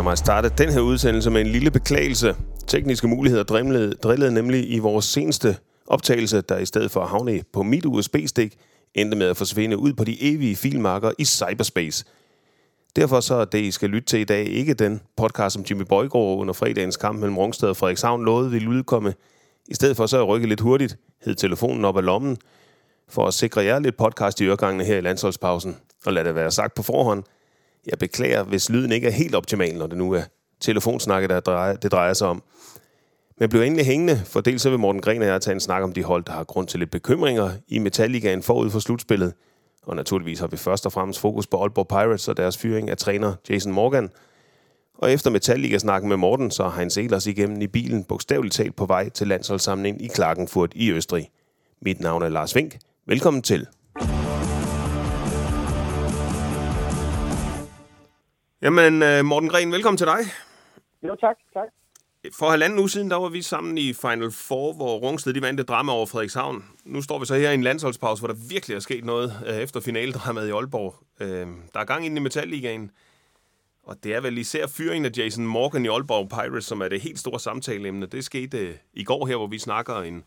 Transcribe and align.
Lad 0.00 0.04
mig 0.04 0.18
starte 0.18 0.52
den 0.58 0.72
her 0.72 0.80
udsendelse 0.80 1.30
med 1.30 1.40
en 1.40 1.46
lille 1.46 1.70
beklagelse. 1.70 2.36
Tekniske 2.66 3.08
muligheder 3.08 3.44
drillede, 3.44 3.94
drillede 3.94 4.34
nemlig 4.34 4.72
i 4.72 4.78
vores 4.78 5.04
seneste 5.04 5.56
optagelse, 5.86 6.40
der 6.40 6.58
i 6.58 6.66
stedet 6.66 6.90
for 6.90 7.00
at 7.00 7.08
havne 7.08 7.42
på 7.52 7.62
mit 7.62 7.84
USB-stik, 7.84 8.56
endte 8.94 9.16
med 9.16 9.26
at 9.26 9.36
forsvinde 9.36 9.78
ud 9.78 9.92
på 9.92 10.04
de 10.04 10.22
evige 10.22 10.56
filmarker 10.56 11.10
i 11.18 11.24
cyberspace. 11.24 12.04
Derfor 12.96 13.20
så 13.20 13.34
er 13.34 13.44
det, 13.44 13.58
I 13.58 13.70
skal 13.70 13.90
lytte 13.90 14.06
til 14.06 14.20
i 14.20 14.24
dag, 14.24 14.46
ikke 14.46 14.74
den 14.74 15.00
podcast, 15.16 15.52
som 15.52 15.64
Jimmy 15.70 15.82
Bøjgaard 15.82 16.38
under 16.38 16.54
fredagens 16.54 16.96
kamp 16.96 17.18
mellem 17.18 17.38
Rungsted 17.38 17.68
og 17.68 17.76
Frederikshavn 17.76 18.24
lovede 18.24 18.50
ville 18.50 18.70
udkomme. 18.70 19.14
I 19.68 19.74
stedet 19.74 19.96
for 19.96 20.06
så 20.06 20.18
at 20.18 20.28
rykke 20.28 20.48
lidt 20.48 20.60
hurtigt, 20.60 20.96
hed 21.24 21.34
telefonen 21.34 21.84
op 21.84 21.96
af 21.96 22.04
lommen, 22.04 22.36
for 23.08 23.26
at 23.26 23.34
sikre 23.34 23.64
jer 23.64 23.78
lidt 23.78 23.96
podcast 23.96 24.40
i 24.40 24.44
øregangene 24.44 24.84
her 24.84 24.96
i 24.96 25.00
landsholdspausen. 25.00 25.76
Og 26.06 26.12
lad 26.12 26.24
det 26.24 26.34
være 26.34 26.50
sagt 26.50 26.74
på 26.74 26.82
forhånd, 26.82 27.24
jeg 27.86 27.98
beklager, 27.98 28.42
hvis 28.42 28.70
lyden 28.70 28.92
ikke 28.92 29.06
er 29.06 29.12
helt 29.12 29.34
optimal, 29.34 29.74
når 29.74 29.86
det 29.86 29.98
nu 29.98 30.12
er 30.12 30.22
telefonsnakket, 30.60 31.30
der 31.30 31.40
drejer, 31.40 31.76
det 31.76 31.92
drejer 31.92 32.12
sig 32.12 32.28
om. 32.28 32.42
Men 33.38 33.48
blev 33.48 33.62
endelig 33.62 33.86
hængende, 33.86 34.22
for 34.24 34.40
dels 34.40 34.62
så 34.62 34.70
vil 34.70 34.78
Morten 34.78 35.02
Gren 35.02 35.22
og 35.22 35.28
jeg 35.28 35.40
tage 35.40 35.54
en 35.54 35.60
snak 35.60 35.82
om 35.82 35.92
de 35.92 36.04
hold, 36.04 36.24
der 36.24 36.32
har 36.32 36.44
grund 36.44 36.66
til 36.66 36.78
lidt 36.78 36.90
bekymringer 36.90 37.50
i 37.68 37.78
Metalligaen 37.78 38.42
forud 38.42 38.70
for 38.70 38.78
slutspillet. 38.78 39.32
Og 39.82 39.96
naturligvis 39.96 40.40
har 40.40 40.46
vi 40.46 40.56
først 40.56 40.86
og 40.86 40.92
fremmest 40.92 41.20
fokus 41.20 41.46
på 41.46 41.62
Aalborg 41.62 41.88
Pirates 41.88 42.28
og 42.28 42.36
deres 42.36 42.58
fyring 42.58 42.90
af 42.90 42.96
træner 42.96 43.34
Jason 43.50 43.72
Morgan. 43.72 44.10
Og 44.98 45.12
efter 45.12 45.30
Metalliga-snakken 45.30 46.08
med 46.08 46.16
Morten, 46.16 46.50
så 46.50 46.62
har 46.62 46.70
han 46.70 46.90
set 46.90 47.12
os 47.12 47.26
igennem 47.26 47.62
i 47.62 47.66
bilen 47.66 48.04
bogstaveligt 48.04 48.54
talt 48.54 48.76
på 48.76 48.86
vej 48.86 49.08
til 49.08 49.28
landsholdssamlingen 49.28 50.00
i 50.00 50.06
Klagenfurt 50.06 50.72
i 50.74 50.92
Østrig. 50.92 51.30
Mit 51.82 52.00
navn 52.00 52.22
er 52.22 52.28
Lars 52.28 52.54
Vink. 52.54 52.78
Velkommen 53.06 53.42
til. 53.42 53.66
Jamen, 58.62 59.02
øh, 59.02 59.24
Morten 59.24 59.48
Gren, 59.48 59.72
velkommen 59.72 59.98
til 59.98 60.06
dig. 60.06 60.18
Jo, 61.02 61.16
tak. 61.20 61.36
tak. 61.54 61.68
For 62.38 62.50
halvanden 62.50 62.78
uge 62.78 62.90
siden, 62.90 63.10
der 63.10 63.16
var 63.16 63.28
vi 63.28 63.42
sammen 63.42 63.78
i 63.78 63.92
Final 63.92 64.30
Four, 64.30 64.72
hvor 64.72 64.98
Rungsted 64.98 65.34
de 65.34 65.42
vandt 65.42 65.60
et 65.60 65.68
drama 65.68 65.92
over 65.92 66.06
Frederikshavn. 66.06 66.64
Nu 66.84 67.02
står 67.02 67.18
vi 67.18 67.26
så 67.26 67.34
her 67.34 67.50
i 67.50 67.54
en 67.54 67.62
landsholdspause, 67.62 68.20
hvor 68.20 68.34
der 68.34 68.40
virkelig 68.50 68.74
er 68.74 68.80
sket 68.80 69.04
noget 69.04 69.32
øh, 69.46 69.54
efter 69.54 69.80
finaledramaet 69.80 70.48
i 70.48 70.50
Aalborg. 70.50 70.94
Øh, 71.20 71.46
der 71.74 71.80
er 71.80 71.84
gang 71.84 72.06
ind 72.06 72.16
i 72.16 72.20
Metalligaen, 72.20 72.90
og 73.82 74.04
det 74.04 74.14
er 74.14 74.20
vel 74.20 74.38
især 74.38 74.66
fyringen 74.66 75.06
af 75.12 75.18
Jason 75.18 75.46
Morgan 75.46 75.84
i 75.84 75.88
Aalborg 75.88 76.28
Pirates, 76.28 76.64
som 76.64 76.80
er 76.80 76.88
det 76.88 77.00
helt 77.00 77.18
store 77.18 77.40
samtaleemne. 77.40 78.06
Det 78.06 78.24
skete 78.24 78.78
i 78.94 79.04
går 79.04 79.26
her, 79.26 79.36
hvor 79.36 79.46
vi 79.46 79.58
snakker 79.58 79.96
en, 79.96 80.24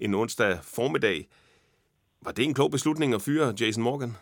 en 0.00 0.14
onsdag 0.14 0.58
formiddag. 0.62 1.28
Var 2.22 2.32
det 2.32 2.44
en 2.44 2.54
klog 2.54 2.70
beslutning 2.70 3.14
at 3.14 3.22
fyre 3.22 3.54
Jason 3.60 3.82
Morgan? 3.82 4.16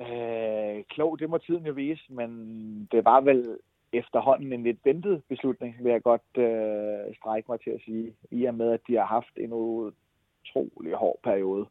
Øh, 0.00 0.57
klog, 0.88 1.18
det 1.18 1.30
må 1.30 1.38
tiden 1.38 1.66
jo 1.66 1.72
vise, 1.72 2.04
men 2.08 2.88
det 2.92 3.04
var 3.04 3.20
vel 3.20 3.58
efterhånden 3.92 4.52
en 4.52 4.62
lidt 4.62 4.78
ventet 4.84 5.22
beslutning, 5.28 5.76
vil 5.80 5.92
jeg 5.92 6.02
godt 6.02 6.36
øh, 6.36 7.14
strække 7.16 7.50
mig 7.52 7.60
til 7.60 7.70
at 7.70 7.80
sige, 7.84 8.14
i 8.30 8.44
og 8.44 8.54
med, 8.54 8.70
at 8.72 8.80
de 8.88 8.94
har 8.94 9.04
haft 9.04 9.36
en 9.36 9.52
utrolig 9.52 10.94
hård 10.94 11.18
periode. 11.24 11.66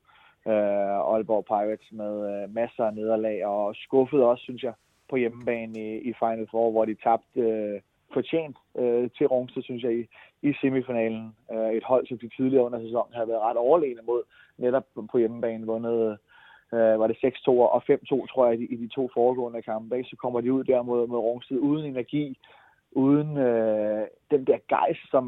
Øh, 0.48 1.14
Aalborg 1.14 1.46
Pirates 1.46 1.92
med 1.92 2.14
øh, 2.32 2.54
masser 2.54 2.84
af 2.84 2.94
nederlag, 2.94 3.46
og 3.46 3.76
skuffet 3.76 4.24
også, 4.24 4.44
synes 4.44 4.64
jeg, 4.64 4.74
på 5.10 5.16
hjemmebane 5.16 5.80
i, 5.80 6.10
i 6.10 6.14
Final 6.20 6.48
Four, 6.52 6.72
hvor 6.72 6.86
de 6.86 6.96
tabte 6.96 7.42
øh, 7.42 7.82
fortjent 8.14 8.58
øh, 8.78 9.10
til 9.18 9.28
Rungsted, 9.28 9.64
synes 9.64 9.84
jeg, 9.84 9.94
i, 10.00 10.08
i 10.42 10.54
semifinalen. 10.62 11.36
Øh, 11.52 11.72
et 11.72 11.84
hold, 11.84 12.08
som 12.08 12.18
de 12.18 12.30
tidligere 12.38 12.66
under 12.66 12.80
sæsonen 12.80 13.14
havde 13.14 13.28
været 13.28 13.42
ret 13.42 13.58
overlegne 13.58 14.02
mod, 14.06 14.24
netop 14.58 14.86
på 15.12 15.18
hjemmebane, 15.18 15.66
vundet 15.66 16.18
øh, 16.74 17.00
var 17.00 17.08
det 17.08 17.18
6-2 17.26 17.50
og 17.50 17.84
5-2, 17.92 18.28
tror 18.28 18.46
jeg, 18.46 18.60
i 18.60 18.66
de, 18.66 18.74
i 18.74 18.76
de 18.76 18.88
to 18.88 19.10
foregående 19.14 19.62
kampe. 19.62 20.04
Så 20.04 20.16
kommer 20.16 20.42
de 20.42 20.54
ud 20.54 20.64
der 20.64 20.82
mod, 20.82 21.08
mod 21.08 21.20
Rungsted 21.20 21.58
uden 21.58 21.86
energi, 21.86 22.38
uden 22.92 23.38
øh, 23.38 24.08
den 24.32 24.46
der 24.46 24.58
gejst, 24.70 25.12
som 25.12 25.24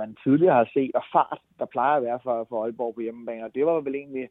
man 0.00 0.16
tidligere 0.22 0.54
har 0.54 0.70
set, 0.74 0.90
og 0.94 1.02
fart, 1.12 1.40
der 1.58 1.64
plejer 1.64 1.96
at 1.96 2.02
være 2.02 2.20
for, 2.22 2.46
for 2.48 2.64
Aalborg 2.64 2.94
på 2.94 3.00
hjemmebane. 3.00 3.44
Og 3.44 3.54
det 3.54 3.66
var 3.66 3.80
vel 3.80 3.94
egentlig 3.94 4.28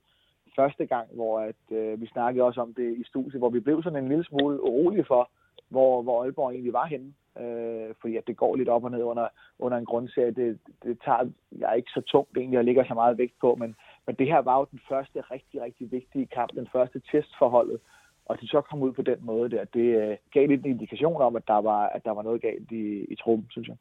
første 0.55 0.85
gang, 0.85 1.07
hvor 1.13 1.39
at, 1.39 1.77
øh, 1.77 2.01
vi 2.01 2.07
snakkede 2.07 2.45
også 2.45 2.61
om 2.61 2.73
det 2.73 2.97
i 2.97 3.03
studiet, 3.03 3.41
hvor 3.41 3.49
vi 3.49 3.59
blev 3.59 3.83
sådan 3.83 4.03
en 4.03 4.09
lille 4.09 4.23
smule 4.23 4.63
urolige 4.63 5.05
for, 5.05 5.29
hvor, 5.69 6.01
hvor 6.01 6.23
Aalborg 6.23 6.51
egentlig 6.51 6.73
var 6.73 6.85
henne. 6.85 7.13
Øh, 7.39 7.95
fordi 8.01 8.17
at 8.17 8.27
det 8.27 8.37
går 8.37 8.55
lidt 8.55 8.69
op 8.69 8.83
og 8.83 8.91
ned 8.91 9.03
under, 9.03 9.27
under 9.59 9.77
en 9.77 9.85
grundserie. 9.85 10.31
Det, 10.31 10.59
det 10.83 10.99
tager 11.05 11.29
jeg 11.51 11.73
ikke 11.77 11.91
så 11.91 12.01
tungt 12.01 12.37
egentlig, 12.37 12.59
og 12.59 12.65
ligger 12.65 12.83
så 12.85 12.93
meget 12.93 13.17
vægt 13.17 13.39
på, 13.41 13.55
men 13.55 13.75
men 14.07 14.15
det 14.15 14.27
her 14.27 14.39
var 14.39 14.59
jo 14.59 14.67
den 14.71 14.79
første 14.89 15.21
rigtig, 15.21 15.61
rigtig 15.61 15.91
vigtige 15.91 16.25
kamp, 16.25 16.51
den 16.55 16.67
første 16.71 17.01
test 17.11 17.31
for 17.39 17.49
holdet. 17.49 17.79
Og 18.25 18.41
de 18.41 18.47
så 18.47 18.61
kom 18.61 18.81
ud 18.81 18.91
på 18.91 19.01
den 19.01 19.17
måde 19.21 19.49
der, 19.49 19.63
det 19.65 19.87
øh, 20.01 20.17
gav 20.33 20.47
lidt 20.47 20.65
en 20.65 20.71
indikation 20.71 21.21
om, 21.21 21.35
at 21.35 21.47
der 21.47 21.61
var, 21.61 21.85
at 21.87 22.05
der 22.05 22.11
var 22.11 22.21
noget 22.21 22.41
galt 22.41 22.71
i, 22.71 23.03
i 23.03 23.15
truppen, 23.15 23.47
synes 23.49 23.67
jeg. 23.67 23.77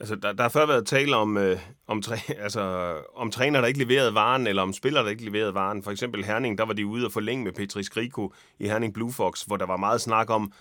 Altså, 0.00 0.16
der, 0.16 0.32
der 0.32 0.42
har 0.42 0.48
før 0.48 0.66
været 0.66 0.86
tale 0.86 1.16
om, 1.16 1.36
øh, 1.36 1.56
om, 1.86 2.02
træ, 2.02 2.16
altså, 2.46 2.94
om 3.14 3.30
træner, 3.30 3.60
der 3.60 3.68
ikke 3.68 3.84
leverede 3.84 4.14
varen, 4.14 4.46
eller 4.46 4.62
om 4.62 4.72
spillere, 4.72 5.04
der 5.04 5.10
ikke 5.10 5.24
leverede 5.24 5.54
varen. 5.54 5.82
For 5.82 5.90
eksempel 5.90 6.24
Herning, 6.24 6.58
der 6.58 6.64
var 6.64 6.72
de 6.72 6.86
ude 6.86 7.06
og 7.06 7.12
forlænge 7.12 7.44
med 7.44 7.52
Petri 7.52 7.82
Skriko 7.82 8.32
i 8.58 8.68
Herning 8.68 8.94
Blue 8.94 9.12
Fox, 9.12 9.42
hvor 9.42 9.56
der 9.56 9.66
var 9.66 9.76
meget 9.76 10.00
snak 10.00 10.30
om, 10.30 10.52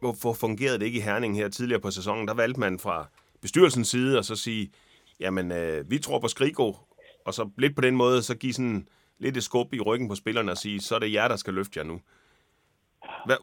hvorfor 0.00 0.32
fungerede 0.32 0.78
det 0.78 0.86
ikke 0.86 0.98
i 0.98 1.02
Herning 1.02 1.36
her 1.36 1.48
tidligere 1.48 1.80
på 1.80 1.90
sæsonen. 1.90 2.28
Der 2.28 2.34
valgte 2.34 2.60
man 2.60 2.78
fra 2.78 3.06
bestyrelsens 3.42 3.88
side 3.88 4.18
at 4.18 4.24
så 4.24 4.36
sige, 4.36 4.70
jamen, 5.20 5.52
øh, 5.52 5.90
vi 5.90 5.98
tror 5.98 6.18
på 6.18 6.28
Skriko, 6.28 6.76
og 7.24 7.34
så 7.34 7.50
lidt 7.58 7.76
på 7.76 7.80
den 7.80 7.96
måde, 7.96 8.22
så 8.22 8.36
give 8.36 8.52
sådan 8.52 8.88
lidt 9.18 9.36
et 9.36 9.42
skub 9.42 9.74
i 9.74 9.80
ryggen 9.80 10.08
på 10.08 10.14
spillerne 10.14 10.50
og 10.50 10.56
sige, 10.56 10.80
så 10.80 10.94
er 10.94 10.98
det 10.98 11.12
jer, 11.12 11.28
der 11.28 11.36
skal 11.36 11.54
løfte 11.54 11.78
jer 11.78 11.84
nu. 11.84 12.00
Hvad, 13.26 13.36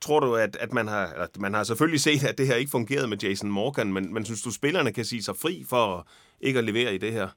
tror 0.00 0.20
du, 0.20 0.34
at, 0.34 0.56
at 0.56 0.72
man 0.72 0.86
har, 0.88 1.06
at 1.24 1.38
man 1.40 1.54
har 1.54 1.62
selvfølgelig 1.62 2.00
set, 2.00 2.28
at 2.30 2.38
det 2.38 2.46
her 2.46 2.56
ikke 2.56 2.70
fungerede 2.70 3.08
med 3.08 3.18
Jason 3.22 3.50
Morgan, 3.50 3.92
men, 3.92 4.14
men 4.14 4.24
synes 4.24 4.42
du, 4.42 4.50
spillerne 4.50 4.92
kan 4.92 5.04
sige 5.04 5.22
sig 5.22 5.36
fri 5.42 5.64
for 5.70 6.06
ikke 6.40 6.58
at 6.58 6.64
levere 6.64 6.94
i 6.94 6.98
det 6.98 7.12
her? 7.12 7.28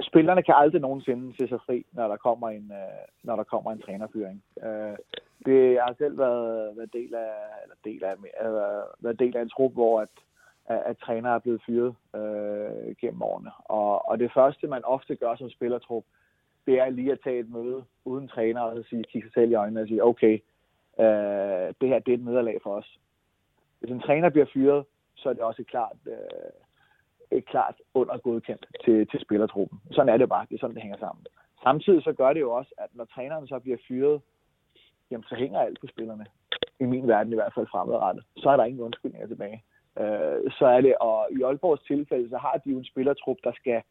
Spillerne 0.00 0.42
kan 0.42 0.54
aldrig 0.56 0.80
nogensinde 0.80 1.36
se 1.36 1.48
sig 1.48 1.58
fri, 1.66 1.86
når 1.92 2.08
der 2.08 2.16
kommer 2.16 2.48
en, 2.48 2.72
øh, 2.72 3.04
når 3.22 3.36
der 3.36 3.44
kommer 3.44 3.72
en 3.72 3.82
trænerfyring. 3.82 4.42
Øh, 4.66 4.96
det, 5.46 5.74
jeg 5.74 5.84
har 5.84 5.94
selv 5.98 6.18
været, 6.18 6.76
været 6.76 6.92
del 6.92 7.14
af, 7.14 7.32
eller 7.62 7.76
del 7.84 8.04
af, 8.04 8.14
øh, 8.44 9.04
været 9.04 9.18
del 9.18 9.36
af 9.36 9.42
en 9.42 9.48
trup, 9.48 9.72
hvor 9.72 10.00
at, 10.00 10.08
at, 10.66 10.82
at 10.86 10.98
trænere 10.98 11.34
er 11.34 11.38
blevet 11.38 11.62
fyret 11.66 11.94
øh, 12.14 12.96
gennem 13.00 13.22
årene. 13.22 13.50
Og, 13.64 14.08
og 14.08 14.18
det 14.18 14.32
første, 14.34 14.66
man 14.66 14.84
ofte 14.84 15.16
gør 15.16 15.36
som 15.36 15.50
spillertrup, 15.50 16.04
det 16.66 16.80
er 16.80 16.90
lige 16.90 17.12
at 17.12 17.20
tage 17.24 17.38
et 17.38 17.50
møde 17.50 17.84
uden 18.04 18.28
træner 18.28 18.60
og 18.60 18.84
sige, 18.88 19.04
kigge 19.04 19.28
sig 19.28 19.34
selv 19.34 19.50
i 19.50 19.54
øjnene 19.54 19.80
og 19.80 19.88
sige, 19.88 20.04
okay, 20.04 20.34
øh, 20.98 21.74
det 21.80 21.88
her 21.88 21.98
det 21.98 22.12
er 22.12 22.18
et 22.18 22.24
nederlag 22.24 22.58
for 22.62 22.74
os. 22.74 22.98
Hvis 23.80 23.90
en 23.90 24.00
træner 24.00 24.30
bliver 24.30 24.46
fyret, 24.54 24.84
så 25.14 25.28
er 25.28 25.32
det 25.32 25.42
også 25.42 25.62
et 25.62 25.68
klart, 25.68 25.96
øh, 26.06 27.38
et 27.38 27.46
klart 27.46 27.74
undergodkendt 27.94 28.66
til, 28.84 29.06
til 29.06 29.20
spillertruppen. 29.20 29.80
Sådan 29.90 30.12
er 30.12 30.16
det 30.16 30.28
bare. 30.28 30.46
Det 30.48 30.54
er 30.54 30.58
sådan, 30.58 30.74
det 30.74 30.82
hænger 30.82 30.98
sammen. 30.98 31.26
Samtidig 31.62 32.02
så 32.02 32.12
gør 32.12 32.32
det 32.32 32.40
jo 32.40 32.52
også, 32.52 32.74
at 32.78 32.90
når 32.92 33.04
træneren 33.04 33.46
så 33.46 33.58
bliver 33.58 33.78
fyret, 33.88 34.20
jamen 35.10 35.24
så 35.24 35.34
hænger 35.34 35.60
alt 35.60 35.80
på 35.80 35.86
spillerne. 35.86 36.26
I 36.80 36.84
min 36.84 37.08
verden 37.08 37.32
i 37.32 37.36
hvert 37.36 37.54
fald 37.54 37.66
fremadrettet. 37.66 38.24
Så 38.36 38.50
er 38.50 38.56
der 38.56 38.64
ingen 38.64 38.82
undskyldninger 38.82 39.28
tilbage 39.28 39.62
øh, 40.00 40.50
så 40.58 40.66
er 40.66 40.80
det, 40.80 40.94
og 41.00 41.28
i 41.30 41.42
Aalborgs 41.42 41.82
tilfælde, 41.82 42.28
så 42.28 42.38
har 42.38 42.60
de 42.64 42.70
jo 42.70 42.78
en 42.78 42.84
spillertrup, 42.84 43.36
der 43.44 43.52
skal 43.52 43.82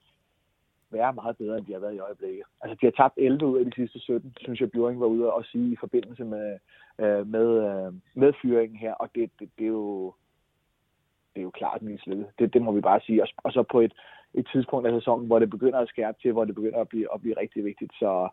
være 0.92 1.14
meget 1.14 1.38
bedre, 1.38 1.58
end 1.58 1.66
de 1.66 1.74
har 1.74 1.80
været 1.80 1.96
i 1.96 2.00
øjeblikket. 2.00 2.44
Altså, 2.62 2.78
de 2.82 2.86
har 2.86 2.92
tabt 2.92 3.18
11 3.18 3.46
ud 3.46 3.60
af 3.60 3.66
de 3.66 3.76
sidste 3.76 4.00
17, 4.00 4.34
synes 4.42 4.62
jeg, 4.62 4.72
Bjørn 4.72 5.00
var 5.00 5.06
ude 5.06 5.34
og 5.34 5.46
sige 5.46 5.74
i 5.74 5.78
forbindelse 5.80 6.24
med, 6.26 6.58
øh, 7.00 7.28
med, 7.28 7.48
øh, 7.70 7.94
med 8.14 8.34
fyringen 8.42 8.78
her, 8.78 8.94
og 8.94 9.10
det, 9.16 9.30
det, 9.40 9.50
det 9.58 9.66
er 9.66 9.76
jo 9.82 10.14
det 11.34 11.40
er 11.40 11.44
jo 11.44 11.50
klart 11.50 11.82
mislykket. 11.82 12.28
Det, 12.40 12.54
det 12.54 12.62
må 12.62 12.72
vi 12.72 12.82
bare 12.82 13.02
sige. 13.02 13.24
Og, 13.24 13.28
og 13.38 13.52
så 13.52 13.64
på 13.64 13.80
et, 13.80 13.94
et 14.34 14.48
tidspunkt 14.54 14.88
af 14.88 14.94
sæsonen, 14.94 15.28
hvor 15.28 15.40
det 15.40 15.50
begynder 15.50 15.80
at 15.80 15.90
skærpe 15.90 16.18
til, 16.22 16.32
hvor 16.32 16.46
det 16.46 16.56
begynder 16.56 16.80
at 16.82 16.90
blive, 16.90 17.14
at 17.14 17.22
blive 17.22 17.38
rigtig 17.38 17.66
vigtigt. 17.66 17.94
Så, 17.94 18.30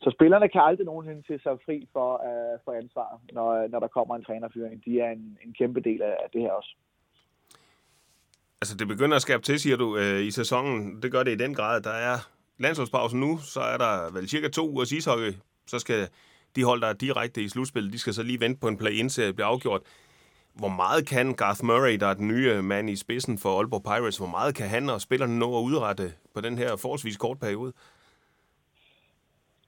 så 0.00 0.10
spillerne 0.10 0.48
kan 0.48 0.60
aldrig 0.60 0.86
nogensinde 0.86 1.22
til 1.22 1.40
sig 1.40 1.58
fri 1.64 1.88
for, 1.92 2.10
uh, 2.14 2.60
for 2.64 2.72
ansvar, 2.72 3.20
når, 3.32 3.66
når 3.66 3.80
der 3.80 3.86
kommer 3.88 4.16
en 4.16 4.24
trænerfyring. 4.24 4.84
De 4.84 5.00
er 5.00 5.10
en, 5.10 5.38
en 5.44 5.52
kæmpe 5.52 5.80
del 5.80 6.02
af, 6.02 6.16
af 6.24 6.30
det 6.32 6.40
her 6.40 6.50
også. 6.50 6.76
Altså, 8.66 8.76
det 8.76 8.88
begynder 8.88 9.16
at 9.16 9.22
skabe 9.22 9.42
til, 9.42 9.60
siger 9.60 9.76
du, 9.76 9.96
øh, 9.96 10.20
i 10.20 10.30
sæsonen. 10.30 11.02
Det 11.02 11.12
gør 11.12 11.22
det 11.22 11.32
i 11.32 11.44
den 11.44 11.54
grad. 11.54 11.80
Der 11.80 11.90
er 11.90 12.16
landsholdspausen 12.58 13.20
nu, 13.20 13.38
så 13.38 13.60
er 13.60 13.76
der 13.76 14.12
vel 14.12 14.28
cirka 14.28 14.48
to 14.48 14.68
ugers 14.70 14.92
ishockey. 14.92 15.32
Så 15.66 15.78
skal 15.78 16.08
de 16.56 16.64
hold, 16.64 16.80
der 16.80 16.86
er 16.86 16.92
direkte 16.92 17.42
i 17.42 17.48
slutspillet, 17.48 17.92
de 17.92 17.98
skal 17.98 18.14
så 18.14 18.22
lige 18.22 18.40
vente 18.40 18.60
på 18.60 18.68
en 18.68 18.76
play-in-serie 18.76 19.32
bliver 19.32 19.46
afgjort. 19.46 19.82
Hvor 20.54 20.68
meget 20.68 21.08
kan 21.08 21.34
Garth 21.34 21.64
Murray, 21.64 21.96
der 22.00 22.06
er 22.06 22.14
den 22.14 22.28
nye 22.28 22.62
mand 22.62 22.90
i 22.90 22.96
spidsen 22.96 23.38
for 23.38 23.58
Aalborg 23.58 23.82
Pirates, 23.82 24.18
hvor 24.18 24.26
meget 24.26 24.54
kan 24.54 24.68
han 24.68 24.90
og 24.90 25.00
spillerne 25.00 25.38
nå 25.38 25.58
at 25.58 25.62
udrette 25.62 26.12
på 26.34 26.40
den 26.40 26.58
her 26.58 26.76
forholdsvis 26.76 27.16
kort 27.16 27.38
periode? 27.38 27.72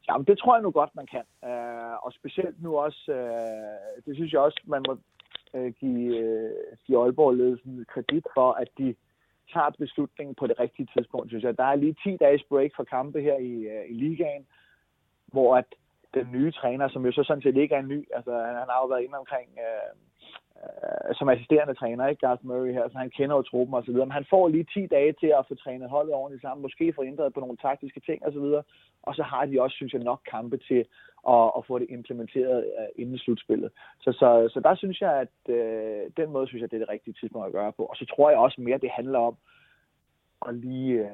Jamen, 0.09 0.27
det 0.27 0.39
tror 0.39 0.55
jeg 0.55 0.63
nu 0.63 0.71
godt, 0.71 0.91
man 0.95 1.07
kan. 1.07 1.25
Uh, 1.43 2.05
og 2.05 2.13
specielt 2.13 2.63
nu 2.63 2.79
også, 2.79 3.13
øh, 3.13 4.05
det 4.07 4.15
synes 4.17 4.33
jeg 4.33 4.41
også, 4.41 4.61
man 4.67 4.83
må 4.89 4.99
øh, 5.55 5.73
give, 5.81 6.17
øh, 6.19 6.51
give 6.87 6.99
Aalborg-ledelsen 7.03 7.85
kredit 7.89 8.27
for, 8.35 8.53
at 8.53 8.69
de 8.79 8.95
tager 9.53 9.71
beslutningen 9.79 10.35
på 10.35 10.47
det 10.47 10.61
rigtige 10.61 10.89
tidspunkt, 10.97 11.29
synes 11.29 11.45
jeg. 11.45 11.59
Der 11.59 11.65
er 11.65 11.75
lige 11.77 11.97
10 12.05 12.17
dages 12.17 12.43
break 12.49 12.71
for 12.77 12.85
kampe 12.85 13.21
her 13.21 13.37
i, 13.37 13.53
øh, 13.53 13.85
i 13.91 13.95
ligaen, 13.95 14.47
hvor 15.27 15.57
at 15.57 15.65
den 16.15 16.33
nye 16.33 16.53
træner, 16.53 16.89
som 16.89 17.07
jo 17.07 17.13
så 17.13 17.23
sådan 17.25 17.43
set 17.43 17.57
ikke 17.57 17.75
er 17.75 17.79
en 17.79 17.89
ny. 17.89 18.09
Altså, 18.15 18.33
han, 18.33 18.55
han 18.55 18.69
har 18.73 18.81
jo 18.83 18.87
været 18.87 19.03
inde 19.03 19.19
omkring 19.19 19.49
øh, 19.59 19.93
Øh, 20.65 21.15
som 21.15 21.29
assisterende 21.29 21.75
træner, 21.75 22.07
ikke 22.07 22.27
Garth 22.27 22.47
Murray 22.47 22.73
her, 22.73 22.89
så 22.89 22.99
han 22.99 23.11
kender 23.11 23.37
jo 23.37 23.43
truppen 23.43 23.75
og 23.75 23.85
så 23.85 23.91
videre. 23.93 24.07
Men 24.07 24.19
han 24.21 24.27
får 24.31 24.49
lige 24.49 24.67
10 24.75 24.87
dage 24.87 25.13
til 25.21 25.31
at 25.39 25.47
få 25.49 25.55
trænet 25.55 25.91
holdet 25.91 26.15
ordentligt 26.15 26.43
sammen, 26.43 26.63
måske 26.63 26.93
få 26.93 27.03
ændret 27.05 27.35
på 27.35 27.41
nogle 27.41 27.57
taktiske 27.57 28.01
ting 28.01 28.25
og 28.27 28.33
så 28.33 28.41
videre. 28.41 28.63
Og 29.03 29.15
så 29.15 29.23
har 29.23 29.47
de 29.47 29.63
også, 29.63 29.77
synes 29.77 29.93
jeg, 29.93 30.03
nok 30.03 30.21
kampe 30.31 30.57
til 30.57 30.85
at, 31.29 31.45
at 31.57 31.67
få 31.67 31.79
det 31.79 31.87
implementeret 31.91 32.59
uh, 32.79 33.03
inden 33.03 33.19
slutspillet. 33.19 33.71
Så, 34.01 34.13
så, 34.13 34.49
så 34.53 34.61
der 34.61 34.75
synes 34.75 35.01
jeg, 35.01 35.13
at 35.25 35.37
uh, 35.49 36.13
den 36.17 36.31
måde, 36.33 36.47
synes 36.47 36.61
jeg, 36.61 36.71
det 36.71 36.77
er 36.77 36.85
det 36.85 36.95
rigtige 36.95 37.15
tidspunkt 37.21 37.47
at 37.47 37.53
gøre 37.53 37.73
på. 37.73 37.83
Og 37.85 37.97
så 37.97 38.05
tror 38.07 38.31
jeg 38.31 38.39
også 38.39 38.61
mere, 38.61 38.79
det 38.79 38.91
handler 38.91 39.19
om, 39.19 39.37
at 40.49 40.55
lige 40.55 41.03
uh, 41.03 41.09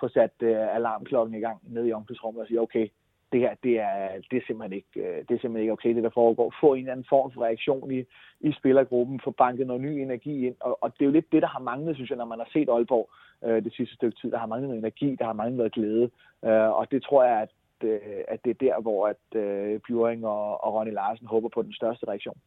få 0.00 0.08
sat 0.08 0.34
uh, 0.42 0.76
alarmklokken 0.76 1.34
i 1.34 1.40
gang 1.40 1.58
nede 1.62 1.88
i 1.88 1.92
omklædningsrummet 1.92 2.40
og 2.42 2.46
sige, 2.46 2.60
okay, 2.60 2.88
det 3.32 3.40
her, 3.40 3.54
det 3.64 3.74
er, 3.78 4.08
det 4.30 4.36
er, 4.36 4.46
simpelthen 4.46 4.72
ikke, 4.72 4.94
øh, 4.96 5.18
det 5.26 5.34
er 5.34 5.40
simpelthen 5.40 5.60
ikke 5.60 5.72
okay, 5.72 5.94
det 5.94 6.02
der 6.02 6.10
foregår. 6.14 6.54
Få 6.60 6.74
en 6.74 6.78
eller 6.78 6.92
anden 6.92 7.06
form 7.08 7.32
for 7.32 7.42
reaktion 7.42 7.92
i, 7.92 8.04
i 8.40 8.52
spillergruppen, 8.52 9.20
få 9.24 9.30
banket 9.30 9.66
noget 9.66 9.82
ny 9.82 9.92
energi 10.06 10.46
ind, 10.46 10.56
og, 10.60 10.82
og 10.82 10.92
det 10.92 11.00
er 11.00 11.06
jo 11.06 11.12
lidt 11.12 11.32
det, 11.32 11.42
der 11.42 11.48
har 11.48 11.58
manglet, 11.58 11.96
synes 11.96 12.10
jeg, 12.10 12.18
når 12.18 12.24
man 12.32 12.38
har 12.38 12.48
set 12.52 12.68
Aalborg 12.68 13.10
øh, 13.44 13.64
det 13.64 13.72
sidste 13.74 13.94
stykke 13.94 14.16
tid. 14.20 14.30
Der 14.30 14.38
har 14.38 14.46
manglet 14.46 14.68
noget 14.68 14.78
energi, 14.78 15.16
der 15.18 15.24
har 15.24 15.32
manglet 15.32 15.56
noget 15.56 15.72
glæde, 15.72 16.10
øh, 16.44 16.70
og 16.78 16.90
det 16.90 17.02
tror 17.02 17.24
jeg, 17.24 17.36
at, 17.46 17.52
øh, 17.88 18.00
at 18.28 18.44
det 18.44 18.50
er 18.50 18.60
der, 18.66 18.80
hvor 18.80 19.08
at 19.12 19.40
øh, 19.42 19.80
Bjuring 19.86 20.26
og, 20.26 20.64
og 20.64 20.74
Ronny 20.74 20.92
Larsen 20.92 21.26
håber 21.26 21.48
på 21.48 21.62
den 21.62 21.72
største 21.72 22.08
reaktion. 22.08 22.38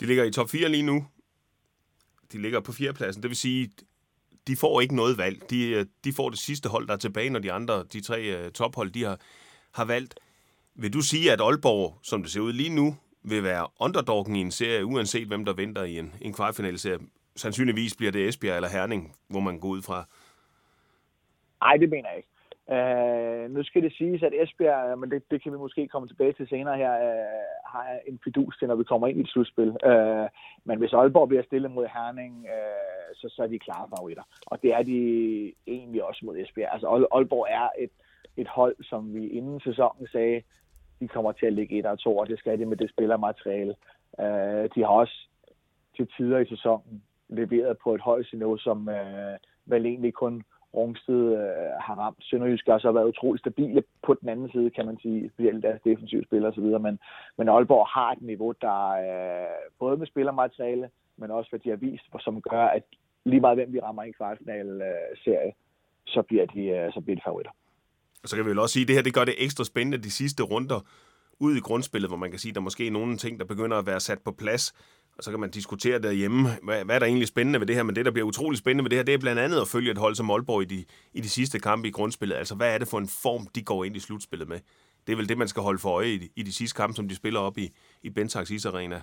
De 0.00 0.06
ligger 0.06 0.24
i 0.24 0.30
top 0.30 0.48
4 0.48 0.68
lige 0.68 0.86
nu. 0.86 1.06
De 2.32 2.42
ligger 2.42 2.60
på 2.60 2.72
fjerdepladsen. 2.72 3.22
Det 3.22 3.28
vil 3.28 3.36
sige, 3.36 3.70
de 4.48 4.56
får 4.56 4.80
ikke 4.80 4.96
noget 4.96 5.18
valg. 5.18 5.50
De, 5.50 5.70
øh, 5.70 5.86
de 6.04 6.12
får 6.12 6.28
det 6.30 6.38
sidste 6.38 6.68
hold, 6.68 6.86
der 6.86 6.92
er 6.92 6.98
tilbage, 7.06 7.30
når 7.30 7.40
de 7.40 7.52
andre, 7.52 7.84
de 7.92 8.00
tre 8.00 8.20
øh, 8.22 8.50
tophold, 8.50 8.90
de 8.90 9.04
har, 9.04 9.20
har 9.78 9.84
valgt. 9.84 10.14
Vil 10.74 10.92
du 10.92 11.00
sige, 11.00 11.32
at 11.32 11.40
Aalborg, 11.40 11.98
som 12.02 12.22
det 12.22 12.30
ser 12.32 12.40
ud 12.40 12.52
lige 12.52 12.74
nu, 12.80 12.96
vil 13.22 13.42
være 13.42 13.66
underdoggen 13.80 14.36
i 14.36 14.40
en 14.40 14.50
serie, 14.50 14.84
uanset 14.84 15.28
hvem 15.28 15.44
der 15.44 15.52
venter 15.52 15.82
i 15.82 15.98
en, 15.98 16.14
en 16.20 16.32
kvartfinalserie? 16.32 16.98
Sandsynligvis 17.36 17.96
bliver 17.96 18.12
det 18.12 18.28
Esbjerg 18.28 18.56
eller 18.56 18.68
Herning, 18.68 19.02
hvor 19.28 19.40
man 19.40 19.60
går 19.60 19.68
ud 19.68 19.82
fra. 19.82 19.98
Nej, 21.60 21.76
det 21.76 21.90
mener 21.90 22.08
jeg 22.08 22.16
ikke. 22.16 22.28
Øh, 22.76 23.50
nu 23.50 23.62
skal 23.64 23.82
det 23.82 23.92
siges, 23.92 24.22
at 24.22 24.32
Esbjerg, 24.42 24.90
øh, 24.90 24.98
men 24.98 25.10
det, 25.10 25.30
det 25.30 25.42
kan 25.42 25.52
vi 25.52 25.58
måske 25.58 25.88
komme 25.88 26.08
tilbage 26.08 26.32
til 26.32 26.48
senere 26.48 26.76
her, 26.76 26.92
øh, 26.92 27.44
har 27.66 27.86
en 28.06 28.20
fidus 28.24 28.56
til, 28.58 28.68
når 28.68 28.74
vi 28.74 28.84
kommer 28.84 29.06
ind 29.08 29.18
i 29.18 29.20
et 29.20 29.28
slutspil. 29.28 29.76
Øh, 29.84 30.26
men 30.64 30.78
hvis 30.78 30.92
Aalborg 30.92 31.28
bliver 31.28 31.42
stillet 31.42 31.70
mod 31.70 31.86
Herning, 31.94 32.46
øh, 32.54 33.14
så, 33.14 33.28
så 33.28 33.42
er 33.42 33.46
de 33.46 33.58
klare 33.58 33.88
favoritter. 33.96 34.22
Og 34.46 34.62
det 34.62 34.70
er 34.74 34.82
de 34.82 35.00
egentlig 35.66 36.04
også 36.04 36.20
mod 36.26 36.36
Esbjerg. 36.36 36.72
Altså 36.72 37.08
Aalborg 37.12 37.46
er 37.50 37.68
et, 37.78 37.90
et 38.40 38.48
hold, 38.48 38.76
som 38.82 39.14
vi 39.14 39.28
inden 39.28 39.60
sæsonen 39.60 40.06
sagde, 40.12 40.42
de 41.00 41.08
kommer 41.08 41.32
til 41.32 41.46
at 41.46 41.52
ligge 41.52 41.78
et 41.78 41.86
og 41.86 41.98
to, 41.98 42.16
og 42.16 42.28
det 42.28 42.38
skal 42.38 42.58
de 42.58 42.66
med 42.66 42.76
det 42.76 42.90
spillermateriale. 42.90 43.74
Øh, 44.20 44.68
de 44.74 44.80
har 44.80 44.92
også 45.02 45.28
til 45.96 46.08
tider 46.16 46.38
i 46.38 46.48
sæsonen 46.48 47.02
leveret 47.28 47.78
på 47.78 47.94
et 47.94 48.00
højt 48.00 48.28
niveau, 48.32 48.56
som 48.56 48.88
øh, 48.88 49.36
vel 49.66 49.86
egentlig 49.86 50.14
kun 50.14 50.42
Rungsted 50.74 51.32
øh, 51.32 51.72
har 51.80 51.94
ramt. 51.94 52.18
Sønderjysk 52.20 52.66
har 52.66 52.78
så 52.78 52.92
været 52.92 53.08
utrolig 53.08 53.40
stabile 53.40 53.82
på 54.02 54.14
den 54.14 54.28
anden 54.28 54.50
side, 54.50 54.70
kan 54.70 54.86
man 54.86 54.98
sige, 55.02 55.30
specielt 55.34 55.62
deres 55.62 55.80
defensive 55.84 56.24
spillere 56.24 56.52
osv., 56.52 56.64
men, 56.64 56.98
men 57.38 57.48
Aalborg 57.48 57.86
har 57.86 58.12
et 58.12 58.22
niveau, 58.22 58.52
der 58.60 58.88
øh, 58.90 59.70
både 59.78 59.96
med 59.96 60.06
spillermateriale, 60.06 60.90
men 61.16 61.30
også 61.30 61.50
hvad 61.50 61.60
de 61.60 61.68
har 61.68 61.76
vist, 61.76 62.04
som 62.20 62.42
gør, 62.42 62.64
at 62.64 62.82
lige 63.24 63.40
meget 63.40 63.56
hvem 63.56 63.72
vi 63.72 63.80
rammer 63.80 64.02
i 64.02 64.06
en 64.06 64.12
kvartfinal-serie, 64.12 65.46
øh, 65.46 65.52
så 66.06 66.22
bliver 66.22 66.46
de, 66.46 66.60
øh, 66.60 66.92
så 66.92 67.00
bliver 67.00 67.16
de 67.16 67.22
favoritter. 67.24 67.52
Og 68.22 68.28
så 68.28 68.36
kan 68.36 68.44
vi 68.44 68.50
vel 68.50 68.58
også 68.58 68.72
sige, 68.72 68.82
at 68.82 68.88
det 68.88 68.96
her 68.96 69.02
det 69.02 69.14
gør 69.14 69.24
det 69.24 69.34
ekstra 69.38 69.64
spændende 69.64 69.98
de 69.98 70.10
sidste 70.10 70.42
runder 70.42 70.80
ud 71.40 71.56
i 71.56 71.60
grundspillet, 71.60 72.10
hvor 72.10 72.16
man 72.16 72.30
kan 72.30 72.38
sige, 72.38 72.50
at 72.50 72.54
der 72.54 72.60
måske 72.60 72.86
er 72.86 72.90
nogle 72.90 73.16
ting, 73.16 73.38
der 73.40 73.44
begynder 73.46 73.78
at 73.78 73.86
være 73.86 74.00
sat 74.00 74.18
på 74.24 74.32
plads, 74.32 74.72
og 75.18 75.24
så 75.24 75.30
kan 75.30 75.40
man 75.40 75.50
diskutere 75.50 75.98
derhjemme, 75.98 76.48
hvad, 76.62 76.84
hvad 76.84 76.94
er 76.94 76.98
der 76.98 77.06
egentlig 77.06 77.28
spændende 77.28 77.60
ved 77.60 77.66
det 77.66 77.76
her, 77.76 77.82
men 77.82 77.96
det, 77.96 78.04
der 78.04 78.10
bliver 78.10 78.26
utrolig 78.26 78.58
spændende 78.58 78.84
ved 78.84 78.90
det 78.90 78.98
her, 78.98 79.04
det 79.04 79.14
er 79.14 79.18
blandt 79.18 79.40
andet 79.40 79.60
at 79.60 79.68
følge 79.68 79.90
et 79.90 79.98
hold 79.98 80.14
som 80.14 80.30
Aalborg 80.30 80.62
i 80.62 80.64
de, 80.64 80.84
i 81.12 81.20
de 81.20 81.28
sidste 81.28 81.58
kampe 81.58 81.88
i 81.88 81.90
grundspillet. 81.90 82.36
Altså, 82.36 82.54
hvad 82.54 82.74
er 82.74 82.78
det 82.78 82.88
for 82.88 82.98
en 82.98 83.08
form, 83.22 83.46
de 83.54 83.62
går 83.62 83.84
ind 83.84 83.96
i 83.96 84.00
slutspillet 84.00 84.48
med? 84.48 84.60
Det 85.06 85.12
er 85.12 85.16
vel 85.16 85.28
det, 85.28 85.38
man 85.38 85.48
skal 85.48 85.62
holde 85.62 85.78
for 85.78 85.90
øje 85.90 86.08
i 86.08 86.18
de, 86.18 86.28
i 86.36 86.42
de 86.42 86.52
sidste 86.52 86.76
kampe, 86.76 86.96
som 86.96 87.08
de 87.08 87.16
spiller 87.16 87.40
op 87.40 87.58
i, 87.58 87.70
i 88.02 88.10
Bentax 88.10 88.50
Is 88.50 88.66
Arena. 88.66 89.02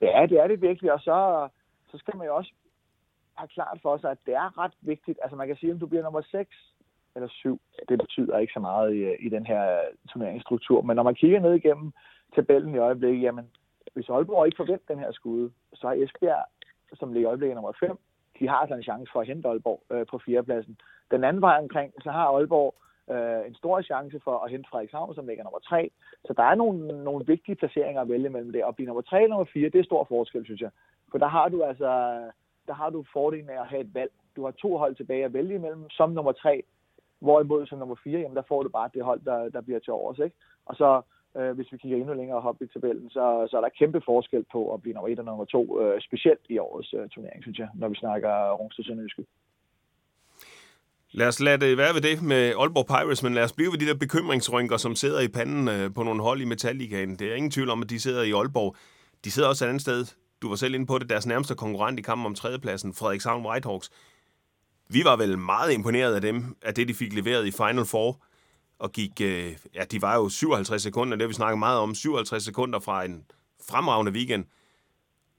Ja, 0.00 0.26
det 0.30 0.38
er 0.38 0.46
det 0.46 0.62
virkelig, 0.62 0.92
og 0.92 1.00
så, 1.00 1.48
så 1.90 1.98
skal 1.98 2.16
man 2.16 2.26
jo 2.26 2.36
også 2.36 2.52
have 3.34 3.48
klart 3.48 3.78
for 3.82 3.98
sig, 3.98 4.10
at 4.10 4.18
det 4.26 4.34
er 4.34 4.58
ret 4.58 4.72
vigtigt. 4.80 5.18
Altså, 5.22 5.36
man 5.36 5.46
kan 5.46 5.56
sige, 5.56 5.72
at 5.72 5.80
du 5.80 5.86
bliver 5.86 6.02
nummer 6.02 6.22
6 6.30 6.50
eller 7.16 7.28
7, 7.28 7.60
det 7.88 7.98
betyder 7.98 8.38
ikke 8.38 8.52
så 8.52 8.60
meget 8.60 8.94
i, 8.94 9.26
i 9.26 9.28
den 9.28 9.46
her 9.46 9.78
turneringsstruktur, 10.08 10.82
men 10.82 10.96
når 10.96 11.02
man 11.02 11.14
kigger 11.14 11.40
ned 11.40 11.54
igennem 11.54 11.92
tabellen 12.34 12.74
i 12.74 12.78
øjeblikket, 12.78 13.22
jamen, 13.22 13.46
hvis 13.94 14.08
Aalborg 14.08 14.46
ikke 14.46 14.56
forventer 14.56 14.94
den 14.94 14.98
her 14.98 15.12
skud, 15.12 15.50
så 15.74 15.86
er 15.86 15.92
Esbjerg, 15.92 16.44
som 16.94 17.12
ligger 17.12 17.28
i 17.28 17.30
øjeblikket 17.30 17.54
nummer 17.54 17.72
5, 17.80 17.98
de 18.38 18.48
har 18.48 18.56
altså 18.56 18.74
en 18.74 18.82
chance 18.82 19.12
for 19.12 19.20
at 19.20 19.26
hente 19.26 19.48
Aalborg 19.48 19.82
øh, 19.90 20.06
på 20.06 20.18
fjerdepladsen. 20.18 20.76
Den 21.10 21.24
anden 21.24 21.42
vej 21.42 21.58
omkring, 21.62 21.92
så 22.02 22.10
har 22.10 22.26
Aalborg 22.26 22.74
øh, 23.14 23.46
en 23.46 23.54
stor 23.54 23.82
chance 23.82 24.20
for 24.24 24.38
at 24.38 24.50
hente 24.50 24.68
Frederikshavn, 24.70 25.14
som 25.14 25.26
ligger 25.26 25.44
nummer 25.44 25.58
3. 25.58 25.90
Så 26.24 26.32
der 26.36 26.42
er 26.42 26.54
nogle, 26.54 27.04
nogle 27.04 27.26
vigtige 27.26 27.56
placeringer 27.56 28.02
at 28.02 28.08
vælge 28.08 28.28
mellem 28.28 28.52
det. 28.52 28.64
Og 28.64 28.74
blive 28.74 28.86
nummer 28.86 29.02
3 29.02 29.22
og 29.24 29.28
nummer 29.28 29.44
4, 29.44 29.68
det 29.68 29.78
er 29.78 29.84
stor 29.84 30.04
forskel, 30.04 30.44
synes 30.44 30.60
jeg. 30.60 30.70
For 31.10 31.18
der 31.18 31.26
har 31.26 31.48
du 31.48 31.62
altså 31.62 31.90
der 32.66 32.74
har 32.74 32.90
du 32.90 33.04
fordelen 33.12 33.50
af 33.50 33.60
at 33.60 33.66
have 33.66 33.80
et 33.80 33.94
valg. 33.94 34.12
Du 34.36 34.44
har 34.44 34.50
to 34.50 34.76
hold 34.76 34.94
tilbage 34.94 35.24
at 35.24 35.32
vælge 35.32 35.54
imellem 35.54 35.90
som 35.90 36.10
nummer 36.10 36.32
3, 36.32 36.62
hvorimod 37.20 37.66
som 37.66 37.78
nummer 37.78 37.96
4, 38.04 38.20
jamen 38.20 38.36
der 38.36 38.42
får 38.48 38.62
du 38.62 38.68
bare 38.68 38.90
det 38.94 39.04
hold, 39.04 39.20
der, 39.24 39.48
der 39.48 39.60
bliver 39.60 39.78
til 39.78 39.92
overs. 39.92 40.18
Ikke? 40.18 40.36
Og 40.66 40.76
så 40.76 41.02
øh, 41.38 41.52
hvis 41.56 41.72
vi 41.72 41.76
kigger 41.78 41.96
endnu 41.96 42.14
længere 42.14 42.42
op 42.42 42.62
i 42.62 42.66
tabellen, 42.66 43.10
så, 43.10 43.46
så 43.50 43.56
er 43.56 43.60
der 43.60 43.78
kæmpe 43.78 44.00
forskel 44.04 44.44
på 44.52 44.74
at 44.74 44.82
blive 44.82 44.94
nummer 44.94 45.08
1 45.08 45.18
og 45.18 45.24
nummer 45.24 45.44
2, 45.44 45.80
øh, 45.82 46.00
specielt 46.00 46.44
i 46.48 46.58
årets 46.58 46.94
øh, 46.98 47.08
turnering, 47.08 47.42
synes 47.42 47.58
jeg, 47.58 47.68
når 47.74 47.88
vi 47.88 47.94
snakker 47.94 48.52
Rungsted 48.52 48.84
Sønderjyske. 48.84 49.24
Lad 51.10 51.28
os 51.28 51.40
lade 51.40 51.66
det 51.66 51.78
være 51.78 51.94
ved 51.94 52.00
det 52.00 52.22
med 52.22 52.42
Aalborg 52.60 52.86
Pirates, 52.86 53.22
men 53.22 53.34
lad 53.34 53.44
os 53.44 53.52
blive 53.52 53.72
ved 53.72 53.78
de 53.78 53.86
der 53.86 53.98
bekymringsrynker, 53.98 54.76
som 54.76 54.94
sidder 54.94 55.20
i 55.20 55.28
panden 55.28 55.68
øh, 55.68 55.94
på 55.94 56.02
nogle 56.02 56.22
hold 56.22 56.40
i 56.40 56.44
Metallicaen. 56.44 57.16
Det 57.18 57.30
er 57.30 57.34
ingen 57.34 57.50
tvivl 57.50 57.70
om, 57.70 57.82
at 57.82 57.90
de 57.90 58.00
sidder 58.00 58.22
i 58.22 58.32
Aalborg. 58.32 58.76
De 59.24 59.30
sidder 59.30 59.48
også 59.48 59.64
et 59.64 59.68
andet 59.68 59.82
sted. 59.82 60.00
Du 60.42 60.48
var 60.48 60.56
selv 60.56 60.74
inde 60.74 60.86
på 60.86 60.98
det. 60.98 61.10
Deres 61.10 61.26
nærmeste 61.26 61.54
konkurrent 61.54 61.98
i 61.98 62.02
kampen 62.02 62.26
om 62.26 62.34
tredjepladsen, 62.34 62.94
Frederikshavn 62.94 63.46
Whitehawks. 63.46 63.90
Vi 64.88 65.04
var 65.04 65.16
vel 65.16 65.38
meget 65.38 65.72
imponeret 65.72 66.14
af 66.14 66.20
dem, 66.20 66.56
af 66.62 66.74
det, 66.74 66.88
de 66.88 66.94
fik 66.94 67.12
leveret 67.12 67.46
i 67.46 67.50
Final 67.50 67.84
Four 67.84 68.22
og 68.78 68.92
gik, 68.92 69.20
øh, 69.20 69.56
ja, 69.74 69.84
de 69.84 70.02
var 70.02 70.14
jo 70.16 70.28
57 70.28 70.82
sekunder, 70.82 71.16
det 71.16 71.22
har 71.22 71.28
vi 71.28 71.34
snakket 71.34 71.58
meget 71.58 71.78
om, 71.78 71.94
57 71.94 72.44
sekunder 72.44 72.80
fra 72.80 73.04
en 73.04 73.24
fremragende 73.68 74.12
weekend. 74.12 74.44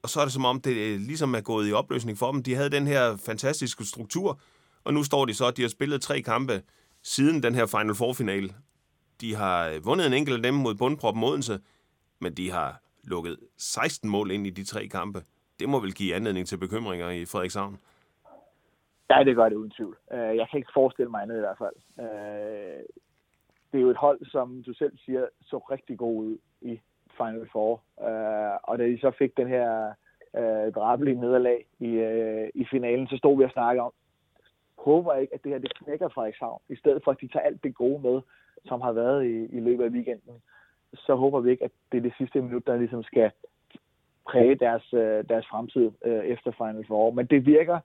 Og 0.01 0.10
så 0.10 0.20
er 0.20 0.25
det 0.25 0.34
som 0.34 0.46
om, 0.46 0.62
det 0.62 0.75
øh, 0.75 1.00
ligesom 1.00 1.36
er 1.36 1.42
gået 1.42 1.70
i 1.70 1.74
opløsning 1.74 2.18
for 2.18 2.32
dem. 2.32 2.44
De 2.44 2.56
havde 2.56 2.70
den 2.70 2.88
her 2.88 3.18
fantastiske 3.18 3.86
struktur, 3.86 4.39
og 4.84 4.94
nu 4.94 5.04
står 5.04 5.25
de 5.25 5.34
så, 5.34 5.46
at 5.46 5.58
de 5.58 5.62
har 5.62 5.70
spillet 5.70 6.01
tre 6.01 6.22
kampe 6.22 6.62
siden 7.04 7.44
den 7.44 7.56
her 7.56 7.66
Final 7.66 7.96
Four-finale. 7.96 8.54
De 9.22 9.36
har 9.36 9.68
øh, 9.68 9.86
vundet 9.86 10.08
en 10.08 10.13
enkelt 10.13 10.36
af 10.36 10.44
dem 10.44 10.54
mod 10.54 10.75
bundproppen 10.75 11.24
Odense, 11.24 11.60
men 12.22 12.34
de 12.34 12.51
har 12.51 12.82
lukket 13.04 13.38
16 13.58 14.10
mål 14.10 14.32
ind 14.32 14.48
i 14.48 14.50
de 14.50 14.63
tre 14.63 14.88
kampe. 14.88 15.24
Det 15.60 15.70
må 15.70 15.80
vel 15.80 15.94
give 15.94 16.16
anledning 16.16 16.48
til 16.48 16.58
bekymringer 16.58 17.10
i 17.10 17.25
Frederikshavn. 17.25 17.77
Ja, 19.10 19.24
det 19.24 19.36
gør 19.36 19.50
det 19.50 19.56
uden 19.56 19.72
tvivl. 19.72 19.98
Øh, 20.12 20.38
jeg 20.38 20.48
kan 20.52 20.58
ikke 20.58 20.72
forestille 20.74 21.12
mig 21.12 21.22
andet 21.22 21.38
i 21.38 21.40
hvert 21.40 21.58
fald 21.58 21.76
øh, 22.00 22.84
det 23.72 23.78
er 23.78 23.82
jo 23.82 23.90
et 23.90 23.98
hold, 23.98 24.26
som 24.26 24.64
du 24.64 24.74
selv 24.74 24.98
siger, 24.98 25.26
så 25.42 25.58
rigtig 25.58 25.98
god 25.98 26.16
ud 26.16 26.38
i 26.62 26.80
Final 27.18 27.48
Four. 27.52 27.82
Øh, 28.02 28.58
og 28.64 28.78
da 28.78 28.84
de 28.84 29.00
så 29.00 29.12
fik 29.12 29.38
den 29.38 29.48
her 29.48 29.94
drabelige 30.76 31.20
nederlag 31.20 31.66
i, 31.80 31.92
i 32.56 32.66
finalen, 32.72 33.08
så 33.08 33.18
stod 33.18 33.38
vi 33.38 33.44
og 33.44 33.52
snakkede 33.52 33.84
om, 33.84 33.92
håber 34.78 35.14
ikke, 35.14 35.34
at 35.34 35.44
det 35.44 35.52
her 35.52 35.60
det 35.60 35.74
knækker 35.76 36.10
Frederikshavn. 36.10 36.62
I 36.70 36.76
stedet 36.76 37.04
for, 37.04 37.12
at 37.12 37.22
de 37.22 37.28
tager 37.28 37.46
alt 37.46 37.64
det 37.64 37.76
gode 37.76 38.02
med, 38.02 38.22
som 38.66 38.82
har 38.82 38.92
været 38.92 39.26
i, 39.26 39.46
i 39.46 39.60
løbet 39.60 39.84
af 39.84 39.90
weekenden, 39.90 40.42
så 40.94 41.16
håber 41.16 41.40
vi 41.40 41.52
ikke, 41.52 41.64
at 41.64 41.72
det 41.92 41.98
er 41.98 42.02
det 42.02 42.14
sidste 42.18 42.42
minut, 42.42 42.68
der 42.68 42.78
ligesom 42.78 43.04
skal 43.04 43.32
præge 44.30 44.56
deres, 44.56 44.84
deres 45.30 45.48
fremtid 45.48 45.92
efter 46.06 46.52
Final 46.52 46.86
Four. 46.88 47.12
Men 47.12 47.26
det 47.26 47.46
virker 47.46 47.80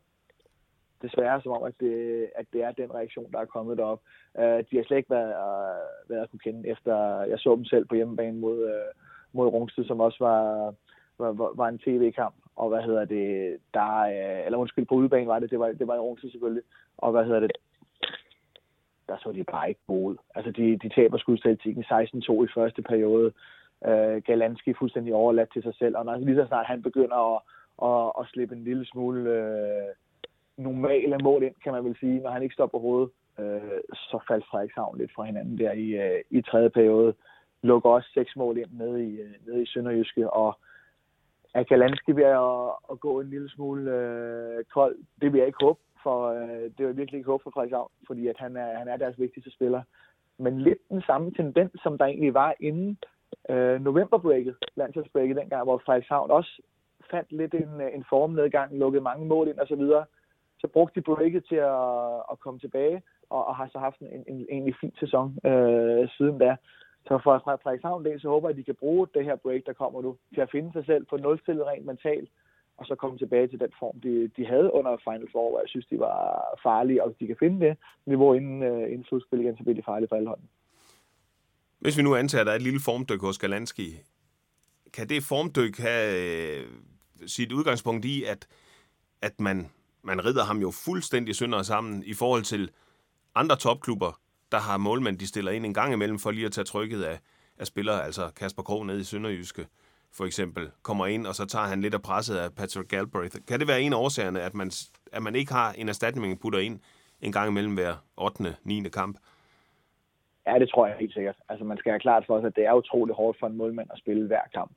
desværre 1.03 1.43
som 1.43 1.53
om, 1.53 1.63
at 1.63 1.75
det, 1.81 2.29
at 2.35 2.47
det 2.53 2.63
er 2.63 2.73
den 2.73 2.95
reaktion, 2.95 3.33
der 3.33 3.39
er 3.39 3.45
kommet 3.45 3.79
derop. 3.79 4.01
Uh, 4.35 4.43
de 4.43 4.77
har 4.77 4.85
slet 4.85 4.97
ikke 4.97 5.11
været, 5.11 5.33
uh, 5.45 6.11
været 6.11 6.23
at 6.23 6.31
kunne 6.31 6.45
kende 6.47 6.69
efter, 6.69 7.21
jeg 7.23 7.39
så 7.39 7.57
dem 7.57 7.65
selv 7.65 7.85
på 7.87 7.95
hjemmebane 7.95 8.39
mod, 8.39 8.59
uh, 8.65 8.91
mod 9.33 9.47
Rungsted, 9.47 9.85
som 9.85 10.01
også 10.01 10.19
var, 10.21 10.75
var, 11.19 11.53
var 11.57 11.69
en 11.69 11.79
tv-kamp. 11.79 12.35
Og 12.57 12.69
hvad 12.69 12.83
hedder 12.83 13.05
det, 13.05 13.59
der, 13.75 14.03
uh, 14.03 14.47
eller 14.47 14.59
undskyld, 14.59 14.87
på 14.87 14.95
udebane 14.95 15.29
var 15.29 15.39
det, 15.39 15.51
det 15.51 15.59
var, 15.59 15.73
det 15.73 15.87
var 15.87 15.95
i 15.95 15.99
Rungsted 15.99 16.31
selvfølgelig. 16.31 16.63
Og 16.99 17.11
hvad 17.13 17.25
hedder 17.25 17.41
det, 17.41 17.51
der 19.09 19.17
så 19.19 19.33
de 19.33 19.45
bare 19.45 19.69
ikke 19.69 19.81
gode 19.87 20.19
Altså, 20.35 20.51
de, 20.51 20.79
de 20.79 20.89
taber 20.89 21.19
skudstatistikken 21.19 21.85
16-2 21.85 22.45
i 22.45 22.49
første 22.55 22.83
periode. 22.83 23.33
Uh, 23.81 24.17
Galanski 24.27 24.75
fuldstændig 24.75 25.15
overladt 25.15 25.53
til 25.53 25.63
sig 25.63 25.75
selv, 25.75 25.97
og 25.97 26.05
når 26.05 26.17
lige 26.17 26.37
så 26.37 26.47
snart 26.47 26.67
han 26.67 26.83
begynder 26.83 27.35
at, 27.35 27.41
at, 27.89 28.13
at 28.21 28.29
slippe 28.33 28.55
en 28.55 28.65
lille 28.65 28.87
smule 28.87 29.21
uh, 29.21 29.89
normale 30.57 31.19
mål 31.19 31.43
ind, 31.43 31.55
kan 31.65 31.73
man 31.73 31.85
vel 31.85 31.97
sige, 32.01 32.21
når 32.21 32.31
han 32.31 32.43
ikke 32.43 32.55
står 32.55 32.67
på 32.67 32.79
hovedet. 32.79 33.11
Øh, 33.39 33.81
så 33.93 34.25
faldt 34.29 34.47
Frederikshavn 34.51 34.99
lidt 34.99 35.13
fra 35.15 35.25
hinanden 35.25 35.59
der 35.59 35.73
i, 35.73 35.89
øh, 35.89 36.21
i 36.31 36.43
tredje 36.43 36.71
periode. 36.71 37.15
lukker 37.63 37.91
også 37.91 38.09
seks 38.15 38.37
mål 38.37 38.59
ind 38.59 38.73
nede 38.73 39.05
i, 39.05 39.21
øh, 39.21 39.35
nede 39.47 39.63
i 39.63 39.67
Sønderjyske, 39.67 40.31
og 40.31 40.59
er 41.55 42.15
ved 42.15 42.25
at, 42.25 42.93
at 42.93 43.01
gå 43.01 43.21
en 43.21 43.31
lille 43.31 43.51
smule 43.51 43.91
øh, 43.91 44.65
kold? 44.65 44.97
Det 45.21 45.33
vil 45.33 45.39
jeg 45.39 45.47
ikke 45.47 45.65
håbe, 45.65 45.81
for 46.03 46.29
øh, 46.29 46.63
det 46.63 46.79
vil 46.79 46.87
jeg 46.87 46.97
virkelig 46.97 47.19
ikke 47.19 47.31
håbe 47.31 47.43
for 47.43 47.51
Frederikshavn, 47.51 47.91
fordi 48.07 48.29
at 48.29 48.37
han, 48.39 48.57
er, 48.57 48.79
han 48.79 48.89
er 48.89 48.97
deres 48.97 49.19
vigtigste 49.19 49.51
spiller. 49.51 49.83
Men 50.39 50.61
lidt 50.61 50.79
den 50.89 51.03
samme 51.03 51.31
tendens, 51.31 51.73
som 51.83 51.99
der 51.99 52.05
egentlig 52.05 52.35
var 52.35 52.55
inden 52.61 52.99
øh, 53.51 53.85
novemberbreaket, 53.85 54.57
landsholdsbreaket 54.75 55.37
dengang, 55.37 55.65
hvor 55.65 55.83
Frederikshavn 55.87 56.31
også 56.31 56.63
fandt 57.11 57.33
lidt 57.33 57.55
en, 57.55 57.81
øh, 57.81 57.95
en 57.95 58.05
formnedgang, 58.09 58.79
lukkede 58.79 59.03
mange 59.03 59.27
mål 59.27 59.49
ind 59.49 59.59
og 59.59 59.69
så 59.69 59.77
videre. 59.77 60.05
Så 60.63 60.67
brugte 60.75 61.01
de 61.01 61.05
breaket 61.05 61.45
til 61.51 61.61
at, 61.75 62.17
at 62.33 62.37
komme 62.45 62.61
tilbage, 62.61 62.99
og, 63.31 63.41
og 63.49 63.57
har 63.57 63.69
så 63.73 63.79
haft 63.79 63.99
en, 64.01 64.07
en, 64.07 64.25
en 64.29 64.47
egentlig 64.51 64.77
fin 64.81 64.95
sæson 65.01 65.27
øh, 65.51 66.09
siden 66.17 66.39
da. 66.39 66.57
Så 67.07 67.21
for 67.25 67.43
Frederikshavn 67.45 68.05
del, 68.05 68.21
så 68.21 68.29
håber 68.29 68.49
jeg, 68.49 68.55
at 68.55 68.61
de 68.61 68.65
kan 68.71 68.83
bruge 68.83 69.07
det 69.15 69.25
her 69.25 69.37
break, 69.37 69.63
der 69.67 69.73
kommer 69.73 70.03
nu, 70.03 70.17
til 70.35 70.41
at 70.41 70.51
finde 70.51 70.73
sig 70.73 70.85
selv 70.87 71.05
på 71.11 71.17
nulstillet 71.17 71.67
rent 71.67 71.87
mentalt, 71.87 72.29
og 72.77 72.87
så 72.87 72.95
komme 72.95 73.19
tilbage 73.19 73.49
til 73.49 73.61
den 73.61 73.73
form, 73.79 74.01
de, 74.01 74.31
de 74.37 74.47
havde 74.47 74.73
under 74.73 74.97
Final 75.05 75.29
Four, 75.33 75.51
hvor 75.51 75.61
jeg 75.61 75.69
synes, 75.69 75.87
de 75.87 75.99
var 75.99 76.19
farlige, 76.63 77.03
og 77.03 77.09
hvis 77.09 77.19
de 77.19 77.27
kan 77.27 77.37
finde 77.41 77.67
det 77.67 77.77
niveau 78.07 78.35
inden, 78.35 78.63
øh, 78.63 78.93
inden 78.93 79.05
slutspil 79.05 79.41
igen, 79.41 79.57
så 79.57 79.63
bliver 79.63 79.77
de 79.81 79.89
farlige 79.91 80.09
for 80.09 80.17
alle 80.17 80.29
hånden. 80.29 80.49
Hvis 81.79 81.99
vi 81.99 82.03
nu 82.03 82.15
antager, 82.15 82.41
at 82.41 82.47
der 82.47 82.53
er 82.53 82.57
et 82.57 82.63
lille 82.63 82.81
formdyk 82.85 83.21
hos 83.21 83.39
Galanski, 83.39 83.89
kan 84.93 85.09
det 85.09 85.23
formdyk 85.23 85.79
have 85.79 86.07
øh, 86.61 86.67
sit 87.27 87.53
udgangspunkt 87.53 88.05
i, 88.05 88.25
at, 88.25 88.49
at 89.23 89.41
man, 89.41 89.71
man 90.05 90.25
rider 90.25 90.45
ham 90.45 90.59
jo 90.59 90.71
fuldstændig 90.71 91.37
sønder 91.37 91.63
sammen 91.63 92.03
i 92.07 92.15
forhold 92.15 92.43
til 92.43 92.71
andre 93.35 93.57
topklubber, 93.57 94.21
der 94.53 94.59
har 94.59 94.77
målmænd, 94.77 95.19
de 95.19 95.27
stiller 95.27 95.53
ind 95.53 95.67
en 95.67 95.75
gang 95.75 95.93
imellem 95.93 96.19
for 96.19 96.31
lige 96.31 96.47
at 96.47 96.53
tage 96.53 96.65
trykket 96.65 97.03
af, 97.03 97.19
af 97.59 97.67
spillere, 97.67 98.05
altså 98.05 98.31
Kasper 98.37 98.63
Krog 98.63 98.87
nede 98.87 99.01
i 99.01 99.05
Sønderjyske 99.05 99.67
for 100.17 100.25
eksempel, 100.25 100.71
kommer 100.83 101.07
ind, 101.07 101.27
og 101.27 101.35
så 101.35 101.47
tager 101.47 101.67
han 101.67 101.81
lidt 101.81 101.95
af 101.95 102.03
presset 102.03 102.37
af 102.37 102.49
Patrick 102.59 102.89
Galbraith. 102.91 103.37
Kan 103.49 103.61
det 103.61 103.69
være 103.69 103.81
en 103.81 103.93
af 103.93 103.97
årsagerne, 103.97 104.41
at 104.41 104.55
man, 104.55 104.71
at 105.13 105.23
man 105.23 105.35
ikke 105.35 105.53
har 105.53 105.73
en 105.73 105.89
erstatning, 105.89 106.29
man 106.29 106.39
putter 106.43 106.59
ind 106.59 106.81
en 107.21 107.33
gang 107.33 107.49
imellem 107.51 107.75
hver 107.75 107.95
8. 108.17 108.57
9. 108.65 108.83
kamp? 108.89 109.17
Ja, 110.47 110.59
det 110.59 110.69
tror 110.71 110.87
jeg 110.87 110.97
helt 111.01 111.13
sikkert. 111.13 111.37
Altså, 111.49 111.65
man 111.65 111.79
skal 111.79 111.93
have 111.93 112.01
klart 112.01 112.25
for 112.27 112.41
sig, 112.41 112.47
at 112.47 112.57
det 112.57 112.65
er 112.67 112.73
utroligt 112.73 113.17
hårdt 113.17 113.39
for 113.41 113.47
en 113.47 113.57
målmand 113.57 113.89
at 113.93 113.99
spille 113.99 114.27
hver 114.27 114.47
kamp. 114.55 114.73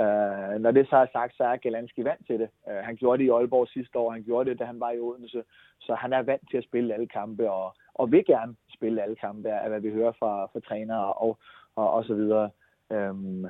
Uh, 0.00 0.54
når 0.62 0.70
det 0.70 0.88
så 0.88 0.96
er 0.96 1.06
sagt, 1.12 1.36
så 1.36 1.44
er 1.44 1.56
Galanski 1.56 2.04
vant 2.04 2.26
til 2.26 2.38
det. 2.40 2.48
Uh, 2.66 2.72
han 2.72 2.96
gjorde 2.96 3.18
det 3.18 3.24
i 3.24 3.30
Aalborg 3.30 3.68
sidste 3.68 3.98
år, 3.98 4.10
han 4.10 4.22
gjorde 4.22 4.50
det, 4.50 4.58
da 4.58 4.64
han 4.64 4.80
var 4.80 4.90
i 4.90 5.00
Odense. 5.00 5.42
Så 5.80 5.94
han 5.94 6.12
er 6.12 6.22
vant 6.22 6.50
til 6.50 6.56
at 6.56 6.64
spille 6.64 6.94
alle 6.94 7.06
kampe, 7.06 7.50
og, 7.50 7.74
og 7.94 8.12
vil 8.12 8.24
gerne 8.24 8.56
spille 8.74 9.02
alle 9.02 9.16
kampe, 9.16 9.48
af 9.52 9.68
hvad 9.68 9.80
vi 9.80 9.90
hører 9.90 10.12
fra, 10.18 10.46
fra 10.46 10.60
trænere 10.60 11.12
og, 11.12 11.38
og, 11.76 11.90
og 11.90 12.04
så 12.04 12.14
videre. 12.14 12.50
Um, 12.90 13.46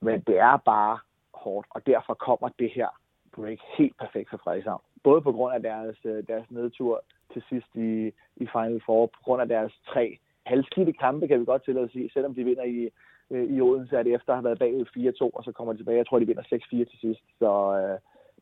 men 0.00 0.20
det 0.20 0.38
er 0.38 0.56
bare 0.56 0.98
hårdt, 1.34 1.66
og 1.70 1.86
derfor 1.86 2.14
kommer 2.14 2.48
det 2.58 2.70
her 2.70 2.88
break 3.36 3.58
helt 3.78 3.96
perfekt 3.98 4.30
for 4.30 4.36
Frederikshavn. 4.36 4.82
Både 5.02 5.20
på 5.22 5.32
grund 5.32 5.54
af 5.54 5.62
deres, 5.62 5.96
øh, 6.04 6.24
deres 6.28 6.50
nedtur 6.50 7.04
til 7.32 7.42
sidst 7.48 7.70
i, 7.74 8.06
i 8.36 8.46
Final 8.52 8.80
Four, 8.86 9.06
på 9.06 9.20
grund 9.24 9.42
af 9.42 9.48
deres 9.48 9.72
tre 9.86 10.18
halvskidte 10.46 10.92
kampe, 10.92 11.28
kan 11.28 11.40
vi 11.40 11.44
godt 11.44 11.64
til 11.64 11.78
at 11.78 11.90
sige. 11.90 12.10
Selvom 12.12 12.34
de 12.34 12.44
vinder 12.44 12.64
i, 12.64 12.90
øh, 13.30 13.44
i 13.54 13.60
Odense, 13.60 13.96
det 13.96 14.14
efter 14.14 14.32
at 14.32 14.38
have 14.38 14.44
været 14.44 14.58
bagud 14.58 14.86
4-2, 15.32 15.36
og 15.36 15.44
så 15.44 15.52
kommer 15.52 15.72
de 15.72 15.78
tilbage. 15.78 15.98
Jeg 15.98 16.06
tror, 16.06 16.18
de 16.18 16.26
vinder 16.26 16.42
6-4 16.42 16.68
til 16.70 16.98
sidst. 17.00 17.22
Så 17.38 17.50
øh, 17.80 17.98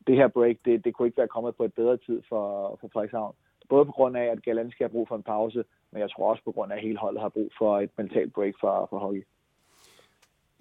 det 0.06 0.16
her 0.16 0.28
break, 0.28 0.56
det, 0.64 0.84
det 0.84 0.94
kunne 0.94 1.08
ikke 1.08 1.18
være 1.18 1.34
kommet 1.36 1.56
på 1.56 1.64
et 1.64 1.74
bedre 1.74 1.96
tid 1.96 2.22
for, 2.28 2.44
for 2.80 2.88
Frederikshavn. 2.92 3.34
Både 3.68 3.84
på 3.86 3.92
grund 3.92 4.16
af, 4.16 4.24
at 4.24 4.42
Galanski 4.42 4.82
har 4.84 4.88
brug 4.88 5.08
for 5.08 5.16
en 5.16 5.22
pause, 5.22 5.64
men 5.90 6.00
jeg 6.00 6.10
tror 6.10 6.30
også 6.30 6.42
på 6.44 6.52
grund 6.52 6.72
af, 6.72 6.76
at 6.76 6.82
hele 6.82 6.98
holdet 6.98 7.20
har 7.22 7.28
brug 7.28 7.50
for 7.58 7.80
et 7.80 7.90
mentalt 7.98 8.32
break 8.32 8.54
for, 8.60 8.86
for 8.90 8.98
hockey. 8.98 9.24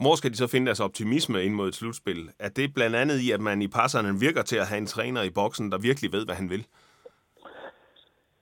Hvor 0.04 0.16
skal 0.16 0.32
de 0.32 0.38
så 0.38 0.48
finde 0.48 0.66
deres 0.66 0.80
optimisme 0.80 1.44
ind 1.44 1.54
mod 1.54 1.68
et 1.68 1.76
slutspil? 1.76 2.30
Er 2.40 2.50
det 2.50 2.74
blandt 2.74 2.96
andet 2.96 3.18
i, 3.26 3.32
at 3.32 3.42
man 3.42 3.62
i 3.62 3.68
passerne 3.68 4.20
virker 4.20 4.42
til 4.42 4.58
at 4.58 4.68
have 4.68 4.78
en 4.78 4.86
træner 4.86 5.22
i 5.24 5.30
boksen, 5.30 5.72
der 5.72 5.78
virkelig 5.78 6.12
ved, 6.12 6.26
hvad 6.26 6.36
han 6.36 6.50
vil? 6.50 6.68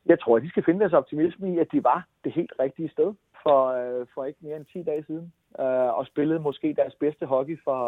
Jeg 0.06 0.20
tror, 0.20 0.38
at 0.38 0.44
de 0.44 0.50
skal 0.50 0.64
finde 0.64 0.80
deres 0.80 0.94
optimisme 0.94 1.54
i, 1.54 1.58
at 1.60 1.68
de 1.72 1.84
var 1.84 2.08
det 2.24 2.32
helt 2.34 2.54
rigtige 2.60 2.90
sted 2.90 3.14
for, 3.44 3.60
øh, 3.82 4.08
for 4.14 4.26
ikke 4.26 4.40
mere 4.42 4.58
end 4.58 4.66
10 4.66 4.84
dage 4.84 5.04
siden. 5.08 5.34
Øh, 5.60 5.98
og 5.98 6.06
spillede 6.06 6.40
måske 6.40 6.74
deres 6.74 6.96
bedste 7.00 7.26
hockey 7.26 7.60
for, 7.64 7.82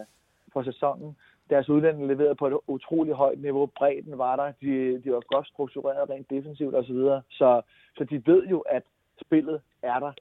øh, 0.00 0.04
for 0.52 0.62
sæsonen. 0.62 1.16
Deres 1.50 1.68
udlænding 1.68 2.06
leverede 2.06 2.34
på 2.34 2.46
et 2.46 2.58
utroligt 2.66 3.16
højt 3.16 3.40
niveau. 3.40 3.66
Bredden 3.66 4.18
var 4.18 4.36
der. 4.36 4.52
De, 4.62 5.02
de 5.04 5.12
var 5.12 5.22
godt 5.34 5.46
struktureret 5.46 6.10
rent 6.10 6.30
defensivt 6.30 6.74
osv. 6.74 6.86
Så, 6.86 6.92
videre. 6.92 7.22
så, 7.30 7.62
så 7.96 8.04
de 8.04 8.26
ved 8.26 8.46
jo, 8.46 8.58
at 8.58 8.82
spillet 9.20 9.60
er 9.82 9.98
der, 9.98 10.12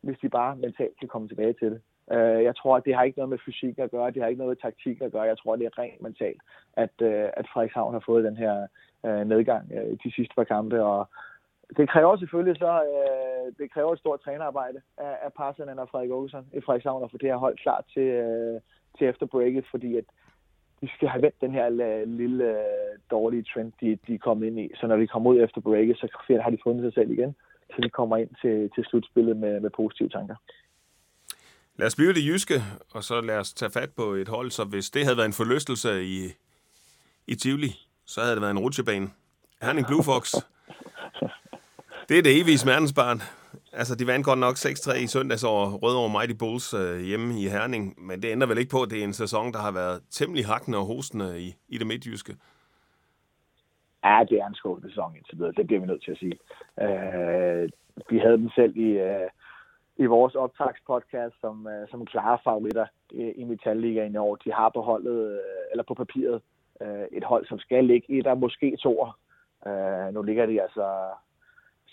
hvis 0.00 0.18
de 0.22 0.28
bare 0.28 0.56
mentalt 0.56 0.98
kan 0.98 1.08
komme 1.08 1.28
tilbage 1.28 1.52
til 1.52 1.70
det. 1.70 1.80
Øh, 2.12 2.44
jeg 2.44 2.56
tror, 2.56 2.76
at 2.76 2.84
det 2.84 2.94
har 2.94 3.02
ikke 3.02 3.18
noget 3.18 3.30
med 3.30 3.38
fysik 3.46 3.78
at 3.78 3.90
gøre, 3.90 4.10
det 4.10 4.22
har 4.22 4.28
ikke 4.28 4.38
noget 4.38 4.50
med 4.50 4.70
taktik 4.70 5.00
at 5.00 5.12
gøre. 5.12 5.22
Jeg 5.22 5.38
tror, 5.38 5.56
det 5.56 5.66
er 5.66 5.78
rent 5.78 6.02
mentalt, 6.02 6.42
at, 6.72 6.94
øh, 7.02 7.28
at 7.36 7.46
Frederikshavn 7.52 7.92
har 7.92 8.02
fået 8.06 8.24
den 8.24 8.36
her 8.36 8.66
øh, 9.06 9.28
nedgang 9.28 9.72
øh, 9.72 9.98
de 10.04 10.12
sidste 10.12 10.34
par 10.34 10.44
kampe. 10.44 10.84
Og 10.84 11.08
det 11.76 11.90
kræver 11.90 12.16
selvfølgelig 12.16 12.56
så, 12.58 12.72
øh, 12.92 13.46
det 13.58 13.72
kræver 13.72 13.92
et 13.92 13.98
stort 13.98 14.20
trænerarbejde 14.20 14.80
af, 14.98 15.14
af 15.24 15.32
Parsanen 15.32 15.78
og 15.78 15.88
Frederik 15.88 16.10
Åkesson 16.10 16.46
i 16.52 16.60
Frederikshavn 16.60 17.04
at 17.04 17.10
få 17.10 17.16
det 17.18 17.28
her 17.28 17.36
hold 17.36 17.56
klar 17.56 17.84
til, 17.92 18.02
øh, 18.02 18.60
til 18.98 19.06
efter 19.06 19.26
breaket, 19.26 19.64
fordi 19.70 19.96
at 19.96 20.04
de 20.80 20.88
skal 20.96 21.08
have 21.08 21.22
vendt 21.22 21.40
den 21.40 21.52
her 21.52 21.68
lille 22.04 22.44
øh, 22.44 22.98
dårlige 23.10 23.44
trend, 23.52 23.72
de, 23.80 23.98
de 24.06 24.14
er 24.14 24.18
kommet 24.18 24.46
ind 24.46 24.60
i. 24.60 24.70
Så 24.80 24.86
når 24.86 24.96
de 24.96 25.06
kommer 25.06 25.30
ud 25.30 25.40
efter 25.40 25.60
breaket, 25.60 25.96
så 25.96 26.06
har 26.42 26.50
de 26.50 26.58
fundet 26.62 26.82
sig 26.84 26.94
selv 26.94 27.10
igen, 27.10 27.36
så 27.70 27.76
de 27.82 27.90
kommer 27.90 28.16
ind 28.16 28.30
til, 28.42 28.70
til 28.74 28.84
slutspillet 28.84 29.36
med, 29.36 29.60
med 29.60 29.70
positive 29.70 30.08
tanker. 30.08 30.36
Lad 31.78 31.86
os 31.86 31.96
blive 31.96 32.12
det 32.12 32.24
jyske, 32.28 32.54
og 32.94 33.02
så 33.02 33.20
lad 33.20 33.38
os 33.38 33.52
tage 33.52 33.70
fat 33.70 33.90
på 33.96 34.02
et 34.02 34.28
hold, 34.28 34.50
så 34.50 34.64
hvis 34.64 34.90
det 34.90 35.04
havde 35.04 35.16
været 35.16 35.26
en 35.26 35.32
forlystelse 35.32 36.04
i, 36.04 36.18
i 37.26 37.34
Tivoli, 37.34 37.70
så 38.04 38.20
havde 38.20 38.34
det 38.34 38.42
været 38.42 38.50
en 38.50 38.58
rutsjebane. 38.58 39.06
Herning 39.62 39.86
Blue 39.86 40.04
Fox. 40.04 40.34
Det 42.08 42.18
er 42.18 42.22
det 42.22 42.40
evige 42.40 42.58
smertensbarn. 42.58 43.18
Altså, 43.72 43.94
de 43.98 44.06
vandt 44.06 44.26
godt 44.26 44.38
nok 44.38 44.56
6-3 44.56 45.04
i 45.04 45.06
søndags 45.06 45.44
over 45.44 45.64
Rødovre 45.82 46.10
Mighty 46.16 46.36
Bulls 46.42 46.74
øh, 46.74 47.00
hjemme 47.08 47.26
i 47.42 47.44
Herning, 47.54 47.84
men 48.06 48.22
det 48.22 48.28
ændrer 48.32 48.48
vel 48.48 48.58
ikke 48.58 48.74
på, 48.76 48.82
at 48.82 48.90
det 48.90 48.98
er 49.00 49.04
en 49.04 49.20
sæson, 49.22 49.52
der 49.52 49.58
har 49.58 49.72
været 49.72 50.02
temmelig 50.10 50.46
hakkende 50.46 50.78
og 50.78 50.86
hostende 50.86 51.28
i, 51.46 51.48
i 51.68 51.78
det 51.78 51.86
midtjyske. 51.86 52.32
Ja, 54.04 54.24
det 54.28 54.36
er 54.40 54.46
en 54.46 54.54
skuffende 54.54 54.88
sæson 54.90 55.16
indtil 55.16 55.38
videre. 55.38 55.52
Det 55.56 55.66
bliver 55.66 55.80
vi 55.80 55.86
nødt 55.86 56.04
til 56.04 56.10
at 56.10 56.18
sige. 56.18 56.38
Øh, 56.84 57.68
vi 58.10 58.18
havde 58.18 58.38
dem 58.42 58.50
selv 58.58 58.76
i, 58.76 58.90
øh, 59.08 59.28
i 59.96 60.06
vores 60.06 60.34
optagspodcast 60.34 61.34
som, 61.40 61.66
øh, 61.66 61.88
som 61.90 62.06
klare 62.06 62.38
favoritter 62.44 62.86
øh, 63.14 63.20
i, 63.20 63.30
i 63.40 63.44
Metalligaen 63.44 64.14
i 64.14 64.16
år. 64.16 64.36
De 64.36 64.52
har 64.52 64.70
på 64.74 64.82
holdet, 64.82 65.32
øh, 65.32 65.70
eller 65.70 65.84
på 65.88 65.94
papiret, 65.94 66.40
øh, 66.82 67.06
et 67.12 67.24
hold, 67.24 67.46
som 67.46 67.58
skal 67.58 67.84
ligge 67.84 68.18
et 68.18 68.26
og 68.26 68.38
måske 68.38 68.76
to. 68.82 69.06
Øh, 69.66 70.14
nu 70.14 70.22
ligger 70.22 70.46
de 70.46 70.62
altså 70.62 70.86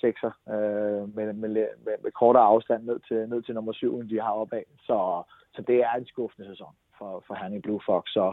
sekser 0.04 0.32
øh, 0.54 1.04
med, 1.16 1.26
med, 1.34 1.50
med, 1.86 1.96
med 2.04 2.12
kortere 2.12 2.50
afstand 2.54 2.82
ned 2.90 3.00
til, 3.08 3.30
ned 3.30 3.42
til 3.42 3.56
nummer 3.56 3.74
syv, 3.74 3.92
end 4.00 4.10
de 4.10 4.22
har 4.22 4.34
opad. 4.42 4.66
Så, 4.88 4.98
så 5.56 5.62
det 5.70 5.78
er 5.88 5.94
en 5.94 6.06
skuffende 6.06 6.48
sæson 6.52 6.74
for, 6.98 7.24
for 7.28 7.34
Herning 7.40 7.64
Blue 7.64 7.82
Fox. 7.88 8.04
Så 8.18 8.26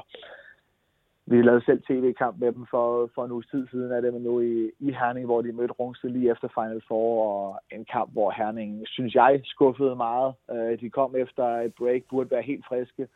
vi 1.31 1.43
lavede 1.43 1.65
selv 1.65 1.83
tv-kamp 1.83 2.39
med 2.39 2.53
dem 2.53 2.67
for, 2.71 3.11
for 3.15 3.25
en 3.25 3.33
uges 3.33 3.47
tid 3.47 3.67
siden 3.69 3.93
af 3.93 4.03
det, 4.03 4.13
men 4.15 4.23
nu 4.23 4.41
i, 4.41 4.71
i 4.79 4.93
Herning, 4.93 5.27
hvor 5.27 5.43
de 5.43 5.53
mødte 5.53 5.73
Rungsted 5.73 6.11
lige 6.11 6.31
efter 6.31 6.49
Final 6.49 6.83
Four, 6.89 7.11
og 7.33 7.61
en 7.73 7.85
kamp, 7.85 8.13
hvor 8.13 8.31
Herning, 8.31 8.83
synes 8.87 9.15
jeg, 9.15 9.41
skuffede 9.45 9.97
meget. 9.97 10.35
Øh, 10.51 10.81
de 10.81 10.91
kom 10.91 11.17
efter 11.17 11.45
et 11.45 11.75
break, 11.75 12.03
burde 12.11 12.31
være 12.31 12.43
helt 12.43 12.65
friske. 12.69 13.09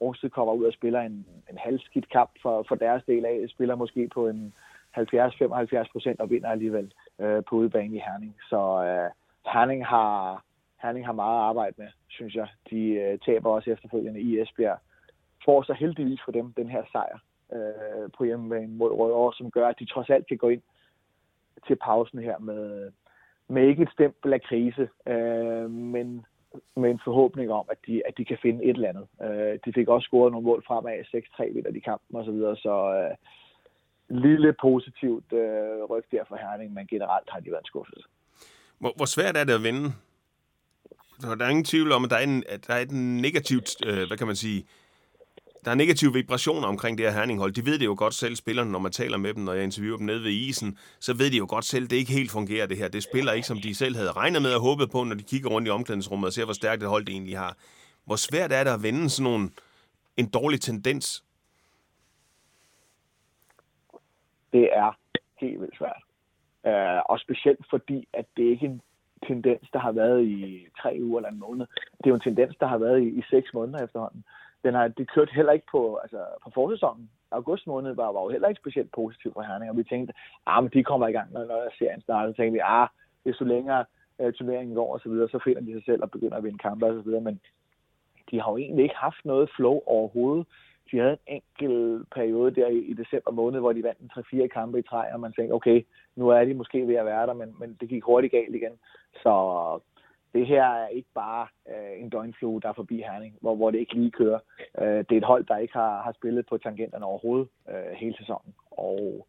Rungsted 0.00 0.30
kommer 0.30 0.52
ud 0.52 0.64
og 0.64 0.72
spiller 0.72 1.00
en, 1.00 1.26
en 1.50 1.58
halvskidt 1.58 2.08
kamp 2.08 2.30
for, 2.42 2.64
for 2.68 2.74
deres 2.74 3.02
del 3.06 3.24
af. 3.24 3.44
Spiller 3.48 3.74
måske 3.74 4.08
på 4.14 4.28
en 4.28 4.52
70-75 4.98 5.92
procent 5.92 6.20
og 6.20 6.30
vinder 6.30 6.48
alligevel 6.48 6.92
øh, 7.20 7.42
på 7.48 7.56
udebane 7.56 7.96
i 7.96 8.02
Herning. 8.06 8.36
Så 8.50 8.84
øh, 8.84 9.10
Herning 9.52 9.86
har, 9.86 10.44
Herning 10.82 11.06
har 11.06 11.12
meget 11.12 11.38
at 11.38 11.44
arbejde 11.44 11.74
med, 11.78 11.88
synes 12.08 12.34
jeg. 12.34 12.48
De 12.70 12.80
øh, 12.90 13.18
taber 13.18 13.50
også 13.50 13.70
efterfølgende 13.70 14.20
i 14.20 14.40
Esbjerg. 14.40 14.78
Får 15.44 15.62
så 15.62 15.72
heldigvis 15.72 16.20
for 16.24 16.32
dem 16.32 16.52
den 16.52 16.68
her 16.68 16.82
sejr 16.92 17.18
øh, 17.52 18.10
på 18.18 18.24
hjemmebane 18.24 18.68
mod 18.68 18.90
Rødovre, 18.90 19.32
som 19.36 19.50
gør, 19.50 19.68
at 19.68 19.78
de 19.78 19.84
trods 19.84 20.10
alt 20.10 20.26
kan 20.26 20.36
gå 20.36 20.48
ind 20.48 20.62
til 21.66 21.76
pausen 21.76 22.18
her 22.18 22.38
med, 22.38 22.90
med 23.48 23.68
ikke 23.68 23.82
et 23.82 23.92
stempel 23.92 24.32
af 24.32 24.42
krise, 24.42 24.88
øh, 25.06 25.70
men 25.70 26.26
med 26.76 26.90
en 26.90 27.00
forhåbning 27.04 27.50
om, 27.50 27.66
at 27.70 27.78
de, 27.86 28.02
at 28.08 28.18
de 28.18 28.24
kan 28.24 28.38
finde 28.42 28.64
et 28.64 28.76
eller 28.76 28.88
andet. 28.88 29.06
Øh, 29.22 29.58
de 29.64 29.72
fik 29.72 29.88
også 29.88 30.06
scoret 30.06 30.32
nogle 30.32 30.46
mål 30.46 30.64
fremad, 30.66 31.24
6-3 31.40 31.54
vinder 31.54 31.70
de 31.70 31.80
kampen 31.80 32.16
osv., 32.16 32.24
så, 32.24 32.32
videre, 32.32 32.56
så 32.56 32.94
øh, 32.94 33.16
lille 34.10 34.54
positivt 34.60 35.32
øh, 35.32 35.84
ryg 35.90 36.04
der 36.10 36.24
for 36.28 36.36
Herning, 36.36 36.74
men 36.74 36.86
generelt 36.86 37.28
har 37.30 37.40
de 37.40 37.50
været 37.50 37.60
en 37.60 37.66
skuffelse. 37.66 38.06
Hvor, 38.78 38.92
hvor 38.96 39.04
svært 39.04 39.36
er 39.36 39.44
det 39.44 39.52
at 39.52 39.62
vinde? 39.62 39.92
der 41.20 41.44
er 41.44 41.48
ingen 41.48 41.64
tvivl 41.64 41.92
om, 41.92 42.04
at 42.04 42.10
der 42.10 42.16
er 42.16 42.22
en, 42.22 42.44
at 42.48 42.66
der 42.66 42.74
er 42.74 42.78
et 42.78 42.92
negativt, 42.92 43.86
øh, 43.86 44.06
hvad 44.06 44.16
kan 44.16 44.26
man 44.26 44.36
sige, 44.36 44.66
der 45.64 45.70
er 45.70 45.74
negative 45.74 46.12
vibrationer 46.12 46.68
omkring 46.68 46.98
det 46.98 47.06
her 47.06 47.12
herninghold. 47.12 47.52
De 47.52 47.66
ved 47.66 47.78
det 47.78 47.84
jo 47.84 47.94
godt 47.98 48.14
selv, 48.14 48.36
spillerne, 48.36 48.72
når 48.72 48.78
man 48.78 48.92
taler 48.92 49.16
med 49.16 49.34
dem, 49.34 49.44
når 49.44 49.52
jeg 49.52 49.64
interviewer 49.64 49.96
dem 49.96 50.06
nede 50.06 50.24
ved 50.24 50.30
isen, 50.30 50.78
så 51.00 51.14
ved 51.14 51.30
de 51.30 51.36
jo 51.36 51.46
godt 51.48 51.64
selv, 51.64 51.88
det 51.88 51.96
ikke 51.96 52.12
helt 52.12 52.30
fungerer 52.30 52.66
det 52.66 52.76
her. 52.76 52.88
Det 52.88 53.02
spiller 53.02 53.32
ikke, 53.32 53.46
som 53.46 53.58
de 53.58 53.74
selv 53.74 53.96
havde 53.96 54.12
regnet 54.12 54.42
med 54.42 54.54
og 54.54 54.60
håbet 54.60 54.90
på, 54.90 55.04
når 55.04 55.14
de 55.14 55.22
kigger 55.22 55.50
rundt 55.50 55.68
i 55.68 55.70
omklædningsrummet 55.70 56.26
og 56.26 56.32
ser, 56.32 56.44
hvor 56.44 56.54
stærkt 56.54 56.80
det 56.80 56.88
hold 56.88 57.04
det 57.04 57.12
egentlig 57.12 57.38
har. 57.38 57.56
Hvor 58.04 58.16
svært 58.16 58.52
er 58.52 58.64
det 58.64 58.70
at 58.70 58.82
vende 58.82 59.10
sådan 59.10 59.24
nogle, 59.24 59.50
en 60.16 60.26
dårlig 60.26 60.60
tendens? 60.60 61.24
Det 64.52 64.68
er 64.72 64.98
helt 65.40 65.60
vildt 65.60 65.78
svært. 65.78 66.02
Øh, 66.66 67.00
og 67.04 67.18
specielt 67.18 67.66
fordi, 67.70 68.08
at 68.12 68.26
det 68.36 68.42
ikke 68.42 68.66
er 68.66 68.70
en 68.70 68.82
tendens, 69.26 69.70
der 69.72 69.78
har 69.78 69.92
været 69.92 70.24
i 70.24 70.66
tre 70.82 70.98
uger 71.00 71.18
eller 71.18 71.30
en 71.30 71.38
måned. 71.38 71.66
Det 71.98 72.06
er 72.06 72.10
jo 72.10 72.14
en 72.14 72.28
tendens, 72.28 72.56
der 72.60 72.66
har 72.66 72.78
været 72.78 73.02
i, 73.02 73.08
i 73.08 73.22
seks 73.30 73.54
måneder 73.54 73.84
efterhånden. 73.84 74.24
Den 74.64 74.74
har, 74.74 74.88
det 74.88 75.10
kørte 75.10 75.32
heller 75.32 75.52
ikke 75.52 75.66
på, 75.70 75.96
altså, 75.96 76.24
på 76.44 76.50
forsæsonen. 76.54 77.10
August 77.30 77.66
måned 77.66 77.94
var, 77.94 78.12
var 78.12 78.22
jo 78.22 78.28
heller 78.28 78.48
ikke 78.48 78.60
specielt 78.60 78.92
positiv 78.92 79.32
for 79.32 79.42
Herning, 79.42 79.70
og 79.70 79.76
vi 79.76 79.84
tænkte, 79.84 80.14
ah, 80.46 80.62
men 80.62 80.72
de 80.72 80.84
kommer 80.84 81.08
i 81.08 81.12
gang, 81.12 81.32
når, 81.32 81.44
når 81.44 81.68
serien 81.78 82.00
starter. 82.00 82.32
Så 82.32 82.36
tænkte 82.36 82.52
vi, 82.52 82.60
ah, 82.64 82.88
så 83.32 83.44
længere 83.44 83.84
uh, 84.18 84.32
turneringen 84.32 84.74
går 84.74 84.92
og 84.94 85.00
så 85.00 85.08
videre, 85.08 85.28
så 85.28 85.38
finder 85.44 85.60
de 85.60 85.72
sig 85.72 85.84
selv 85.84 86.02
og 86.02 86.10
begynder 86.10 86.36
at 86.36 86.44
vinde 86.44 86.58
kampe 86.58 86.86
og 86.86 86.94
så 86.94 87.00
videre. 87.00 87.20
Men 87.20 87.40
de 88.30 88.40
har 88.40 88.50
jo 88.50 88.56
egentlig 88.56 88.82
ikke 88.82 88.96
haft 88.96 89.24
noget 89.24 89.50
flow 89.56 89.80
overhovedet. 89.86 90.46
De 90.92 90.98
havde 90.98 91.18
en 91.26 91.42
enkel 91.42 92.04
periode 92.14 92.54
der 92.54 92.66
i, 92.66 92.78
i 92.78 92.92
december 92.92 93.30
måned, 93.30 93.60
hvor 93.60 93.72
de 93.72 93.82
vandt 93.82 94.00
en 94.00 94.42
3-4 94.44 94.46
kampe 94.46 94.78
i 94.78 94.82
træ, 94.82 95.12
og 95.12 95.20
man 95.20 95.32
tænkte, 95.32 95.52
okay, 95.52 95.86
nu 96.16 96.28
er 96.28 96.44
de 96.44 96.54
måske 96.54 96.86
ved 96.86 96.94
at 96.94 97.06
være 97.06 97.26
der, 97.26 97.34
men, 97.34 97.54
men 97.60 97.76
det 97.80 97.88
gik 97.88 98.04
hurtigt 98.04 98.30
galt 98.30 98.54
igen. 98.54 98.72
Så 99.22 99.32
det 100.34 100.46
her 100.46 100.64
er 100.64 100.88
ikke 100.88 101.08
bare 101.14 101.46
øh, 101.68 102.02
en 102.02 102.08
døgnflue, 102.10 102.60
der 102.60 102.68
er 102.68 102.72
forbi 102.72 102.96
Herning, 102.96 103.36
hvor, 103.40 103.54
hvor 103.54 103.70
det 103.70 103.78
ikke 103.78 103.94
lige 103.94 104.10
kører. 104.10 104.38
Øh, 104.80 104.98
det 104.98 105.12
er 105.12 105.16
et 105.16 105.24
hold, 105.24 105.44
der 105.44 105.56
ikke 105.56 105.74
har, 105.74 106.02
har 106.02 106.12
spillet 106.12 106.46
på 106.46 106.58
tangenterne 106.58 107.04
overhovedet 107.04 107.48
øh, 107.70 107.92
hele 107.96 108.16
sæsonen. 108.16 108.54
Og 108.70 109.26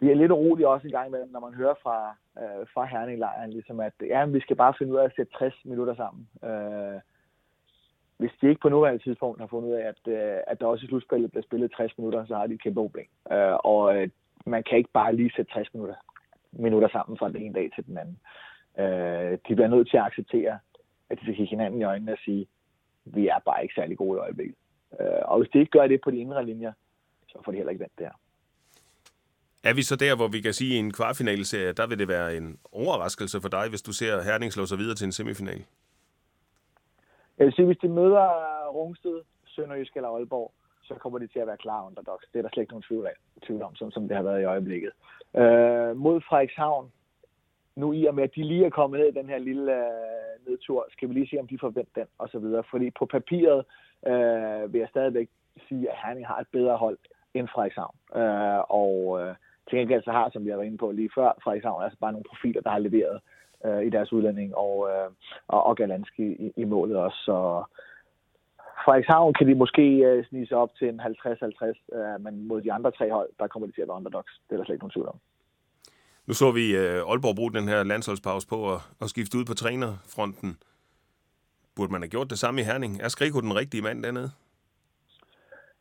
vi 0.00 0.10
er 0.10 0.14
lidt 0.14 0.32
urolige 0.32 0.68
også 0.68 0.86
en 0.86 0.92
gang 0.92 1.08
imellem, 1.08 1.30
når 1.30 1.40
man 1.40 1.54
hører 1.54 1.74
fra, 1.82 2.16
øh, 2.38 2.66
fra 2.74 2.84
Herning-lejren, 2.84 3.50
ligesom 3.50 3.80
at 3.80 3.92
ja, 4.00 4.24
vi 4.24 4.40
skal 4.40 4.56
bare 4.56 4.74
finde 4.78 4.92
ud 4.92 4.98
af 4.98 5.04
at 5.04 5.16
sætte 5.16 5.32
60 5.32 5.54
minutter 5.64 5.94
sammen. 5.94 6.28
Øh, 6.44 7.00
hvis 8.18 8.30
de 8.40 8.48
ikke 8.48 8.60
på 8.60 8.68
nuværende 8.68 9.02
tidspunkt 9.02 9.40
har 9.40 9.46
fundet 9.46 9.68
ud 9.68 9.74
af, 9.74 9.84
at, 9.92 10.12
øh, 10.12 10.38
at 10.46 10.60
der 10.60 10.66
også 10.66 10.84
i 10.84 10.88
slutspillet 10.88 11.30
bliver 11.30 11.42
spillet 11.42 11.72
60 11.72 11.98
minutter, 11.98 12.26
så 12.26 12.34
har 12.36 12.46
de 12.46 12.54
et 12.54 12.62
kæmpe 12.62 12.80
problem. 12.80 13.08
Øh, 13.32 13.56
og 13.64 13.96
øh, 13.96 14.08
man 14.46 14.62
kan 14.62 14.78
ikke 14.78 14.90
bare 14.92 15.16
lige 15.16 15.32
sætte 15.36 15.52
60 15.52 15.74
minutter, 15.74 15.94
minutter 16.52 16.88
sammen 16.88 17.18
fra 17.18 17.28
den 17.28 17.36
ene 17.36 17.54
dag 17.54 17.70
til 17.74 17.86
den 17.86 17.98
anden. 17.98 18.18
Øh, 18.78 19.32
de 19.48 19.54
bliver 19.54 19.68
nødt 19.68 19.90
til 19.90 19.96
at 19.96 20.02
acceptere, 20.02 20.58
at 21.10 21.18
de 21.18 21.22
skal 21.22 21.36
kigge 21.36 21.50
hinanden 21.50 21.80
i 21.80 21.84
øjnene 21.84 22.12
og 22.12 22.18
sige, 22.24 22.46
vi 23.04 23.28
er 23.28 23.38
bare 23.38 23.62
ikke 23.62 23.74
særlig 23.74 23.96
gode 23.98 24.16
i 24.16 24.20
øjeblikket. 24.20 24.56
Øh, 25.00 25.22
og 25.24 25.38
hvis 25.38 25.50
de 25.52 25.58
ikke 25.58 25.78
gør 25.78 25.86
det 25.86 26.00
på 26.04 26.10
de 26.10 26.18
indre 26.18 26.46
linjer, 26.46 26.72
så 27.28 27.38
får 27.44 27.52
de 27.52 27.56
heller 27.56 27.70
ikke 27.70 27.80
vendt 27.80 27.98
det 27.98 28.06
her. 28.06 28.16
Er 29.64 29.74
vi 29.74 29.82
så 29.82 29.96
der, 29.96 30.16
hvor 30.16 30.28
vi 30.28 30.40
kan 30.40 30.52
sige, 30.52 30.72
at 30.72 30.76
i 30.76 30.78
en 30.78 30.92
kvartfinalserie, 30.92 31.72
der 31.72 31.86
vil 31.86 31.98
det 31.98 32.08
være 32.08 32.36
en 32.36 32.58
overraskelse 32.72 33.40
for 33.40 33.48
dig, 33.48 33.68
hvis 33.68 33.82
du 33.82 33.92
ser 33.92 34.22
Herning 34.22 34.52
slå 34.52 34.66
sig 34.66 34.78
videre 34.78 34.94
til 34.94 35.04
en 35.04 35.12
semifinal? 35.12 35.64
Jeg 37.38 37.46
vil 37.46 37.54
sige, 37.54 37.66
hvis 37.66 37.78
de 37.78 37.88
møder 37.88 38.26
Rungsted, 38.68 39.22
Sønderjysk 39.46 39.96
eller 39.96 40.08
Aalborg, 40.08 40.52
så 40.82 40.94
kommer 40.94 41.18
de 41.18 41.26
til 41.26 41.38
at 41.38 41.46
være 41.46 41.56
klar 41.56 41.86
underdogs. 41.86 42.24
Det 42.32 42.38
er 42.38 42.42
der 42.42 42.48
slet 42.52 42.62
ikke 42.62 42.72
nogen 42.72 42.88
tvivl, 42.88 43.06
af, 43.06 43.12
tvivl 43.42 43.62
om, 43.62 43.74
som, 43.74 43.90
som 43.90 44.08
det 44.08 44.16
har 44.16 44.22
været 44.22 44.40
i 44.40 44.44
øjeblikket. 44.44 44.92
Øh, 45.36 45.96
mod 45.96 46.20
Frederikshavn, 46.20 46.92
nu 47.76 47.92
i 47.92 48.04
og 48.04 48.14
med, 48.14 48.24
at 48.24 48.34
de 48.34 48.42
lige 48.44 48.66
er 48.66 48.70
kommet 48.70 49.00
ned 49.00 49.08
i 49.08 49.18
den 49.18 49.28
her 49.28 49.38
lille 49.38 49.72
øh, 49.76 50.46
nedtur, 50.46 50.86
skal 50.90 51.08
vi 51.08 51.14
lige 51.14 51.28
se, 51.30 51.40
om 51.40 51.46
de 51.46 51.58
forventer 51.58 51.90
den, 51.94 52.06
og 52.18 52.28
så 52.28 52.38
videre. 52.38 52.62
Fordi 52.70 52.90
på 52.90 53.06
papiret 53.06 53.64
øh, 54.06 54.72
vil 54.72 54.78
jeg 54.78 54.88
stadigvæk 54.88 55.28
sige, 55.68 55.90
at 55.90 55.96
Herning 56.04 56.26
har 56.26 56.38
et 56.38 56.48
bedre 56.52 56.76
hold 56.76 56.98
end 57.34 57.48
Frederikshavn. 57.48 57.96
Øh, 58.20 58.60
og 58.68 59.20
øh, 59.20 59.34
til 59.68 59.78
gengæld 59.78 60.02
så 60.02 60.12
har, 60.12 60.30
som 60.30 60.44
vi 60.44 60.50
har 60.50 60.56
været 60.56 60.66
inde 60.66 60.78
på 60.78 60.90
lige 60.90 61.10
før, 61.14 61.38
Frederikshavn 61.44 61.82
altså 61.82 61.98
bare 61.98 62.12
nogle 62.12 62.30
profiler, 62.30 62.60
der 62.60 62.70
har 62.70 62.78
leveret 62.78 63.14
øh, 63.14 63.35
i 63.86 63.90
deres 63.90 64.12
udlænding, 64.12 64.56
og, 64.56 64.88
øh, 64.90 65.10
og, 65.48 65.66
og 65.66 65.76
Galanski 65.76 66.22
i, 66.22 66.52
i 66.56 66.64
målet 66.64 66.96
også. 66.96 67.18
Så 67.24 67.64
Frederikshavn 68.84 69.34
kan 69.34 69.48
de 69.48 69.54
måske 69.54 69.82
øh, 69.82 70.24
snige 70.28 70.46
sig 70.46 70.56
op 70.56 70.72
til 70.78 70.88
en 70.88 71.00
50-50, 71.00 71.04
øh, 71.96 72.20
men 72.24 72.48
mod 72.48 72.62
de 72.62 72.72
andre 72.72 72.90
tre 72.90 73.10
hold, 73.10 73.30
der 73.38 73.46
kommer 73.46 73.66
de 73.66 73.72
til 73.72 73.82
at 73.82 73.88
være 73.88 73.96
underdogs. 73.96 74.32
Det 74.48 74.52
er 74.54 74.56
der 74.56 74.64
slet 74.64 74.74
ikke 74.74 74.84
nogen 74.84 74.96
tvivl 74.96 75.08
om. 75.08 75.18
Nu 76.26 76.34
så 76.34 76.50
vi 76.50 76.76
øh, 76.76 77.10
Aalborg 77.10 77.36
bruge 77.36 77.52
den 77.52 77.68
her 77.68 77.82
landsholdspause 77.82 78.48
på 78.48 78.72
at, 78.72 78.80
at 79.02 79.08
skifte 79.10 79.38
ud 79.38 79.44
på 79.44 79.54
trænerfronten. 79.54 80.58
Burde 81.76 81.92
man 81.92 82.02
have 82.02 82.08
gjort 82.08 82.30
det 82.30 82.38
samme 82.38 82.60
i 82.60 82.64
Herning? 82.64 83.00
Er 83.00 83.08
Skriko 83.08 83.40
den 83.40 83.56
rigtige 83.56 83.82
mand 83.82 84.02
dernede? 84.02 84.30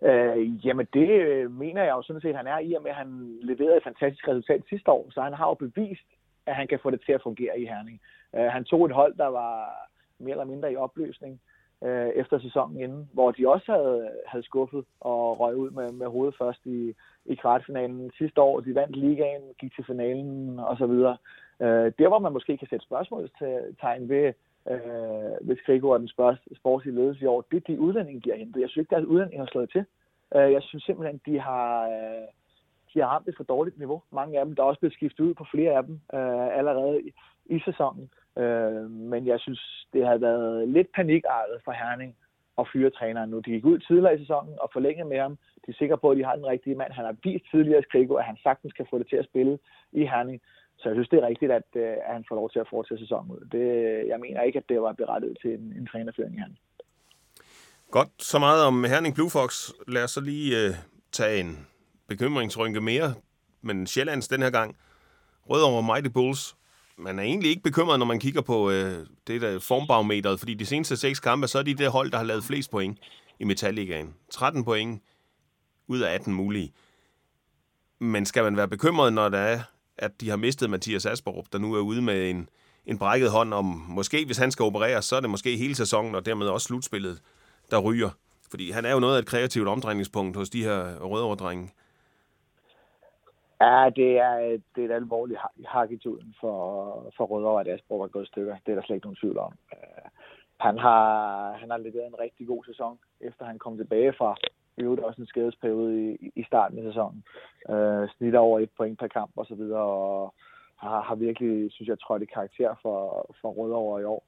Øh, 0.09 0.65
jamen 0.65 0.87
det 0.93 1.09
øh, 1.09 1.51
mener 1.51 1.83
jeg 1.83 1.91
jo 1.91 2.01
sådan 2.01 2.21
set, 2.21 2.35
han 2.35 2.47
er 2.47 2.59
i 2.59 2.73
og 2.73 2.81
med, 2.83 2.91
at 2.91 2.97
han 2.97 3.37
leverede 3.41 3.77
et 3.77 3.83
fantastisk 3.83 4.27
resultat 4.27 4.61
sidste 4.69 4.91
år. 4.91 5.07
Så 5.11 5.21
han 5.21 5.33
har 5.33 5.47
jo 5.47 5.53
bevist, 5.53 6.09
at 6.45 6.55
han 6.55 6.67
kan 6.67 6.79
få 6.83 6.89
det 6.89 7.01
til 7.05 7.11
at 7.11 7.23
fungere 7.23 7.59
i 7.59 7.65
Herning. 7.65 8.01
Øh, 8.35 8.45
han 8.45 8.63
tog 8.63 8.85
et 8.85 8.91
hold, 8.91 9.13
der 9.17 9.27
var 9.27 9.71
mere 10.19 10.31
eller 10.31 10.45
mindre 10.45 10.71
i 10.71 10.75
opløsning 10.75 11.41
øh, 11.83 12.07
efter 12.07 12.39
sæsonen 12.39 12.81
inden, 12.81 13.09
hvor 13.13 13.31
de 13.31 13.49
også 13.49 13.71
havde, 13.71 14.09
havde 14.25 14.45
skuffet 14.45 14.85
og 14.99 15.39
røg 15.39 15.55
ud 15.55 15.69
med, 15.69 15.91
med 15.91 16.07
hovedet 16.07 16.35
først 16.37 16.65
i, 16.65 16.93
i 17.25 17.35
kvartfinalen 17.35 18.11
sidste 18.17 18.41
år. 18.41 18.59
De 18.59 18.75
vandt 18.75 18.95
ligaen, 18.95 19.41
gik 19.59 19.75
til 19.75 19.85
finalen 19.85 20.59
osv. 20.59 20.93
Øh, 21.59 21.91
der, 21.99 22.07
hvor 22.07 22.19
man 22.19 22.33
måske 22.33 22.57
kan 22.57 22.67
sætte 22.67 22.85
spørgsmålstegn 22.85 24.09
ved, 24.09 24.33
øh, 24.69 25.47
ved 25.47 25.57
Skrigo 25.57 25.89
og 25.89 25.99
den 25.99 26.09
sportslige 26.55 26.95
ledelse 26.95 27.23
i 27.23 27.25
år, 27.25 27.41
det 27.51 27.57
er 27.57 27.73
de 27.73 27.79
udlændinge, 27.79 28.21
de 28.21 28.29
har 28.29 28.37
hentet. 28.37 28.61
Jeg 28.61 28.69
synes 28.69 28.83
ikke, 28.83 28.95
deres 28.95 29.05
udlændinge 29.05 29.45
har 29.45 29.51
slået 29.51 29.69
til. 29.71 29.85
Øh, 30.35 30.51
jeg 30.51 30.61
synes 30.61 30.83
simpelthen, 30.83 31.21
de 31.25 31.39
har... 31.39 31.87
Øh, 31.87 32.27
de 32.95 32.99
har 32.99 33.07
ramt 33.07 33.27
et 33.27 33.37
for 33.37 33.43
dårligt 33.43 33.77
niveau. 33.77 34.01
Mange 34.11 34.39
af 34.39 34.45
dem, 34.45 34.55
der 34.55 34.63
er 34.63 34.67
også 34.67 34.79
blevet 34.79 34.93
skiftet 34.93 35.23
ud 35.23 35.33
på 35.33 35.45
flere 35.53 35.71
af 35.77 35.83
dem 35.83 35.95
øh, 36.13 36.57
allerede 36.59 37.01
i, 37.01 37.11
i 37.45 37.59
sæsonen. 37.65 38.09
Øh, 38.37 38.89
men 38.91 39.27
jeg 39.27 39.39
synes, 39.39 39.87
det 39.93 40.07
har 40.07 40.17
været 40.17 40.69
lidt 40.69 40.89
panikartet 40.95 41.57
for 41.65 41.71
Herning 41.71 42.15
at 42.57 42.67
fyre 42.73 42.89
træneren 42.89 43.29
nu. 43.29 43.39
De 43.39 43.51
gik 43.51 43.65
ud 43.65 43.79
tidligere 43.79 44.15
i 44.15 44.19
sæsonen 44.19 44.55
og 44.61 44.69
forlængede 44.73 45.09
med 45.09 45.19
ham. 45.19 45.37
De 45.65 45.71
er 45.71 45.79
sikre 45.79 45.97
på, 45.97 46.09
at 46.09 46.17
de 46.17 46.23
har 46.23 46.35
den 46.35 46.45
rigtige 46.45 46.75
mand. 46.75 46.91
Han 46.91 47.05
har 47.05 47.15
vist 47.23 47.45
tidligere 47.51 47.79
i 47.79 47.87
Skrigo, 47.87 48.13
at 48.13 48.25
han 48.25 48.37
sagtens 48.43 48.73
kan 48.73 48.87
få 48.89 48.97
det 48.99 49.07
til 49.09 49.15
at 49.15 49.25
spille 49.25 49.59
i 49.91 50.01
Herning. 50.05 50.41
Så 50.79 50.89
jeg 50.89 50.95
synes, 50.95 51.09
det 51.09 51.19
er 51.19 51.27
rigtigt, 51.27 51.51
at, 51.51 51.69
øh, 51.75 51.93
at 52.07 52.13
han 52.13 52.25
får 52.27 52.35
lov 52.35 52.49
til 52.49 52.59
at 52.59 52.67
fortsætte 52.69 53.03
sæsonen 53.03 53.31
ud. 53.31 53.41
Det, 53.51 53.65
jeg 54.07 54.19
mener 54.19 54.41
ikke, 54.41 54.59
at 54.59 54.69
det 54.69 54.81
var 54.81 54.93
berettiget 54.93 55.37
til 55.41 55.51
en, 55.53 55.73
en 55.79 55.87
trænerføring 55.87 56.35
i 56.35 56.37
Herning. 56.37 56.59
Godt, 57.91 58.23
så 58.23 58.39
meget 58.39 58.65
om 58.65 58.83
Herning 58.83 59.15
Blue 59.15 59.29
Fox. 59.29 59.51
Lad 59.87 60.03
os 60.03 60.11
så 60.11 60.21
lige 60.21 60.49
øh, 60.61 60.71
tage 61.11 61.39
en 61.39 61.67
bekymringsrynke 62.07 62.81
mere, 62.81 63.13
men 63.61 63.87
Sjællands 63.87 64.27
den 64.27 64.41
her 64.41 64.49
gang. 64.49 64.75
Rødovre 65.49 65.83
Mighty 65.83 66.09
Bulls. 66.09 66.55
Man 66.97 67.19
er 67.19 67.23
egentlig 67.23 67.49
ikke 67.49 67.63
bekymret, 67.63 67.99
når 67.99 68.05
man 68.05 68.19
kigger 68.19 68.41
på 68.41 68.71
øh, 68.71 69.05
det 69.27 69.41
der 69.41 69.59
formbarometeret, 69.59 70.39
fordi 70.39 70.53
de 70.53 70.65
seneste 70.65 70.97
seks 70.97 71.19
kampe, 71.19 71.47
så 71.47 71.59
er 71.59 71.63
de 71.63 71.73
det 71.73 71.91
hold, 71.91 72.11
der 72.11 72.17
har 72.17 72.25
lavet 72.25 72.43
flest 72.43 72.71
point 72.71 72.99
i 73.39 73.43
Metallicaen. 73.43 74.13
13 74.31 74.63
point 74.63 75.01
ud 75.87 75.99
af 75.99 76.13
18 76.13 76.33
mulige. 76.33 76.73
Men 77.99 78.25
skal 78.25 78.43
man 78.43 78.57
være 78.57 78.67
bekymret, 78.67 79.13
når 79.13 79.29
der 79.29 79.37
er, 79.37 79.61
at 79.97 80.21
de 80.21 80.29
har 80.29 80.37
mistet 80.37 80.69
Mathias 80.69 81.05
Asperup, 81.05 81.45
der 81.51 81.57
nu 81.57 81.73
er 81.73 81.79
ude 81.79 82.01
med 82.01 82.29
en, 82.29 82.49
en 82.85 82.97
brækket 82.97 83.31
hånd 83.31 83.53
om, 83.53 83.65
måske 83.87 84.25
hvis 84.25 84.37
han 84.37 84.51
skal 84.51 84.63
opereres, 84.63 85.05
så 85.05 85.15
er 85.15 85.19
det 85.19 85.29
måske 85.29 85.57
hele 85.57 85.75
sæsonen, 85.75 86.15
og 86.15 86.25
dermed 86.25 86.47
også 86.47 86.65
slutspillet, 86.65 87.21
der 87.71 87.77
ryger. 87.77 88.09
Fordi 88.49 88.71
han 88.71 88.85
er 88.85 88.91
jo 88.91 88.99
noget 88.99 89.15
af 89.15 89.19
et 89.19 89.25
kreativt 89.25 89.67
omdrejningspunkt 89.67 90.37
hos 90.37 90.49
de 90.49 90.63
her 90.63 90.97
rødoverdrenge. 90.97 91.71
Ja, 93.61 93.89
det 93.95 94.17
er, 94.19 94.59
det 94.75 94.81
er 94.83 94.85
et 94.85 94.91
alvorligt 94.91 95.39
hak 95.65 95.91
i 95.91 95.97
tuden 95.97 96.35
for, 96.39 97.13
for 97.17 97.25
Rødovre, 97.25 97.61
at 97.61 97.67
Asbro 97.67 97.97
var 97.97 98.07
gået 98.07 98.27
stykker. 98.27 98.55
Det 98.65 98.71
er 98.71 98.75
der 98.75 98.81
slet 98.81 98.95
ikke 98.95 99.07
nogen 99.07 99.21
tvivl 99.21 99.37
om. 99.37 99.53
Øh, 99.73 100.09
han 100.59 100.77
har, 100.77 101.51
han 101.51 101.69
har 101.69 101.77
leveret 101.77 102.07
en 102.07 102.19
rigtig 102.19 102.47
god 102.47 102.63
sæson, 102.65 102.99
efter 103.21 103.45
han 103.45 103.59
kom 103.59 103.77
tilbage 103.77 104.13
fra 104.13 104.35
i 104.77 104.81
øvrigt 104.81 105.01
også 105.01 105.21
en 105.21 105.27
skadesperiode 105.27 106.13
i, 106.13 106.31
i 106.35 106.43
starten 106.43 106.77
af 106.77 106.83
sæsonen. 106.83 107.23
Øh, 107.69 108.09
snitter 108.17 108.39
over 108.39 108.59
et 108.59 108.69
point 108.77 108.99
per 108.99 109.07
kamp 109.07 109.31
osv., 109.35 109.61
og, 109.61 110.21
og 110.23 110.33
har, 110.75 111.01
har 111.01 111.15
virkelig, 111.15 111.71
synes 111.71 111.89
jeg, 111.89 111.99
trådt 111.99 112.21
i 112.21 112.25
karakter 112.25 112.75
for, 112.81 113.29
for 113.41 113.49
Rødovre 113.49 114.01
i 114.01 114.03
år. 114.03 114.23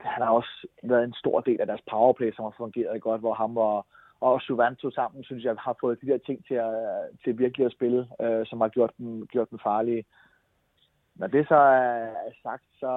Han 0.00 0.22
har 0.22 0.30
også 0.30 0.66
været 0.82 1.04
en 1.04 1.14
stor 1.14 1.40
del 1.40 1.60
af 1.60 1.66
deres 1.66 1.80
powerplay, 1.90 2.32
som 2.32 2.44
har 2.44 2.54
fungeret 2.56 3.02
godt, 3.02 3.20
hvor 3.20 3.34
han 3.34 3.54
var 3.54 3.86
og 4.20 4.40
Suvanto 4.40 4.90
sammen, 4.90 5.24
synes 5.24 5.44
jeg, 5.44 5.54
har 5.58 5.76
fået 5.80 6.00
de 6.00 6.06
der 6.06 6.18
ting 6.18 6.46
til, 6.46 6.54
at, 6.54 6.74
til 7.24 7.38
virkelig 7.38 7.66
at 7.66 7.72
spille, 7.72 8.08
øh, 8.20 8.46
som 8.46 8.60
har 8.60 8.68
gjort 8.68 8.92
dem, 8.98 9.26
gjort 9.26 9.50
dem 9.50 9.58
farlige. 9.62 10.04
Når 11.14 11.26
det 11.26 11.48
så 11.48 11.54
er 11.54 12.30
sagt, 12.42 12.62
så, 12.80 12.92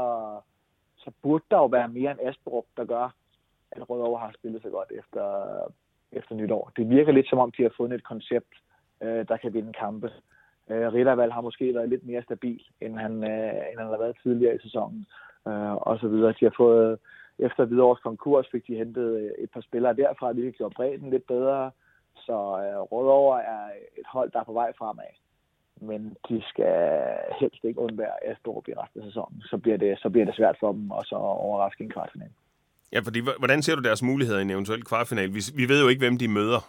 så 0.98 1.12
burde 1.22 1.44
der 1.52 1.58
jo 1.58 1.66
være 1.66 1.88
mere 1.88 2.12
end 2.12 2.20
Asperup, 2.30 2.66
der 2.78 2.86
gør, 2.86 3.16
at 3.72 3.90
Rødovre 3.90 4.20
har 4.20 4.32
spillet 4.40 4.62
så 4.62 4.70
godt 4.70 4.92
efter, 4.92 5.26
efter 6.12 6.36
nytår. 6.36 6.72
Det 6.78 6.90
virker 6.90 7.12
lidt 7.12 7.30
som 7.30 7.40
om, 7.40 7.52
de 7.52 7.64
har 7.64 7.74
fundet 7.78 7.98
et 7.98 8.04
koncept, 8.04 8.54
øh, 9.02 9.28
der 9.28 9.38
kan 9.38 9.54
vinde 9.54 9.74
kampe. 9.74 10.12
Øh, 10.70 10.94
Rittervald 10.94 11.32
har 11.32 11.42
måske 11.42 11.76
været 11.76 11.90
lidt 11.90 12.06
mere 12.06 12.24
stabil, 12.24 12.62
end 12.82 12.98
han, 12.98 13.24
øh, 13.24 13.54
end 13.72 13.80
han 13.80 13.88
har 13.88 13.98
været 13.98 14.18
tidligere 14.24 14.56
i 14.56 14.60
sæsonen, 14.60 15.06
øh, 15.48 15.74
og 15.76 16.00
så 16.00 16.08
videre. 16.08 16.34
De 16.40 16.46
har 16.46 16.54
fået 16.58 17.00
efter 17.39 17.65
Hvidovres 17.65 18.00
konkurs 18.00 18.48
fik 18.52 18.67
de 18.67 18.76
hentet 18.76 19.20
øh, 19.22 19.44
et 19.44 19.52
par 19.52 19.62
spillere 19.62 19.96
derfra, 19.96 20.32
hvilket 20.32 20.58
gjorde 20.58 20.76
bredden 20.76 21.10
lidt 21.10 21.28
bedre. 21.28 21.72
Så 22.15 22.34
øh, 22.34 22.80
Rødovre 22.91 23.44
er 23.44 23.65
et 23.98 24.08
hold, 24.08 24.32
der 24.32 24.39
er 24.39 24.44
på 24.44 24.54
vej 24.54 24.72
fremad. 24.78 25.13
Men 25.82 26.17
de 26.30 26.41
skal 26.50 26.76
helst 27.39 27.63
ikke 27.63 27.80
undvære 27.80 28.26
Astrup 28.26 28.67
i 28.67 28.74
resten 28.74 29.02
af 29.02 29.06
sæsonen. 29.06 29.41
Så 29.41 29.58
bliver, 29.58 29.78
det, 29.78 30.00
så 30.00 30.10
bliver 30.10 30.26
det 30.26 30.36
svært 30.36 30.58
for 30.60 30.72
dem 30.72 30.91
at 30.91 31.06
så 31.06 31.15
overraske 31.15 31.84
en 31.84 31.89
kvartfinal. 31.89 32.30
Ja, 32.94 33.00
fordi 33.00 33.20
hvordan 33.39 33.62
ser 33.62 33.76
du 33.76 33.82
deres 33.82 34.04
muligheder 34.04 34.39
i 34.39 34.41
en 34.41 34.50
eventuel 34.50 34.84
kvartfinal? 34.84 35.34
Vi, 35.34 35.41
vi 35.56 35.70
ved 35.70 35.82
jo 35.82 35.88
ikke, 35.88 36.00
hvem 36.00 36.17
de 36.17 36.28
møder, 36.28 36.60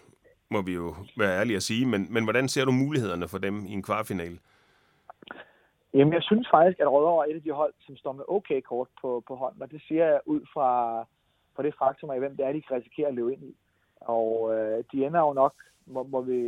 må 0.50 0.62
vi 0.62 0.72
jo 0.74 0.94
være 1.16 1.38
ærlige 1.38 1.56
at 1.56 1.62
sige. 1.62 1.86
Men, 1.86 2.06
men 2.10 2.24
hvordan 2.24 2.48
ser 2.48 2.64
du 2.64 2.72
mulighederne 2.72 3.28
for 3.28 3.38
dem 3.38 3.66
i 3.66 3.72
en 3.72 3.82
kvartfinal? 3.82 4.38
Jamen, 5.94 6.14
jeg 6.14 6.22
synes 6.22 6.48
faktisk, 6.50 6.80
at 6.80 6.92
Rødovre 6.92 7.26
er 7.26 7.30
et 7.30 7.36
af 7.36 7.42
de 7.42 7.50
hold, 7.50 7.74
som 7.86 7.96
står 7.96 8.12
med 8.12 8.24
okay 8.28 8.60
kort 8.60 8.88
på, 9.00 9.22
på 9.28 9.34
hånden. 9.34 9.62
Og 9.62 9.70
det 9.70 9.82
siger 9.88 10.06
jeg 10.06 10.20
ud 10.26 10.40
fra, 10.52 11.00
fra 11.56 11.62
det 11.62 11.74
faktum 11.78 12.10
af, 12.10 12.18
hvem 12.18 12.36
det 12.36 12.46
er, 12.46 12.52
de 12.52 12.62
kan 12.62 12.76
risikere 12.76 13.08
at 13.08 13.14
løbe 13.14 13.32
ind 13.32 13.42
i. 13.42 13.56
Og 14.00 14.54
øh, 14.54 14.84
de 14.92 15.06
ender 15.06 15.20
jo 15.20 15.32
nok, 15.32 15.54
må, 15.86 16.02
må, 16.02 16.20
vi, 16.20 16.40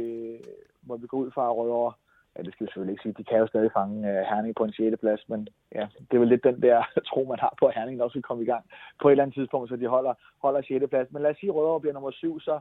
må 0.82 0.96
vi 0.96 1.06
gå 1.06 1.16
ud 1.16 1.30
fra 1.30 1.52
Rødovre. 1.52 1.92
Ja, 2.36 2.42
det 2.42 2.52
skal 2.52 2.64
vi 2.64 2.68
selvfølgelig 2.68 2.92
ikke 2.92 3.02
sige. 3.02 3.14
De 3.18 3.24
kan 3.24 3.38
jo 3.38 3.46
stadig 3.46 3.72
fange 3.72 3.98
uh, 4.10 4.26
Herning 4.30 4.54
på 4.54 4.64
en 4.64 4.72
6. 4.72 5.00
plads, 5.00 5.28
men 5.28 5.48
ja, 5.74 5.86
det 6.10 6.14
er 6.16 6.18
vel 6.18 6.28
lidt 6.28 6.44
den 6.44 6.62
der 6.62 6.84
tro, 7.08 7.24
man 7.24 7.38
har 7.38 7.54
på, 7.58 7.66
at 7.66 7.74
Herning 7.74 8.02
også 8.02 8.14
vil 8.14 8.22
komme 8.22 8.42
i 8.42 8.46
gang 8.46 8.64
på 9.02 9.08
et 9.08 9.12
eller 9.12 9.24
andet 9.24 9.34
tidspunkt, 9.34 9.68
så 9.68 9.76
de 9.76 9.86
holder, 9.86 10.14
holder 10.42 10.62
6. 10.62 10.84
plads. 10.90 11.12
Men 11.12 11.22
lad 11.22 11.30
os 11.30 11.36
sige, 11.36 11.50
at 11.50 11.56
Rødovre 11.56 11.80
bliver 11.80 11.94
nummer 11.94 12.10
7, 12.10 12.40
så 12.40 12.60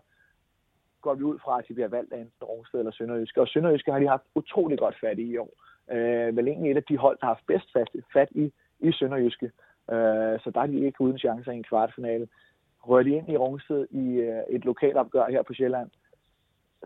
går 1.02 1.14
vi 1.14 1.24
ud 1.24 1.40
fra, 1.40 1.60
at 1.60 1.66
de 1.68 1.74
bliver 1.74 1.88
valgt 1.88 2.14
af 2.14 2.20
en 2.20 2.32
Rungsted 2.42 2.80
eller 2.80 2.92
Sønderjyske. 2.92 3.42
Og 3.42 3.48
Sønderjyske 3.48 3.92
har 3.92 4.00
de 4.00 4.08
haft 4.08 4.24
utrolig 4.36 4.80
godt 4.80 4.96
fat 5.02 5.20
i 5.20 5.26
i 5.34 5.38
år. 5.38 5.54
Øh, 5.92 6.36
vel 6.36 6.48
egentlig 6.48 6.72
et 6.72 6.78
af 6.78 6.84
de 6.84 6.98
hold, 6.98 7.18
der 7.20 7.26
har 7.26 7.34
haft 7.34 7.48
bedst 7.48 7.74
fat, 7.74 7.90
fat 8.14 8.28
i, 8.32 8.52
i 8.80 8.92
Sønderjyske. 8.92 9.46
Øh, 9.92 10.40
så 10.40 10.52
der 10.54 10.62
er 10.62 10.66
de 10.66 10.86
ikke 10.86 11.02
uden 11.02 11.20
chancer 11.20 11.52
i 11.52 11.56
en 11.56 11.64
kvartfinale 11.64 12.28
rører 12.88 13.04
de 13.04 13.10
ind 13.10 13.30
i 13.30 13.38
Rungsted 13.38 13.88
i 13.92 14.06
øh, 14.28 14.44
et 14.50 14.66
lokalopgør 14.66 15.30
her 15.30 15.42
på 15.44 15.54
Sjælland, 15.54 15.90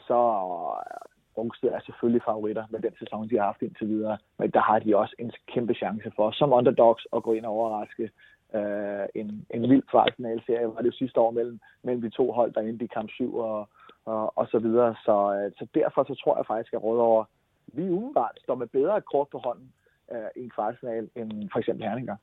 så 0.07 0.13
øh, 0.13 1.07
Rungsted 1.37 1.69
er 1.69 1.79
selvfølgelig 1.85 2.21
favoritter 2.25 2.65
med 2.69 2.79
den 2.79 2.93
sæson, 2.99 3.29
de 3.29 3.37
har 3.37 3.45
haft 3.45 3.61
indtil 3.61 3.87
videre. 3.87 4.17
Men 4.39 4.51
der 4.51 4.61
har 4.61 4.79
de 4.79 4.97
også 4.97 5.15
en 5.19 5.31
kæmpe 5.53 5.73
chance 5.73 6.11
for, 6.15 6.31
som 6.31 6.53
underdogs, 6.53 7.07
at 7.15 7.23
gå 7.23 7.33
ind 7.33 7.45
og 7.45 7.51
overraske 7.51 8.09
øh, 8.55 9.05
en, 9.15 9.45
en 9.49 9.61
vild 9.69 9.83
kvartfinalserie. 9.91 10.67
Var 10.67 10.81
det 10.81 10.85
jo 10.85 10.91
sidste 10.91 11.19
år 11.19 11.31
mellem, 11.31 11.59
mellem 11.83 12.01
de 12.01 12.09
to 12.09 12.31
hold, 12.31 12.53
der 12.53 12.61
endte 12.61 12.85
i 12.85 12.93
kamp 12.93 13.09
7 13.09 13.35
og, 13.37 13.69
og, 14.05 14.37
og 14.37 14.47
så 14.47 14.59
videre. 14.59 14.95
Så, 15.05 15.15
øh, 15.33 15.51
så 15.57 15.67
derfor 15.73 16.03
så 16.03 16.15
tror 16.23 16.37
jeg 16.37 16.45
faktisk, 16.45 16.73
at 16.73 16.83
Rødovre 16.83 17.25
lige 17.73 17.91
umiddelbart 17.91 18.39
står 18.43 18.55
med 18.55 18.67
bedre 18.67 19.01
kort 19.01 19.27
på 19.31 19.37
hånden 19.37 19.73
øh, 20.11 20.17
i 20.35 20.43
en 20.43 20.49
kvartfinal 20.49 21.09
end 21.15 21.49
for 21.51 21.59
eksempel 21.59 21.85
Herninger. 21.85 22.15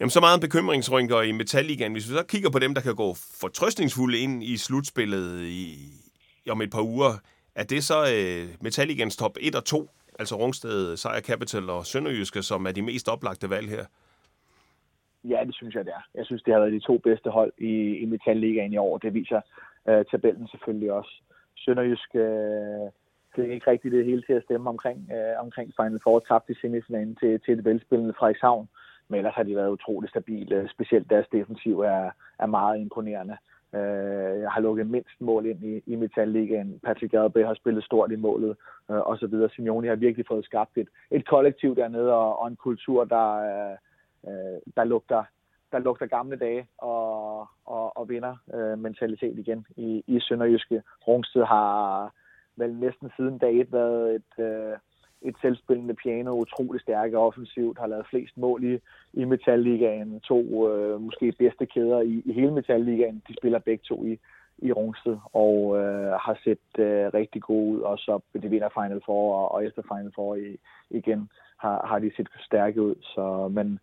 Jamen, 0.00 0.10
så 0.10 0.20
meget 0.20 0.40
bekymringsrynker 0.40 1.22
i 1.22 1.32
Metalligaen. 1.32 1.92
Hvis 1.92 2.08
vi 2.08 2.14
så 2.14 2.26
kigger 2.26 2.50
på 2.50 2.58
dem, 2.58 2.74
der 2.74 2.80
kan 2.80 2.96
gå 2.96 3.14
fortrøstningsfulde 3.40 4.18
ind 4.18 4.42
i 4.42 4.56
slutspillet 4.56 5.42
i, 5.42 5.64
om 6.50 6.62
et 6.62 6.70
par 6.70 6.82
uger, 6.82 7.12
er 7.54 7.64
det 7.64 7.84
så 7.84 7.98
øh, 8.14 8.48
Metalligans 8.60 9.16
top 9.16 9.36
1 9.40 9.54
og 9.54 9.64
2, 9.64 9.88
altså 10.18 10.34
Rungsted, 10.36 10.96
Sejr 10.96 11.20
Capital 11.20 11.70
og 11.70 11.86
Sønderjyske, 11.86 12.42
som 12.42 12.66
er 12.66 12.72
de 12.72 12.82
mest 12.82 13.08
oplagte 13.08 13.50
valg 13.50 13.68
her? 13.68 13.84
Ja, 15.24 15.44
det 15.46 15.54
synes 15.54 15.74
jeg, 15.74 15.84
det 15.84 15.92
er. 15.92 16.04
Jeg 16.14 16.26
synes, 16.26 16.42
det 16.42 16.52
har 16.52 16.60
været 16.60 16.72
de 16.72 16.80
to 16.80 16.98
bedste 16.98 17.30
hold 17.30 17.52
i, 17.58 17.96
i 18.02 18.04
Metalligaen 18.04 18.72
i 18.72 18.76
år. 18.76 18.98
Det 18.98 19.14
viser 19.14 19.40
øh, 19.88 20.04
tabellen 20.10 20.48
selvfølgelig 20.48 20.92
også. 20.92 21.22
Sønderjysk 21.56 22.14
øh, 22.14 22.88
fik 23.38 23.50
ikke 23.50 23.70
rigtig 23.70 23.92
det 23.92 24.04
hele 24.04 24.22
til 24.22 24.32
at 24.32 24.42
stemme 24.42 24.70
omkring, 24.70 25.10
øh, 25.14 25.44
omkring 25.44 25.72
Final 25.80 26.00
Four, 26.02 26.18
tabte 26.18 26.52
i 26.52 26.56
semifinalen 26.60 27.16
til, 27.16 27.40
til 27.40 27.58
et 27.58 27.64
velspillende 27.64 28.14
Frederikshavn. 28.18 28.68
Men 29.08 29.18
ellers 29.18 29.34
har 29.34 29.42
de 29.42 29.56
været 29.56 29.70
utroligt 29.70 30.10
stabile. 30.10 30.68
Specielt 30.74 31.10
deres 31.10 31.28
defensiv 31.32 31.80
er, 31.80 32.10
er 32.38 32.46
meget 32.46 32.80
imponerende. 32.80 33.36
Øh, 33.74 34.40
jeg 34.40 34.50
har 34.50 34.60
lukket 34.60 34.90
mindst 34.90 35.20
mål 35.20 35.46
ind 35.46 35.64
i, 35.64 35.82
i 35.86 35.96
Metalligaen. 35.96 36.80
Patrick 36.84 37.12
Gadbe 37.12 37.46
har 37.46 37.54
spillet 37.54 37.84
stort 37.84 38.12
i 38.12 38.16
målet, 38.16 38.56
øh, 38.90 39.00
og 39.00 39.18
så 39.18 39.26
videre. 39.26 39.50
Simeone 39.50 39.88
har 39.88 39.96
virkelig 39.96 40.26
fået 40.28 40.44
skabt 40.44 40.78
et, 40.78 40.88
et 41.10 41.28
kollektiv 41.28 41.76
dernede, 41.76 42.12
og, 42.12 42.38
og 42.40 42.48
en 42.48 42.56
kultur, 42.56 43.04
der, 43.04 43.28
øh, 44.28 44.60
der 44.76 44.84
lugter 44.84 45.24
der 45.72 45.78
lugter 45.78 46.06
gamle 46.06 46.36
dage 46.36 46.66
og, 46.78 47.40
og, 47.66 47.96
og 47.96 48.08
vinder 48.08 48.36
øh, 48.54 48.78
mentalitet 48.78 49.38
igen 49.38 49.66
i, 49.76 50.04
i 50.06 50.20
Sønderjyske. 50.20 50.82
Rungsted 51.08 51.44
har 51.44 52.12
vel 52.58 52.74
næsten 52.74 53.10
siden 53.16 53.38
dag 53.38 53.60
et 53.60 53.72
været 53.72 54.14
et, 54.14 54.44
øh, 54.44 54.76
et 55.22 55.34
selvspillende 55.40 55.94
piano, 55.94 56.30
utrolig 56.40 56.80
stærke 56.80 57.18
offensivt, 57.18 57.78
har 57.78 57.86
lavet 57.86 58.06
flest 58.10 58.36
mål 58.36 58.64
i, 58.64 58.78
i 59.12 59.24
Metalligaen, 59.24 60.20
to 60.20 60.72
øh, 60.72 61.00
måske 61.00 61.32
bedste 61.32 61.66
kæder 61.66 62.00
i, 62.00 62.22
i 62.24 62.32
hele 62.32 62.52
Metalligaen, 62.52 63.22
de 63.28 63.34
spiller 63.40 63.58
begge 63.58 63.84
to 63.88 64.04
i, 64.04 64.18
i 64.58 64.72
Rungsted, 64.72 65.16
og 65.32 65.78
øh, 65.78 66.12
har 66.12 66.38
set 66.44 66.68
øh, 66.78 67.06
rigtig 67.14 67.42
gode 67.42 67.76
ud, 67.76 67.80
også 67.80 68.04
så 68.04 68.38
de 68.38 68.48
vinder 68.48 68.68
Final 68.68 69.02
Four, 69.06 69.38
og, 69.38 69.52
og 69.52 69.64
efter 69.64 69.82
Final 69.82 70.12
Four 70.14 70.34
i, 70.34 70.56
igen 70.90 71.30
har, 71.58 71.86
har 71.86 71.98
de 71.98 72.10
set 72.16 72.28
stærke 72.40 72.82
ud, 72.82 72.94
så, 73.02 73.48
men 73.48 73.78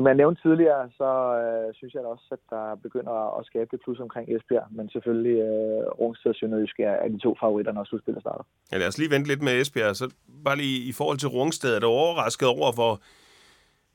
som 0.00 0.06
jeg 0.06 0.14
nævnte 0.22 0.42
tidligere, 0.42 0.90
så 1.00 1.10
øh, 1.42 1.74
synes 1.74 1.94
jeg 1.94 2.02
også, 2.02 2.26
at 2.32 2.42
der 2.50 2.74
begynder 2.74 3.38
at 3.38 3.46
skabe 3.46 3.68
det 3.70 3.80
plus 3.84 4.00
omkring 4.00 4.26
Esbjerg, 4.34 4.66
men 4.70 4.90
selvfølgelig 4.90 5.38
øh, 5.48 5.82
Rungsted 6.00 6.30
og 6.30 6.36
Sønderjysk 6.36 6.80
er, 6.80 6.94
er 7.04 7.08
de 7.08 7.18
to 7.18 7.36
favoritter, 7.40 7.72
når 7.72 7.84
slutspillet 7.84 8.22
starter. 8.22 8.44
Ja, 8.72 8.78
lad 8.78 8.88
os 8.88 8.98
lige 8.98 9.10
vente 9.10 9.28
lidt 9.28 9.42
med 9.42 9.60
Esbjerg. 9.60 9.96
Så 9.96 10.14
bare 10.44 10.56
lige 10.56 10.88
i 10.90 10.92
forhold 10.92 11.18
til 11.18 11.28
Rungsted, 11.28 11.76
er 11.76 11.80
du 11.80 11.86
overrasket 11.86 12.48
over, 12.48 12.72
hvor 12.78 12.94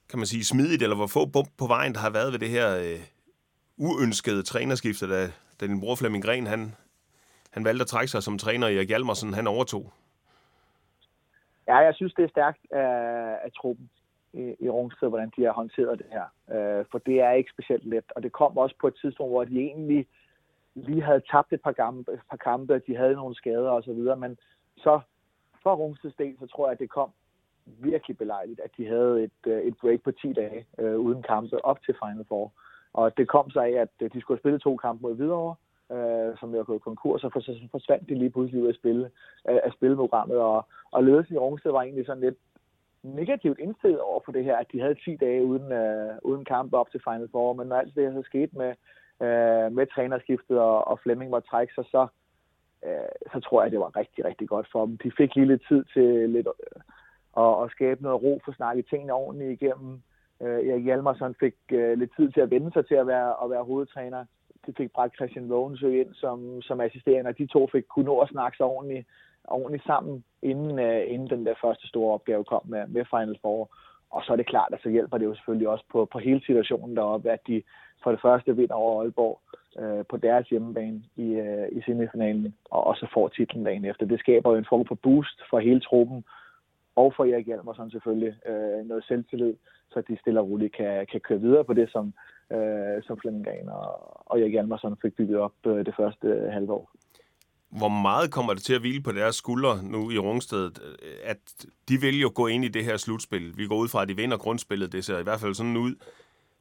kan 0.09 0.19
man 0.19 0.25
sige, 0.25 0.45
smidigt, 0.45 0.83
eller 0.83 0.95
hvor 0.95 1.09
få 1.17 1.25
bump 1.33 1.49
på 1.61 1.67
vejen, 1.67 1.93
der 1.93 1.99
har 1.99 2.13
været 2.17 2.31
ved 2.33 2.39
det 2.39 2.49
her 2.57 2.67
øh, 2.85 3.01
uønskede 3.77 4.43
trænerskifte, 4.43 5.05
da, 5.13 5.21
da 5.59 5.67
din 5.67 5.79
bror 5.79 5.95
Flemming 5.95 6.23
Gren, 6.25 6.47
han, 6.47 6.61
han 7.51 7.65
valgte 7.65 7.81
at 7.81 7.87
trække 7.87 8.11
sig 8.11 8.23
som 8.23 8.37
træner, 8.37 8.67
Erik 8.67 8.87
Hjalmarsen, 8.87 9.33
han 9.33 9.47
overtog? 9.47 9.93
Ja, 11.67 11.77
jeg 11.77 11.93
synes, 11.95 12.13
det 12.13 12.23
er 12.23 12.29
stærkt 12.35 12.61
af, 12.71 12.89
af 13.45 13.51
truppen 13.59 13.89
i, 14.35 14.55
i 14.65 14.69
Rungsted, 14.69 15.07
hvordan 15.07 15.31
de 15.35 15.43
har 15.43 15.53
håndteret 15.53 15.99
det 15.99 16.07
her. 16.15 16.25
Øh, 16.55 16.85
for 16.91 16.97
det 16.97 17.21
er 17.21 17.31
ikke 17.31 17.51
specielt 17.51 17.85
let, 17.85 18.03
og 18.15 18.23
det 18.23 18.31
kom 18.31 18.57
også 18.57 18.75
på 18.81 18.87
et 18.87 18.95
tidspunkt, 19.01 19.31
hvor 19.31 19.43
de 19.43 19.59
egentlig 19.59 20.07
lige 20.75 21.01
havde 21.01 21.21
tabt 21.31 21.53
et 21.53 21.61
par, 21.61 21.71
gamle, 21.71 21.99
et 22.13 22.19
par 22.29 22.37
kampe, 22.37 22.73
og 22.73 22.81
de 22.87 22.95
havde 22.95 23.13
nogle 23.13 23.35
skader 23.35 23.69
og 23.69 23.83
så 23.83 23.93
videre, 23.93 24.17
men 24.17 24.37
så 24.77 24.99
for 25.63 25.75
Rungsteds 25.75 26.15
del, 26.15 26.35
så 26.39 26.47
tror 26.47 26.67
jeg, 26.67 26.73
at 26.73 26.79
det 26.79 26.89
kom 26.89 27.09
virkelig 27.65 28.17
belejligt, 28.17 28.59
at 28.59 28.71
de 28.77 28.87
havde 28.87 29.23
et, 29.23 29.39
øh, 29.47 29.61
et 29.61 29.75
break 29.81 30.01
på 30.03 30.11
10 30.11 30.33
dage 30.33 30.65
øh, 30.79 30.99
uden 30.99 31.23
kampe 31.23 31.65
op 31.65 31.79
til 31.81 31.95
Final 32.03 32.25
Four. 32.27 32.51
Og 32.93 33.17
det 33.17 33.27
kom 33.27 33.49
så 33.49 33.59
af, 33.59 33.71
at 33.71 33.89
øh, 34.01 34.13
de 34.13 34.21
skulle 34.21 34.39
spille 34.39 34.59
to 34.59 34.75
kampe 34.75 35.01
mod 35.01 35.15
Hvidovre, 35.15 35.55
øh, 35.91 36.37
som 36.39 36.55
jo 36.55 36.63
gået 36.67 36.81
konkurs, 36.81 37.23
og 37.23 37.31
så 37.31 37.67
forsvandt 37.71 38.09
de 38.09 38.15
lige 38.15 38.29
pludselig 38.29 38.63
ud 38.63 38.67
af, 38.67 38.75
spille, 38.75 39.05
øh, 39.49 39.59
af 39.63 39.71
spilprogrammet, 39.73 40.37
og, 40.37 40.65
og 40.91 41.03
ledelsen 41.03 41.35
i 41.35 41.37
Rungsted 41.37 41.71
var 41.71 41.81
egentlig 41.81 42.05
sådan 42.05 42.23
lidt 42.23 42.37
negativt 43.05 43.59
indstillet 43.59 44.01
over 44.01 44.19
for 44.25 44.31
det 44.31 44.43
her, 44.43 44.57
at 44.57 44.71
de 44.71 44.81
havde 44.81 44.95
10 44.95 45.15
dage 45.15 45.43
uden, 45.43 45.71
øh, 45.71 46.15
uden 46.23 46.45
kamp 46.45 46.73
op 46.73 46.91
til 46.91 47.01
Final 47.03 47.29
Four, 47.31 47.53
men 47.53 47.67
når 47.67 47.75
alt 47.75 47.95
det 47.95 48.13
så 48.13 48.21
skete 48.25 48.57
med, 48.57 48.71
øh, 49.25 49.71
med 49.71 49.87
trænerskiftet, 49.95 50.59
og, 50.59 50.87
og 50.87 50.99
Flemming 50.99 51.31
var 51.31 51.39
trække 51.39 51.73
sig, 51.73 51.85
så, 51.85 52.07
øh, 52.85 53.13
så 53.33 53.39
tror 53.39 53.63
jeg, 53.63 53.71
det 53.71 53.79
var 53.79 53.95
rigtig, 53.95 54.25
rigtig 54.25 54.47
godt 54.47 54.67
for 54.71 54.85
dem. 54.85 54.97
De 54.97 55.11
fik 55.17 55.35
lige 55.35 55.47
lidt 55.47 55.63
tid 55.67 55.83
til 55.93 56.29
lidt, 56.29 56.47
øh, 56.47 56.81
at, 57.43 57.63
at 57.63 57.71
skabe 57.71 58.03
noget 58.03 58.23
ro, 58.23 58.41
for 58.43 58.51
at 58.51 58.57
snakke 58.57 58.81
tingene 58.81 59.13
ordentligt 59.13 59.61
igennem. 59.61 60.01
Øh, 60.41 60.67
Erik 60.69 60.83
Hjalmarsson 60.83 61.35
fik 61.39 61.55
øh, 61.71 61.97
lidt 61.99 62.11
tid 62.15 62.31
til 62.31 62.41
at 62.41 62.51
vende 62.51 62.71
sig 62.73 62.87
til 62.87 62.95
at 62.95 63.07
være, 63.07 63.33
at 63.43 63.49
være 63.49 63.63
hovedtræner. 63.63 64.25
De 64.67 64.73
fik 64.77 64.91
bragt 64.91 65.15
Christian 65.15 65.49
Vågensø 65.49 66.01
ind 66.01 66.13
som, 66.13 66.61
som 66.61 66.81
assisterende, 66.81 67.29
og 67.29 67.37
de 67.37 67.47
to 67.47 67.67
fik 67.71 67.83
kunne 67.89 68.05
nå 68.05 68.19
at 68.19 68.29
snakke 68.29 68.57
sig 68.57 68.65
ordentligt 68.65 69.07
ordentligt 69.47 69.85
sammen, 69.85 70.23
inden, 70.41 70.79
uh, 70.79 71.13
inden 71.13 71.29
den 71.29 71.45
der 71.45 71.53
første 71.61 71.87
store 71.87 72.13
opgave 72.13 72.43
kom 72.43 72.61
med, 72.65 72.87
med 72.87 73.05
Final 73.05 73.37
Four. 73.41 73.69
Og 74.09 74.21
så 74.23 74.31
er 74.33 74.35
det 74.35 74.47
klart, 74.47 74.73
at 74.73 74.79
så 74.83 74.89
hjælper 74.89 75.17
det 75.17 75.25
jo 75.25 75.35
selvfølgelig 75.35 75.69
også 75.69 75.85
på, 75.91 76.05
på 76.05 76.19
hele 76.19 76.41
situationen 76.45 76.95
deroppe, 76.95 77.31
at 77.31 77.39
de 77.47 77.63
for 78.03 78.11
det 78.11 78.21
første 78.21 78.55
vinder 78.55 78.75
over 78.75 79.01
Aalborg 79.01 79.39
uh, 79.81 80.05
på 80.09 80.17
deres 80.17 80.49
hjemmebane 80.49 81.03
i, 81.15 81.29
uh, 81.39 81.77
i 81.77 81.81
semifinalen, 81.85 82.55
og 82.71 82.95
så 82.95 83.07
får 83.13 83.27
titlen 83.27 83.63
dagen 83.63 83.85
efter. 83.85 84.05
Det 84.05 84.19
skaber 84.19 84.51
jo 84.51 84.57
en 84.57 84.65
form 84.69 84.85
for 84.85 84.95
boost 84.95 85.41
for 85.49 85.59
hele 85.59 85.79
truppen, 85.79 86.23
og 86.95 87.13
for 87.15 87.23
Erik 87.25 87.45
Hjalmarsson 87.45 87.91
selvfølgelig 87.91 88.35
uh, 88.49 88.87
noget 88.87 89.03
selvtillid, 89.07 89.53
så 89.91 90.01
de 90.01 90.17
stille 90.17 90.39
og 90.39 90.49
roligt 90.49 90.75
kan, 90.75 91.07
kan 91.11 91.21
køre 91.21 91.41
videre 91.41 91.63
på 91.63 91.73
det, 91.73 91.91
som, 91.91 92.13
uh, 92.55 93.03
som 93.03 93.17
Flemming 93.19 93.71
og, 93.71 93.87
og 94.29 94.39
Erik 94.39 94.51
Hjalmarsson 94.51 94.97
fik 95.01 95.15
bygget 95.15 95.37
op 95.37 95.53
uh, 95.65 95.77
det 95.77 95.95
første 95.95 96.49
halve 96.51 96.73
år 96.73 96.89
hvor 97.77 97.87
meget 97.87 98.31
kommer 98.31 98.53
det 98.53 98.63
til 98.63 98.73
at 98.73 98.79
hvile 98.79 99.03
på 99.03 99.11
deres 99.11 99.35
skuldre 99.35 99.83
nu 99.83 100.11
i 100.11 100.17
Rungsted, 100.17 100.71
øh, 100.81 101.13
at 101.23 101.37
de 101.89 102.01
vil 102.01 102.19
jo 102.19 102.31
gå 102.35 102.47
ind 102.47 102.65
i 102.65 102.67
det 102.67 102.83
her 102.83 102.97
slutspil. 102.97 103.57
Vi 103.57 103.67
går 103.67 103.75
ud 103.75 103.87
fra, 103.87 104.01
at 104.01 104.07
de 104.07 104.15
vinder 104.15 104.37
grundspillet, 104.37 104.91
det 104.91 105.05
ser 105.05 105.19
i 105.19 105.23
hvert 105.23 105.39
fald 105.39 105.53
sådan 105.53 105.77
ud. 105.77 105.95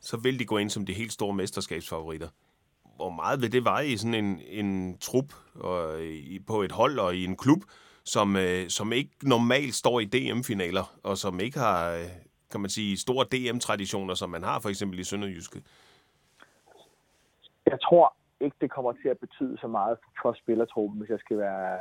Så 0.01 0.17
vil 0.17 0.39
de 0.39 0.45
gå 0.45 0.59
ind 0.59 0.71
som 0.71 0.87
de 0.87 0.93
helt 0.93 1.13
store 1.13 1.35
mesterskabsfavoritter. 1.35 2.29
Hvor 2.97 3.11
meget 3.11 3.43
vil 3.43 3.53
det 3.53 3.65
veje 3.65 3.87
i 3.87 3.97
sådan 3.97 4.15
en, 4.15 4.41
en 4.49 4.99
trup 4.99 5.33
og 5.55 6.05
i, 6.05 6.39
på 6.47 6.63
et 6.63 6.73
hold 6.73 6.99
og 6.99 7.17
i 7.17 7.25
en 7.25 7.37
klub, 7.37 7.63
som, 8.05 8.37
øh, 8.37 8.69
som 8.69 8.93
ikke 8.93 9.11
normalt 9.23 9.75
står 9.75 10.01
i 10.01 10.05
DM-finaler, 10.05 10.95
og 11.03 11.19
som 11.19 11.41
ikke 11.41 11.59
har, 11.59 11.91
øh, 11.91 12.05
kan 12.51 12.61
man 12.61 12.71
sige, 12.71 12.97
store 12.97 13.27
DM-traditioner, 13.33 14.15
som 14.15 14.31
man 14.31 14.43
har 14.43 14.61
for 14.61 14.69
eksempel 14.69 14.99
i 14.99 15.05
Sønderjyske? 15.05 15.63
jeg 17.67 17.79
tror 17.83 18.17
ikke, 18.41 18.57
det 18.61 18.71
kommer 18.71 18.93
til 18.93 19.09
at 19.09 19.19
betyde 19.19 19.59
så 19.59 19.67
meget 19.67 19.99
for 20.23 20.33
spillertruppen, 20.33 20.99
hvis 20.99 21.11
jeg 21.11 21.19
skal 21.19 21.39
være, 21.39 21.79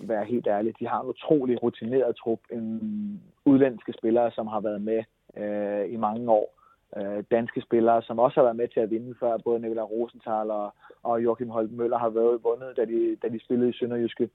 være 0.00 0.24
helt 0.24 0.46
ærlig. 0.46 0.78
De 0.78 0.88
har 0.88 1.00
en 1.00 1.08
utrolig 1.08 1.62
rutineret 1.62 2.16
trup, 2.16 2.40
en 2.52 3.22
udlandske 3.44 3.92
spillere, 3.92 4.30
som 4.30 4.46
har 4.46 4.60
været 4.60 4.82
med 4.82 5.02
øh, 5.36 5.92
i 5.92 5.96
mange 5.96 6.30
år. 6.30 6.54
Øh, 6.96 7.24
danske 7.30 7.60
spillere, 7.60 8.02
som 8.02 8.18
også 8.18 8.40
har 8.40 8.44
været 8.44 8.56
med 8.56 8.68
til 8.68 8.80
at 8.80 8.90
vinde 8.90 9.14
før. 9.20 9.36
Både 9.36 9.60
Nikolaj 9.60 9.84
Rosenthal 9.84 10.50
og, 10.50 10.74
og 11.02 11.24
Joachim 11.24 11.48
Holt 11.48 11.72
Møller 11.72 11.98
har 11.98 12.08
været 12.08 12.44
vundet, 12.44 12.76
da 12.76 12.84
de, 12.84 13.16
da 13.22 13.28
de 13.28 13.44
spillede 13.44 13.70
i 13.70 13.72
Sønderjyske. 13.72 14.30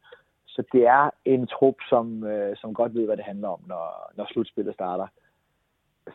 Så 0.45 0.63
det 0.71 0.87
er 0.87 1.09
en 1.25 1.47
trup, 1.47 1.75
som, 1.89 2.23
øh, 2.23 2.57
som 2.57 2.73
godt 2.73 2.95
ved, 2.95 3.05
hvad 3.05 3.17
det 3.17 3.25
handler 3.25 3.47
om, 3.47 3.61
når, 3.67 4.11
når 4.17 4.25
slutspillet 4.31 4.73
starter. 4.73 5.07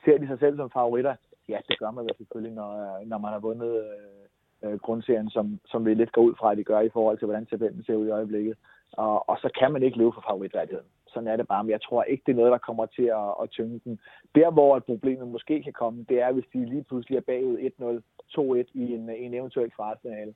Ser 0.05 0.19
de 0.19 0.27
sig 0.27 0.39
selv 0.39 0.57
som 0.57 0.71
favoritter? 0.71 1.15
Ja, 1.49 1.59
det 1.69 1.79
gør 1.79 1.91
man 1.91 2.09
selvfølgelig, 2.17 2.55
når, 2.55 3.01
når 3.05 3.19
man 3.19 3.33
har 3.33 3.39
vundet 3.39 3.77
øh, 3.77 4.25
øh, 4.65 4.79
grundserien, 4.79 5.31
som, 5.31 5.61
som 5.67 5.87
vi 5.87 5.95
lidt 5.95 6.13
går 6.13 6.23
ud 6.23 6.35
fra, 6.39 6.53
at 6.53 6.59
de 6.59 6.65
gør 6.65 6.81
i 6.81 6.89
forhold 6.89 7.19
til, 7.19 7.27
hvordan 7.27 7.47
tabellen 7.47 7.85
ser 7.85 7.95
ud 7.95 8.07
i 8.07 8.17
øjeblikket. 8.19 8.57
Og, 8.93 9.29
og 9.29 9.37
så 9.43 9.49
kan 9.59 9.73
man 9.73 9.83
ikke 9.83 9.99
leve 9.99 10.13
for 10.13 10.25
favoritværdigheden. 10.29 10.87
Sådan 11.07 11.29
er 11.29 11.37
det 11.37 11.49
bare, 11.49 11.65
men 11.65 11.71
jeg 11.71 11.83
tror 11.83 12.03
ikke, 12.03 12.23
det 12.27 12.33
er 12.33 12.37
noget, 12.37 12.53
der 12.53 12.59
kommer 12.59 12.87
til 12.87 13.03
at, 13.03 13.31
at 13.43 13.51
tynge 13.51 13.81
den. 13.85 14.01
Der, 14.35 14.51
hvor 14.51 14.79
problemet 14.79 15.29
måske 15.29 15.63
kan 15.63 15.73
komme, 15.73 16.07
det 16.09 16.21
er, 16.21 16.33
hvis 16.33 16.45
de 16.53 16.65
lige 16.65 16.85
pludselig 16.85 17.17
er 17.17 17.21
bagud 17.21 17.59
1-0, 17.59 18.41
2-1 18.41 18.71
i 18.75 18.95
en, 18.95 19.11
en 19.11 19.35
eventuel 19.35 19.71
kvartfinale. 19.71 20.35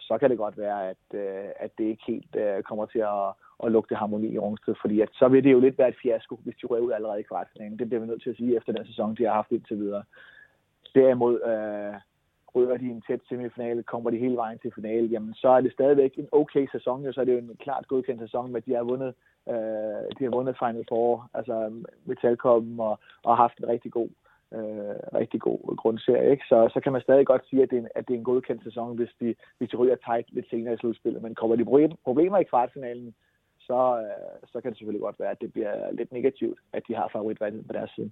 Så 0.00 0.18
kan 0.18 0.30
det 0.30 0.38
godt 0.38 0.58
være, 0.58 0.88
at, 0.90 1.04
øh, 1.14 1.48
at 1.56 1.70
det 1.78 1.84
ikke 1.84 2.04
helt 2.06 2.36
øh, 2.36 2.62
kommer 2.62 2.86
til 2.86 2.98
at, 2.98 3.28
at 3.64 3.72
lugte 3.72 3.94
harmoni 3.94 4.28
i 4.28 4.38
Rungsted, 4.38 4.74
fordi 4.80 5.00
at, 5.00 5.08
så 5.12 5.28
vil 5.28 5.44
det 5.44 5.52
jo 5.52 5.60
lidt 5.60 5.78
være 5.78 5.88
et 5.88 6.00
fiasko, 6.02 6.36
hvis 6.44 6.56
de 6.62 6.66
rører 6.66 6.80
ud 6.80 6.92
allerede 6.92 7.20
i 7.20 7.28
kvartfinalen. 7.30 7.78
Det 7.78 7.88
bliver 7.88 8.00
vi 8.00 8.06
nødt 8.06 8.22
til 8.22 8.30
at 8.30 8.36
sige 8.36 8.56
efter 8.56 8.72
den 8.72 8.86
sæson, 8.86 9.14
de 9.14 9.24
har 9.24 9.32
haft 9.32 9.50
indtil 9.52 9.78
videre. 9.78 10.04
Derimod 10.94 11.40
øh, 11.42 11.94
ryger 12.56 12.76
de 12.76 12.86
i 12.86 12.96
en 12.96 13.02
tæt 13.06 13.20
semifinale, 13.28 13.82
kommer 13.82 14.10
de 14.10 14.18
hele 14.24 14.36
vejen 14.36 14.58
til 14.58 14.72
finale, 14.74 15.06
jamen 15.08 15.34
så 15.34 15.48
er 15.48 15.60
det 15.60 15.72
stadigvæk 15.72 16.12
en 16.18 16.28
okay 16.32 16.66
sæson, 16.72 17.04
jo, 17.04 17.12
så 17.12 17.20
er 17.20 17.24
det 17.24 17.32
jo 17.32 17.38
en 17.38 17.56
klart 17.60 17.88
godkendt 17.88 18.20
sæson, 18.20 18.52
med 18.52 18.60
de 18.60 18.74
har 18.74 18.82
vundet, 18.82 19.14
øh, 19.48 20.04
de 20.18 20.24
har 20.24 20.30
vundet 20.30 20.58
Final 20.58 20.84
Four, 20.88 21.30
altså 21.34 21.72
Metalcom 22.04 22.80
og, 22.80 22.98
og 23.22 23.36
haft 23.36 23.58
en 23.58 23.68
rigtig 23.68 23.92
god, 23.92 24.08
øh, 24.52 24.96
rigtig 25.20 25.40
god 25.40 25.76
grundserie. 25.76 26.30
Ikke? 26.30 26.44
Så, 26.48 26.70
så 26.74 26.80
kan 26.80 26.92
man 26.92 27.02
stadig 27.02 27.26
godt 27.26 27.48
sige, 27.48 27.62
at 27.62 27.70
det 27.70 27.76
er 27.76 27.80
en, 27.80 27.88
at 27.94 28.08
det 28.08 28.14
er 28.14 28.18
en 28.18 28.30
godkendt 28.30 28.64
sæson, 28.64 28.96
hvis 28.96 29.12
de, 29.20 29.34
hvis 29.58 29.70
de 29.70 29.76
ryger 29.76 29.96
tight 29.96 30.28
lidt 30.32 30.50
senere 30.50 30.74
i 30.74 30.76
slutspillet. 30.76 31.22
Men 31.22 31.34
kommer 31.34 31.56
de 31.56 31.96
problemer 32.04 32.38
i 32.38 32.50
kvartfinalen, 32.50 33.14
så, 33.60 33.80
øh, 34.02 34.48
så 34.52 34.60
kan 34.60 34.70
det 34.70 34.78
selvfølgelig 34.78 35.06
godt 35.06 35.20
være, 35.20 35.30
at 35.30 35.40
det 35.40 35.52
bliver 35.52 35.92
lidt 35.92 36.12
negativt, 36.12 36.58
at 36.72 36.82
de 36.88 36.94
har 36.94 37.08
favoritvalget 37.12 37.66
på 37.66 37.72
deres 37.72 37.90
side. 37.90 38.10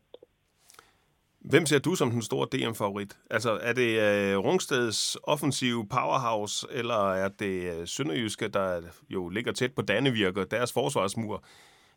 Hvem 1.50 1.66
ser 1.66 1.78
du 1.78 1.94
som 1.94 2.10
den 2.10 2.22
store 2.22 2.46
DM-favorit? 2.52 3.18
Altså, 3.30 3.50
er 3.68 3.72
det 3.72 3.90
øh, 4.06 4.38
Rungsteds 4.46 5.16
offensive 5.22 5.86
powerhouse, 5.96 6.66
eller 6.78 7.00
er 7.24 7.28
det 7.28 7.54
uh, 7.72 7.84
Sønderjyske, 7.84 8.48
der 8.48 8.80
jo 9.10 9.28
ligger 9.28 9.52
tæt 9.52 9.72
på 9.76 9.82
Dannevirke, 9.82 10.40
og 10.40 10.50
deres 10.50 10.72
forsvarsmur 10.72 11.42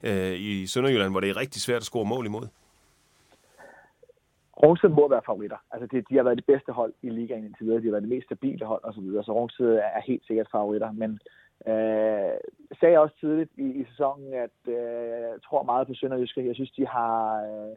øh, 0.04 0.34
i 0.50 0.68
Sønderjylland, 0.68 1.12
hvor 1.12 1.20
det 1.20 1.30
er 1.30 1.38
rigtig 1.38 1.62
svært 1.62 1.82
at 1.84 1.90
score 1.92 2.06
mål 2.06 2.26
imod? 2.26 2.48
Rungsted 4.64 4.90
må 4.90 5.08
være 5.10 5.22
favoritter. 5.26 5.58
Altså, 5.72 5.88
de, 5.92 6.04
de 6.10 6.16
har 6.16 6.24
været 6.24 6.38
det 6.38 6.46
bedste 6.46 6.72
hold 6.72 6.94
i 7.02 7.10
ligaen 7.10 7.46
indtil 7.46 7.66
videre. 7.66 7.82
De 7.82 7.86
har 7.86 7.92
været 7.92 8.04
det 8.04 8.16
mest 8.16 8.26
stabile 8.26 8.66
hold 8.66 8.84
osv. 8.84 8.96
Så, 8.96 9.02
videre. 9.02 9.24
så 9.24 9.32
Rungsted 9.34 9.76
er 9.98 10.02
helt 10.08 10.26
sikkert 10.28 10.48
favoritter. 10.52 10.92
Men 10.92 11.12
øh, 11.72 12.36
sagde 12.80 12.94
jeg 12.94 13.00
også 13.00 13.16
tidligt 13.20 13.52
i, 13.58 13.68
i 13.82 13.86
sæsonen, 13.90 14.34
at 14.34 14.58
øh, 14.68 14.74
jeg 15.34 15.42
tror 15.46 15.64
meget 15.64 15.88
på 15.88 15.94
Sønderjyske. 15.94 16.48
Jeg 16.48 16.56
synes, 16.56 16.72
de 16.72 16.88
har... 16.88 17.18
Øh, 17.44 17.76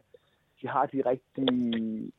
de 0.61 0.67
har 0.67 0.85
de 0.85 1.01
rigtige 1.05 2.11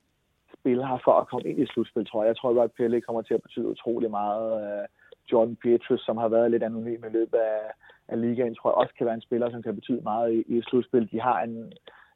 spillere 0.59 0.99
for 1.05 1.13
at 1.13 1.29
komme 1.29 1.51
ind 1.51 1.59
i 1.59 1.67
slutspil, 1.67 2.07
tror 2.07 2.23
jeg. 2.23 2.29
Jeg 2.29 2.37
tror, 2.37 2.63
at 2.63 2.73
Pelle 2.73 3.01
kommer 3.01 3.23
til 3.23 3.35
at 3.35 3.43
betyde 3.43 3.69
utrolig 3.69 4.11
meget. 4.11 4.49
Øh, 4.65 4.87
John 5.33 5.49
Jordan 5.51 5.57
Pietrus, 5.57 6.01
som 6.01 6.17
har 6.17 6.29
været 6.29 6.51
lidt 6.51 6.63
anonym 6.63 7.05
i 7.05 7.13
løbet 7.13 7.39
af, 7.39 7.61
af 8.09 8.21
ligaen, 8.21 8.55
tror 8.55 8.71
jeg 8.71 8.75
også 8.75 8.95
kan 8.95 9.07
være 9.07 9.15
en 9.15 9.29
spiller, 9.29 9.51
som 9.51 9.63
kan 9.63 9.75
betyde 9.75 10.01
meget 10.03 10.33
i, 10.33 10.57
i 10.57 10.63
slutspil. 10.63 11.11
De 11.13 11.21
har 11.21 11.43
en, 11.43 11.73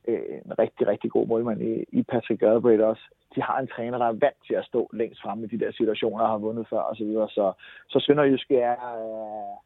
øh, 0.08 0.20
en 0.44 0.58
rigtig, 0.58 0.86
rigtig 0.86 1.10
god 1.10 1.26
målmand 1.26 1.62
i, 1.62 1.84
i 1.92 2.02
Patrick 2.02 2.40
Galbraith 2.40 2.84
også. 2.84 3.02
De 3.34 3.42
har 3.42 3.58
en 3.58 3.68
træner, 3.68 3.98
der 3.98 4.06
er 4.06 4.20
vant 4.26 4.40
til 4.46 4.54
at 4.54 4.64
stå 4.64 4.90
længst 4.92 5.22
fremme 5.22 5.44
i 5.44 5.48
de 5.48 5.64
der 5.64 5.72
situationer, 5.72 6.24
og 6.24 6.30
har 6.30 6.38
vundet 6.38 6.68
før 6.68 6.80
osv. 6.80 7.12
Så, 7.12 7.26
så, 7.30 7.52
så 7.88 8.00
Sønderjysk 8.00 8.50
er, 8.50 8.72
øh, 8.72 9.56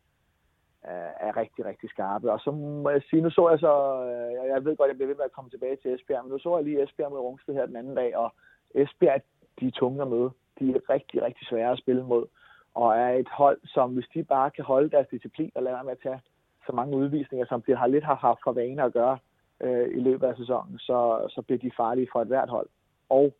Øh, 0.88 1.12
er 1.26 1.36
rigtig, 1.36 1.64
rigtig 1.64 1.90
skarpe. 1.90 2.32
Og 2.32 2.40
så 2.40 2.50
må 2.50 2.90
jeg 2.90 3.02
sige, 3.02 3.22
nu 3.22 3.30
så 3.30 3.48
jeg 3.50 3.58
så, 3.58 3.74
øh, 4.10 4.48
jeg 4.48 4.64
ved 4.64 4.76
godt, 4.76 4.88
jeg 4.88 4.96
bliver 4.96 5.08
ved 5.08 5.16
med 5.16 5.24
at 5.24 5.32
komme 5.32 5.50
tilbage 5.50 5.76
til 5.76 5.94
Esbjerg, 5.94 6.24
men 6.24 6.32
nu 6.32 6.38
så 6.38 6.56
jeg 6.56 6.64
lige 6.64 6.82
Esbjerg 6.82 7.12
med 7.12 7.20
Rungsted 7.20 7.54
her 7.54 7.66
den 7.66 7.76
anden 7.76 7.94
dag, 7.94 8.16
og 8.16 8.34
Esbjerg, 8.74 9.22
de 9.60 9.66
er 9.66 9.70
tunge 9.70 10.02
at 10.02 10.08
møde. 10.08 10.30
De 10.58 10.70
er 10.70 10.90
rigtig, 10.90 11.22
rigtig 11.22 11.46
svære 11.46 11.72
at 11.72 11.78
spille 11.78 12.04
mod, 12.04 12.26
og 12.74 12.96
er 12.96 13.10
et 13.10 13.28
hold, 13.28 13.60
som 13.64 13.94
hvis 13.94 14.08
de 14.14 14.24
bare 14.24 14.50
kan 14.50 14.64
holde 14.64 14.90
deres 14.90 15.06
disciplin 15.10 15.52
og 15.54 15.62
lade 15.62 15.74
være 15.74 15.84
med 15.84 15.92
at 15.92 16.02
tage 16.02 16.20
så 16.66 16.72
mange 16.72 16.96
udvisninger, 16.96 17.46
som 17.46 17.62
de 17.62 17.76
har 17.76 17.86
lidt 17.86 18.04
har 18.04 18.14
haft 18.14 18.40
for 18.44 18.52
vane 18.52 18.82
at 18.82 18.92
gøre 18.92 19.18
øh, 19.60 19.88
i 19.88 20.00
løbet 20.00 20.26
af 20.26 20.36
sæsonen, 20.36 20.78
så, 20.78 21.26
så 21.28 21.42
bliver 21.42 21.58
de 21.58 21.70
farlige 21.76 22.08
for 22.12 22.22
et 22.22 22.28
hvert 22.28 22.48
hold. 22.48 22.68
Og 23.08 23.34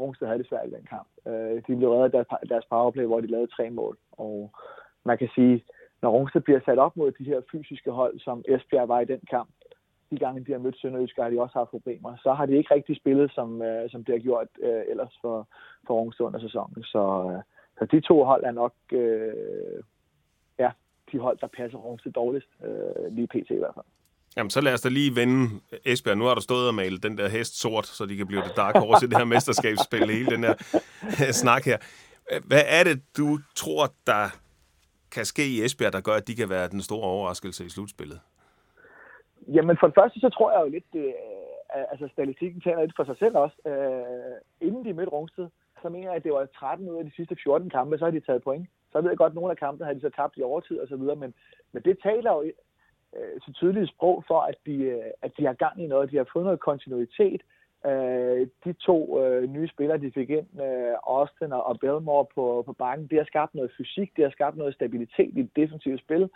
Rungsted 0.00 0.26
havde 0.26 0.38
det 0.38 0.48
svært 0.48 0.68
i 0.68 0.74
den 0.74 0.86
kamp. 0.90 1.08
Øh, 1.26 1.56
de 1.66 1.76
blev 1.76 1.90
reddet 1.90 2.04
af 2.04 2.10
deres, 2.10 2.48
deres 2.48 2.64
powerplay, 2.70 3.04
hvor 3.04 3.20
de 3.20 3.26
lavede 3.26 3.54
tre 3.56 3.70
mål. 3.70 3.96
Og 4.12 4.50
man 5.04 5.18
kan 5.18 5.28
sige, 5.34 5.64
når 6.02 6.10
Rungsted 6.10 6.40
bliver 6.40 6.60
sat 6.64 6.78
op 6.78 6.96
mod 6.96 7.12
de 7.12 7.24
her 7.24 7.40
fysiske 7.52 7.90
hold, 7.90 8.20
som 8.20 8.44
Esbjerg 8.48 8.88
var 8.88 9.00
i 9.00 9.04
den 9.04 9.20
kamp, 9.30 9.50
de 10.10 10.18
gange 10.18 10.44
de 10.44 10.52
har 10.52 10.58
mødt 10.58 10.80
Sønderjysk, 10.80 11.16
har 11.16 11.30
de 11.30 11.40
også 11.40 11.58
haft 11.58 11.70
problemer. 11.70 12.16
Så 12.16 12.32
har 12.32 12.46
de 12.46 12.56
ikke 12.56 12.74
rigtig 12.74 12.96
spillet, 12.96 13.32
som, 13.34 13.62
øh, 13.62 13.90
som 13.90 14.04
det 14.04 14.14
har 14.14 14.18
gjort 14.18 14.48
øh, 14.62 14.82
ellers 14.88 15.18
for, 15.20 15.48
for 15.86 15.94
Rungsted 15.94 16.24
under 16.26 16.40
sæsonen. 16.40 16.84
Så, 16.84 17.32
øh, 17.32 17.42
så 17.78 17.86
de 17.92 18.00
to 18.00 18.24
hold 18.24 18.44
er 18.44 18.50
nok 18.50 18.74
øh, 18.92 19.82
ja, 20.58 20.70
de 21.12 21.18
hold, 21.18 21.38
der 21.38 21.46
passer 21.46 21.78
Rungsted 21.78 22.12
dårligst, 22.12 22.48
øh, 22.64 23.12
lige 23.16 23.26
pt. 23.26 23.50
i 23.50 23.58
hvert 23.58 23.74
fald. 23.74 23.86
Jamen, 24.36 24.50
så 24.50 24.60
lad 24.60 24.72
os 24.72 24.80
da 24.80 24.88
lige 24.88 25.16
vende 25.16 25.60
Esbjerg. 25.84 26.18
Nu 26.18 26.24
har 26.24 26.34
du 26.34 26.40
stået 26.40 26.68
og 26.68 26.74
malet 26.74 27.02
den 27.02 27.18
der 27.18 27.28
hest 27.28 27.60
sort, 27.60 27.86
så 27.86 28.06
de 28.06 28.16
kan 28.16 28.26
blive 28.26 28.42
det 28.42 28.56
dark 28.56 28.76
horse 28.76 29.06
i 29.06 29.08
det 29.08 29.18
her 29.18 29.24
mesterskabsspil, 29.24 30.10
hele 30.10 30.30
den 30.30 30.44
her 30.44 30.54
øh, 31.04 31.32
snak 31.32 31.64
her. 31.64 31.78
Hvad 32.44 32.62
er 32.66 32.84
det, 32.84 33.02
du 33.16 33.38
tror, 33.54 33.92
der 34.06 34.45
kan 35.16 35.24
ske 35.24 35.44
i 35.54 35.62
Esbjerg, 35.64 35.92
der 35.92 36.06
gør, 36.08 36.16
at 36.20 36.28
de 36.28 36.34
kan 36.40 36.48
være 36.54 36.68
den 36.74 36.82
store 36.88 37.06
overraskelse 37.14 37.64
i 37.64 37.68
slutspillet? 37.74 38.20
Jamen 39.56 39.76
for 39.80 39.86
det 39.86 39.96
første, 40.00 40.18
så 40.20 40.28
tror 40.36 40.50
jeg 40.52 40.60
jo 40.64 40.68
lidt, 40.76 40.88
det, 40.92 41.06
øh, 41.76 41.84
altså 41.92 42.06
statistikken 42.12 42.60
taler 42.60 42.80
lidt 42.80 42.96
for 42.96 43.04
sig 43.04 43.16
selv 43.22 43.36
også. 43.44 43.56
Øh, 43.70 44.68
inden 44.68 44.84
de 44.84 44.92
mødte 44.92 45.12
Rungsted, 45.12 45.48
så 45.82 45.88
mener 45.88 46.08
jeg, 46.08 46.16
at 46.16 46.24
det 46.24 46.32
var 46.32 46.46
13 46.46 46.88
ud 46.90 46.96
af 46.96 47.04
de 47.04 47.16
sidste 47.16 47.36
14 47.42 47.70
kampe, 47.70 47.98
så 47.98 48.04
har 48.04 48.12
de 48.12 48.20
taget 48.20 48.42
point. 48.42 48.66
Så 48.92 49.00
ved 49.00 49.10
jeg 49.10 49.18
godt, 49.18 49.30
at 49.30 49.38
nogle 49.38 49.50
af 49.50 49.56
kampene 49.64 49.86
har 49.86 49.94
de 49.94 50.00
så 50.00 50.10
tabt 50.10 50.36
i 50.36 50.42
overtid 50.42 50.78
og 50.78 50.88
så 50.88 50.96
videre, 50.96 51.16
men, 51.16 51.34
men 51.72 51.82
det 51.82 51.96
taler 52.02 52.30
jo 52.32 52.42
øh, 53.16 53.40
så 53.44 53.52
tydeligt 53.52 53.90
sprog 53.94 54.24
for, 54.26 54.40
at 54.40 54.58
de, 54.66 54.76
øh, 54.96 55.10
at 55.22 55.32
de 55.38 55.46
har 55.46 55.52
gang 55.64 55.82
i 55.84 55.86
noget. 55.86 56.10
De 56.10 56.16
har 56.16 56.28
fået 56.32 56.44
noget 56.44 56.60
kontinuitet. 56.60 57.42
Øh, 57.86 58.46
de 58.64 58.72
to 58.72 59.24
øh, 59.24 59.50
nye 59.50 59.68
spillere, 59.68 59.98
de 59.98 60.12
fik 60.12 60.30
ind, 60.30 60.60
øh, 60.62 60.94
Austin 61.06 61.52
og, 61.52 61.66
og 61.66 61.80
Belmore 61.80 62.26
på, 62.34 62.62
på 62.66 62.72
bakken, 62.72 63.06
det 63.06 63.18
har 63.18 63.24
skabt 63.24 63.54
noget 63.54 63.70
fysik, 63.78 64.16
det 64.16 64.24
har 64.24 64.30
skabt 64.30 64.56
noget 64.56 64.74
stabilitet 64.74 65.30
i 65.36 65.42
det 65.42 65.56
defensive 65.56 65.98
spil. 65.98 66.30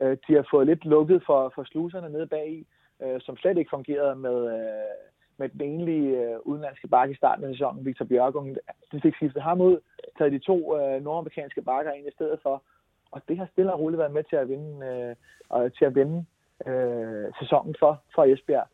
Øh, 0.00 0.16
de 0.28 0.34
har 0.34 0.46
fået 0.50 0.66
lidt 0.66 0.84
lukket 0.84 1.22
for, 1.26 1.52
for 1.54 1.64
sluserne 1.64 2.08
nede 2.08 2.26
bagi, 2.26 2.66
øh, 3.02 3.20
som 3.20 3.36
slet 3.36 3.58
ikke 3.58 3.70
fungerede 3.70 4.16
med, 4.16 4.38
øh, 4.54 4.94
med 5.36 5.48
den 5.48 5.60
enlige 5.60 6.08
øh, 6.22 6.38
udenlandske 6.44 6.88
bakke 6.88 7.12
i 7.12 7.16
starten 7.16 7.44
af 7.44 7.50
sæsonen, 7.50 7.84
Victor 7.84 8.04
Bjørgung. 8.04 8.56
De 8.92 9.00
fik 9.00 9.14
skiftet 9.14 9.42
ham 9.42 9.60
ud, 9.60 9.80
taget 10.18 10.32
de 10.32 10.38
to 10.38 10.78
øh, 10.78 11.02
nordamerikanske 11.04 11.62
bakker 11.62 11.92
ind 11.92 12.08
i 12.08 12.12
stedet 12.14 12.38
for, 12.42 12.62
og 13.10 13.22
det 13.28 13.38
har 13.38 13.48
stille 13.52 13.72
og 13.72 13.80
roligt 13.80 13.98
været 13.98 14.12
med 14.12 14.24
til 14.24 14.36
at 14.36 14.48
vinde, 14.48 14.86
øh, 14.86 15.14
og 15.48 15.74
til 15.74 15.84
at 15.84 15.94
vinde 15.94 16.24
øh, 16.66 17.24
sæsonen 17.40 17.74
for, 17.78 18.02
for 18.14 18.24
Esbjerg. 18.24 18.68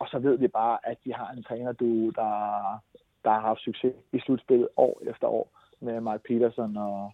Og 0.00 0.08
så 0.08 0.18
ved 0.18 0.38
vi 0.38 0.48
bare, 0.48 0.78
at 0.82 0.96
de 1.04 1.14
har 1.14 1.30
en 1.30 1.42
træner, 1.42 1.72
du, 1.72 2.10
der, 2.10 2.32
der 3.24 3.30
har 3.30 3.40
haft 3.40 3.60
succes 3.60 3.94
i 4.12 4.20
slutspillet 4.20 4.68
år 4.76 5.00
efter 5.10 5.26
år 5.28 5.50
med 5.80 6.00
Mark 6.00 6.22
Peterson 6.22 6.76
og, 6.76 7.12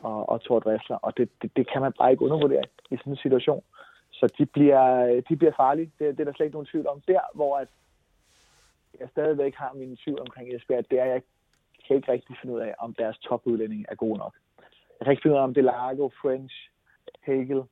og, 0.00 0.28
og 0.28 0.42
Thor 0.44 0.60
Dressler. 0.60 0.96
Og 0.96 1.16
det, 1.16 1.28
det, 1.42 1.56
det 1.56 1.70
kan 1.72 1.80
man 1.82 1.92
bare 1.98 2.10
ikke 2.10 2.24
undervurdere 2.24 2.64
i 2.90 2.96
sådan 2.96 3.12
en 3.12 3.16
situation. 3.16 3.62
Så 4.10 4.34
de 4.38 4.46
bliver, 4.46 5.20
de 5.28 5.36
bliver 5.36 5.52
farlige. 5.56 5.92
Det, 5.98 6.18
det 6.18 6.20
er 6.20 6.24
der 6.24 6.32
slet 6.32 6.46
ikke 6.46 6.56
nogen 6.56 6.72
tvivl 6.72 6.86
om. 6.86 7.00
Der, 7.00 7.20
hvor 7.34 7.58
at 7.58 7.68
jeg 9.00 9.08
stadigvæk 9.08 9.54
har 9.54 9.72
min 9.74 9.96
tvivl 9.96 10.20
omkring 10.20 10.54
Esbjerg, 10.54 10.90
det 10.90 10.98
er, 10.98 11.04
at 11.04 11.10
jeg 11.10 11.22
kan 11.86 11.96
ikke 11.96 12.12
rigtig 12.12 12.36
finde 12.40 12.54
ud 12.54 12.60
af, 12.60 12.74
om 12.78 12.94
deres 12.94 13.18
topudlænding 13.18 13.86
er 13.88 13.94
god 13.94 14.16
nok. 14.18 14.34
Jeg 14.98 15.04
kan 15.04 15.10
ikke 15.10 15.22
finde 15.22 15.34
ud 15.34 15.40
af, 15.40 15.44
om 15.44 15.54
Delago, 15.54 16.08
French, 16.08 16.70
Hegel, 17.22 17.62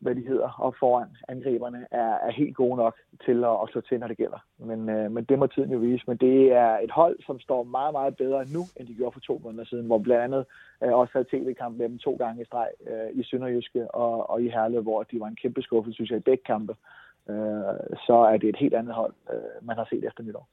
hvad 0.00 0.14
de 0.14 0.26
hedder, 0.26 0.50
og 0.58 0.74
foran 0.80 1.08
angriberne 1.28 1.86
er, 1.90 2.14
er 2.26 2.30
helt 2.30 2.56
gode 2.56 2.76
nok 2.76 2.96
til 3.24 3.44
at, 3.44 3.56
at 3.62 3.68
slå 3.70 3.80
til, 3.80 4.00
når 4.00 4.08
det 4.08 4.16
gælder. 4.16 4.40
Men, 4.58 4.88
øh, 4.88 5.10
men 5.10 5.24
det 5.24 5.38
må 5.38 5.46
tiden 5.46 5.70
jo 5.70 5.78
vise. 5.78 6.04
Men 6.06 6.16
det 6.16 6.52
er 6.52 6.78
et 6.78 6.90
hold, 6.90 7.16
som 7.26 7.40
står 7.40 7.62
meget, 7.62 7.92
meget 7.92 8.16
bedre 8.16 8.44
nu, 8.56 8.62
end 8.76 8.88
de 8.88 8.94
gjorde 8.94 9.12
for 9.12 9.20
to 9.20 9.40
måneder 9.44 9.64
siden, 9.64 9.86
hvor 9.86 9.98
blandt 9.98 10.24
andet 10.24 10.44
øh, 10.82 10.92
også 10.92 11.12
havde 11.12 11.28
tv-kamp 11.30 11.78
med 11.78 11.88
dem 11.88 11.98
to 11.98 12.16
gange 12.16 12.42
i 12.42 12.44
streg 12.44 12.68
øh, 12.86 13.20
i 13.20 13.22
Sønderjyske 13.22 13.90
og, 13.94 14.30
og 14.30 14.42
i 14.42 14.48
Herlev, 14.48 14.82
hvor 14.82 15.02
de 15.02 15.20
var 15.20 15.26
en 15.26 15.40
kæmpe 15.42 15.62
skuffelse, 15.62 15.94
synes 15.94 16.10
jeg, 16.10 16.18
i 16.18 16.28
begge 16.30 16.44
kampe. 16.44 16.74
Øh, 17.30 17.96
så 18.06 18.16
er 18.32 18.36
det 18.36 18.48
et 18.48 18.56
helt 18.56 18.74
andet 18.74 18.94
hold, 18.94 19.14
øh, 19.32 19.66
man 19.66 19.76
har 19.76 19.86
set 19.90 20.04
efter 20.04 20.22
nytår. 20.22 20.48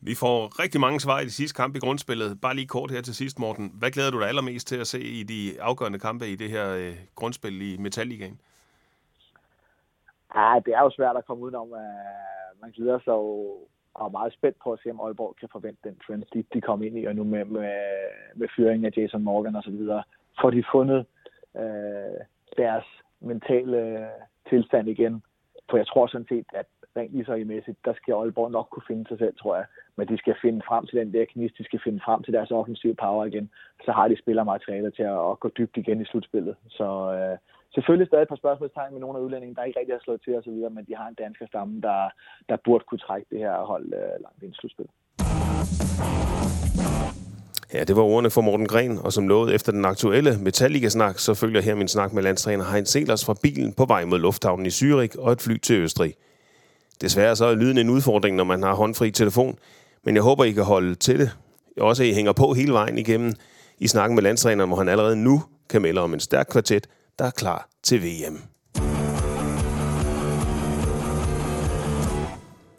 Vi 0.00 0.14
får 0.14 0.62
rigtig 0.62 0.80
mange 0.80 1.00
svar 1.00 1.20
i 1.20 1.24
de 1.24 1.30
sidste 1.30 1.56
kampe 1.56 1.76
i 1.76 1.80
grundspillet. 1.80 2.40
Bare 2.40 2.54
lige 2.54 2.66
kort 2.66 2.90
her 2.90 3.02
til 3.02 3.14
sidst, 3.14 3.38
Morten. 3.38 3.72
Hvad 3.78 3.90
glæder 3.90 4.10
du 4.10 4.20
dig 4.20 4.28
allermest 4.28 4.68
til 4.68 4.76
at 4.76 4.86
se 4.86 5.00
i 5.00 5.22
de 5.22 5.60
afgørende 5.60 5.98
kampe 5.98 6.28
i 6.28 6.36
det 6.36 6.50
her 6.50 6.74
øh, 6.74 6.94
grundspil 7.14 7.62
i 7.72 7.76
Metalligaen? 7.76 8.40
Ja, 10.34 10.60
det 10.66 10.74
er 10.74 10.82
jo 10.82 10.90
svært 10.90 11.16
at 11.16 11.26
komme 11.26 11.42
udenom. 11.44 11.68
Uh, 11.68 12.60
man 12.62 12.70
glæder 12.70 12.98
sig 12.98 13.12
jo 13.12 13.56
og 13.98 14.06
er 14.06 14.10
meget 14.18 14.32
spændt 14.32 14.58
på 14.64 14.72
at 14.72 14.80
se, 14.82 14.90
om 14.90 15.00
Aalborg 15.00 15.36
kan 15.40 15.48
forvente 15.52 15.88
den 15.88 15.96
trend, 16.06 16.22
de, 16.34 16.44
de 16.54 16.60
kom 16.60 16.82
ind 16.82 16.98
i, 16.98 17.04
og 17.04 17.14
nu 17.16 17.24
med, 17.24 17.44
med, 17.44 17.72
med 18.34 18.48
fyringen 18.56 18.84
af 18.84 18.96
Jason 18.96 19.22
Morgan 19.22 19.56
og 19.56 19.62
så 19.62 19.70
videre. 19.70 20.02
Får 20.40 20.50
de 20.50 20.64
fundet 20.72 21.06
øh, 21.56 22.20
deres 22.56 22.84
mentale 23.20 23.76
øh, 23.76 24.06
tilstand 24.50 24.88
igen? 24.88 25.22
For 25.70 25.76
jeg 25.76 25.86
tror 25.86 26.06
sådan 26.06 26.26
set, 26.28 26.46
at 26.54 26.66
rent 26.96 27.14
ishockey-mæssigt, 27.18 27.78
der 27.84 27.94
skal 27.94 28.12
Aalborg 28.14 28.50
nok 28.50 28.68
kunne 28.70 28.88
finde 28.90 29.04
sig 29.08 29.18
selv, 29.18 29.34
tror 29.36 29.56
jeg. 29.56 29.66
Men 29.96 30.08
de 30.08 30.18
skal 30.18 30.34
finde 30.42 30.60
frem 30.68 30.86
til 30.86 30.98
den 31.00 31.12
der 31.12 31.24
knist, 31.32 31.58
de 31.58 31.64
skal 31.64 31.80
finde 31.84 32.00
frem 32.06 32.22
til 32.22 32.32
deres 32.32 32.50
offensive 32.50 32.94
power 32.94 33.24
igen. 33.24 33.50
Så 33.84 33.92
har 33.92 34.08
de 34.08 34.16
spillermaterialer 34.22 34.90
til 34.90 35.02
at, 35.02 35.20
at 35.30 35.40
gå 35.40 35.48
dybt 35.58 35.76
igen 35.76 36.00
i 36.00 36.04
slutspillet. 36.04 36.56
Så 36.68 36.88
øh, 37.16 37.38
selvfølgelig 37.74 38.08
stadig 38.08 38.22
et 38.22 38.28
par 38.28 38.42
spørgsmålstegn 38.42 38.92
med 38.92 39.00
nogle 39.00 39.18
af 39.18 39.22
udlændingene, 39.22 39.56
der 39.56 39.64
ikke 39.64 39.78
rigtig 39.80 39.94
har 39.94 40.04
slået 40.04 40.22
til 40.22 40.38
osv., 40.38 40.58
men 40.76 40.84
de 40.88 40.96
har 40.96 41.08
en 41.08 41.20
dansk 41.24 41.42
stamme, 41.46 41.80
der, 41.80 42.00
der 42.48 42.56
burde 42.64 42.84
kunne 42.88 43.04
trække 43.06 43.26
det 43.30 43.38
her 43.38 43.54
hold 43.72 43.86
øh, 44.00 44.16
langt 44.24 44.42
ind 44.42 44.52
i 44.52 44.58
slutspillet. 44.60 44.94
Ja, 47.74 47.84
det 47.84 47.96
var 47.96 48.02
ordene 48.02 48.30
for 48.30 48.40
Morten 48.40 48.66
Gren, 48.66 48.98
og 49.04 49.12
som 49.12 49.28
lovet 49.28 49.54
efter 49.54 49.72
den 49.72 49.84
aktuelle 49.84 50.30
Metallica-snak, 50.42 51.18
så 51.18 51.34
følger 51.34 51.60
her 51.60 51.74
min 51.74 51.88
snak 51.88 52.12
med 52.12 52.22
landstræner 52.22 52.64
Heinz 52.72 52.88
Selers 52.88 53.24
fra 53.26 53.34
bilen 53.42 53.74
på 53.74 53.84
vej 53.84 54.04
mod 54.04 54.18
lufthavnen 54.18 54.66
i 54.66 54.68
Zürich 54.68 55.20
og 55.24 55.32
et 55.32 55.40
fly 55.40 55.56
til 55.58 55.76
Østrig. 55.82 56.14
Desværre 57.00 57.36
så 57.36 57.46
er 57.46 57.54
lyden 57.54 57.78
en 57.78 57.90
udfordring, 57.90 58.36
når 58.36 58.44
man 58.44 58.62
har 58.62 58.74
håndfri 58.74 59.10
telefon, 59.10 59.58
men 60.04 60.14
jeg 60.14 60.22
håber, 60.22 60.44
I 60.44 60.52
kan 60.52 60.64
holde 60.64 60.94
til 60.94 61.18
det. 61.18 61.30
Jeg 61.76 61.84
også, 61.84 62.02
at 62.02 62.08
I 62.08 62.12
hænger 62.12 62.32
på 62.32 62.52
hele 62.52 62.72
vejen 62.72 62.98
igennem 62.98 63.34
i 63.78 63.88
snakken 63.88 64.14
med 64.14 64.22
landstræneren, 64.22 64.70
hvor 64.70 64.78
han 64.78 64.88
allerede 64.88 65.16
nu 65.16 65.42
kan 65.70 65.82
melde 65.82 66.00
om 66.00 66.14
en 66.14 66.20
stærk 66.20 66.46
kvartet, 66.50 66.86
der 67.18 67.24
er 67.24 67.30
klar 67.30 67.68
til 67.82 68.02
VM. 68.02 68.42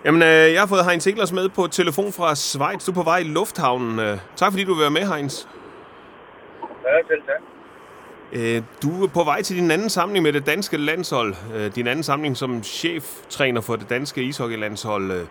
Jamen, 0.06 0.22
øh, 0.22 0.54
jeg 0.54 0.62
har 0.62 0.68
fået 0.68 0.86
Heinz 0.86 1.08
Eglers 1.08 1.32
med 1.32 1.50
på 1.50 1.68
telefon 1.68 2.12
fra 2.12 2.36
Schweiz. 2.36 2.86
Du 2.86 2.92
er 2.92 2.96
på 2.96 3.04
vej 3.04 3.18
i 3.18 3.24
lufthavnen. 3.24 4.00
Øh, 4.00 4.18
tak 4.36 4.52
fordi 4.52 4.64
du 4.64 4.74
vil 4.74 4.82
være 4.82 4.92
med, 4.92 5.06
Heinz. 5.14 5.46
Ja, 6.86 7.08
selv 7.08 7.22
tak. 7.22 7.57
Øh, 8.34 8.60
du 8.84 8.90
er 9.04 9.10
på 9.14 9.24
vej 9.24 9.42
til 9.42 9.56
din 9.62 9.72
anden 9.72 9.90
samling 9.90 10.24
med 10.24 10.34
det 10.34 10.46
danske 10.46 10.78
landshold. 10.78 11.34
Øh, 11.56 11.76
din 11.76 11.88
anden 11.88 12.04
samling 12.04 12.38
som 12.38 12.64
cheftræner 12.64 13.62
for 13.62 13.76
det 13.76 13.90
danske 13.90 14.22
ishockeylandshold. 14.22 15.12
Øh, 15.12 15.26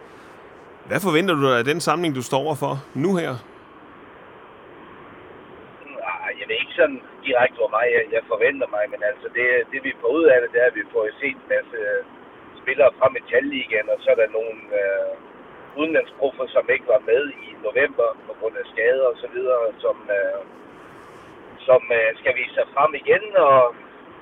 hvad 0.89 1.01
forventer 1.07 1.35
du 1.35 1.47
af 1.61 1.65
den 1.65 1.81
samling, 1.81 2.15
du 2.15 2.23
står 2.23 2.43
overfor 2.47 2.75
nu 3.05 3.11
her? 3.23 3.33
Nej, 6.07 6.31
jeg 6.41 6.47
ved 6.49 6.57
ikke 6.63 6.79
sådan 6.81 7.01
direkte, 7.27 7.57
hvor 7.63 7.73
meget 7.77 7.91
jeg, 8.15 8.23
forventer 8.33 8.69
mig, 8.77 8.85
men 8.93 9.01
altså 9.11 9.27
det, 9.37 9.47
det 9.73 9.81
vi 9.87 9.93
får 10.01 10.11
ud 10.19 10.25
af 10.33 10.39
det, 10.41 10.49
det 10.53 10.61
er, 10.63 10.69
at 10.71 10.79
vi 10.81 10.85
får 10.93 11.03
set 11.21 11.37
en 11.43 11.49
masse 11.55 11.79
spillere 12.61 12.91
fra 12.99 13.09
Metalligaen, 13.17 13.89
og 13.95 13.99
så 14.03 14.09
er 14.15 14.19
der 14.23 14.37
nogle 14.39 14.59
øh, 14.81 15.13
udenlandsproffer, 15.81 16.47
som 16.55 16.65
ikke 16.75 16.89
var 16.95 17.03
med 17.11 17.23
i 17.47 17.49
november 17.67 18.09
på 18.27 18.33
grund 18.39 18.55
af 18.63 18.67
skader 18.73 19.07
og 19.13 19.17
så 19.23 19.29
videre, 19.35 19.63
som, 19.85 19.97
øh, 20.19 20.41
som 21.69 21.83
øh, 21.99 22.11
skal 22.21 22.33
vise 22.41 22.55
sig 22.59 22.67
frem 22.75 22.93
igen 23.03 23.25
og, 23.49 23.61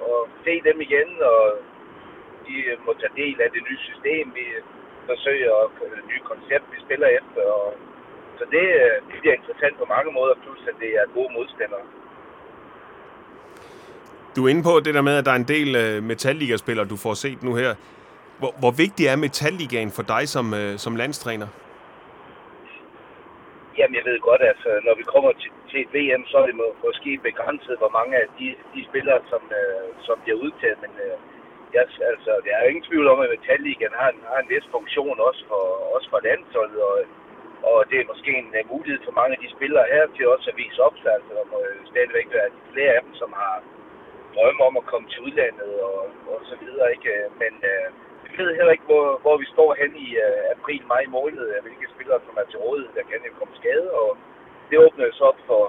og 0.09 0.19
se 0.45 0.55
dem 0.69 0.79
igen, 0.87 1.11
og 1.33 1.41
de 2.47 2.57
må 2.87 2.91
tage 3.01 3.19
del 3.23 3.37
af 3.45 3.51
det 3.55 3.63
nye 3.69 3.81
system, 3.89 4.25
vi 4.39 4.47
forsøger, 5.11 5.53
og 5.61 5.65
det 5.97 6.05
nye 6.13 6.25
koncept, 6.31 6.65
vi 6.75 6.79
spiller 6.87 7.09
efter. 7.19 7.43
Og, 7.59 7.69
så 8.39 8.45
det, 8.55 8.67
øh, 8.83 8.97
det 9.09 9.17
bliver 9.21 9.37
interessant 9.41 9.77
på 9.79 9.87
mange 9.95 10.11
måder, 10.19 10.35
plus 10.43 10.63
at 10.71 10.77
det 10.83 10.91
er 11.01 11.15
gode 11.19 11.31
modstandere. 11.37 11.87
Du 14.37 14.45
er 14.45 14.49
inde 14.49 14.63
på 14.63 14.81
det 14.85 14.95
der 14.95 15.03
med, 15.03 15.17
at 15.17 15.25
der 15.25 15.33
er 15.33 15.41
en 15.45 15.53
del 15.57 15.69
uh, 15.83 16.05
Metalliga-spillere, 16.05 16.87
du 16.87 16.97
får 16.97 17.15
set 17.15 17.43
nu 17.43 17.55
her. 17.55 17.75
Hvor, 18.39 18.53
hvor 18.63 18.73
vigtig 18.83 19.07
er 19.07 19.17
Metalligaen 19.17 19.91
for 19.91 20.03
dig 20.03 20.29
som, 20.29 20.47
uh, 20.53 20.77
som 20.77 20.97
landstræner? 20.97 21.49
Jamen, 23.79 23.95
jeg 23.99 24.05
ved 24.05 24.21
godt, 24.21 24.41
at 24.41 24.49
altså, 24.49 24.69
når 24.87 24.95
vi 24.97 25.03
kommer 25.03 25.33
til, 25.33 25.51
til 25.75 25.83
et 25.87 25.95
VM, 25.97 26.25
så 26.31 26.37
er 26.43 26.47
det 26.47 26.57
må, 26.61 26.67
måske 26.87 27.11
begrænset, 27.29 27.75
hvor 27.81 27.93
mange 27.99 28.15
af 28.23 28.27
de, 28.39 28.49
de 28.75 28.81
spillere, 28.89 29.21
som, 29.31 29.43
øh, 29.61 29.89
som 30.07 30.17
bliver 30.23 30.39
udtaget. 30.45 30.79
Men 30.85 30.93
øh, 31.07 31.17
jeg, 31.75 31.85
altså, 32.13 32.33
der 32.45 32.53
er 32.55 32.63
jo 32.63 32.71
ingen 32.73 32.89
tvivl 32.89 33.07
om, 33.13 33.19
at 33.21 33.33
Metalligaen 33.35 33.97
har 34.01 34.09
en, 34.15 34.21
har 34.31 34.39
en 34.41 34.51
vis 34.53 34.67
funktion 34.77 35.17
også 35.29 35.43
for, 35.51 35.65
også 35.95 36.09
for 36.13 36.21
landsholdet. 36.29 36.81
Og, 36.91 36.97
og 37.71 37.79
det 37.91 37.97
er 37.99 38.11
måske 38.13 38.33
en 38.43 38.51
uh, 38.59 38.71
mulighed 38.73 39.01
for 39.05 39.15
mange 39.21 39.33
af 39.37 39.41
de 39.45 39.55
spillere 39.57 39.87
her 39.95 40.05
til 40.17 40.33
også 40.35 40.47
at 40.51 40.61
vise 40.63 40.83
op 40.87 40.97
sig. 41.03 41.13
Altså, 41.19 41.33
der 41.39 41.47
må 41.53 41.59
øh, 41.71 41.79
stadigvæk 41.93 42.27
være 42.37 42.49
flere 42.73 42.93
af 42.97 43.03
dem, 43.07 43.15
som 43.23 43.31
har 43.43 43.55
drømme 44.35 44.63
om 44.69 44.75
at 44.81 44.89
komme 44.93 45.07
til 45.09 45.21
udlandet 45.27 45.73
og, 45.89 45.99
og 46.33 46.41
så 46.51 46.55
videre. 46.63 46.89
Ikke? 46.97 47.11
Men 47.43 47.53
øh, 47.73 47.87
uh, 47.89 48.25
vi 48.25 48.31
ved 48.41 48.51
heller 48.59 48.75
ikke, 48.77 48.91
hvor, 48.93 49.07
hvor 49.25 49.37
vi 49.43 49.47
står 49.55 49.71
hen 49.83 49.93
i 50.07 50.09
øh, 50.27 50.41
april, 50.55 50.83
maj 50.95 51.05
måned, 51.19 51.45
hvilke 51.65 51.95
spillere, 51.95 52.21
som 52.27 52.35
er 52.43 52.47
til 52.49 52.63
rådighed, 52.65 52.93
der 52.99 53.05
kan 53.11 53.29
jo 53.29 53.33
komme 53.41 53.55
skade, 53.63 53.89
og 54.03 54.09
det 54.75 54.85
åbner 54.87 55.05
så 55.13 55.25
op 55.25 55.41
for, 55.49 55.63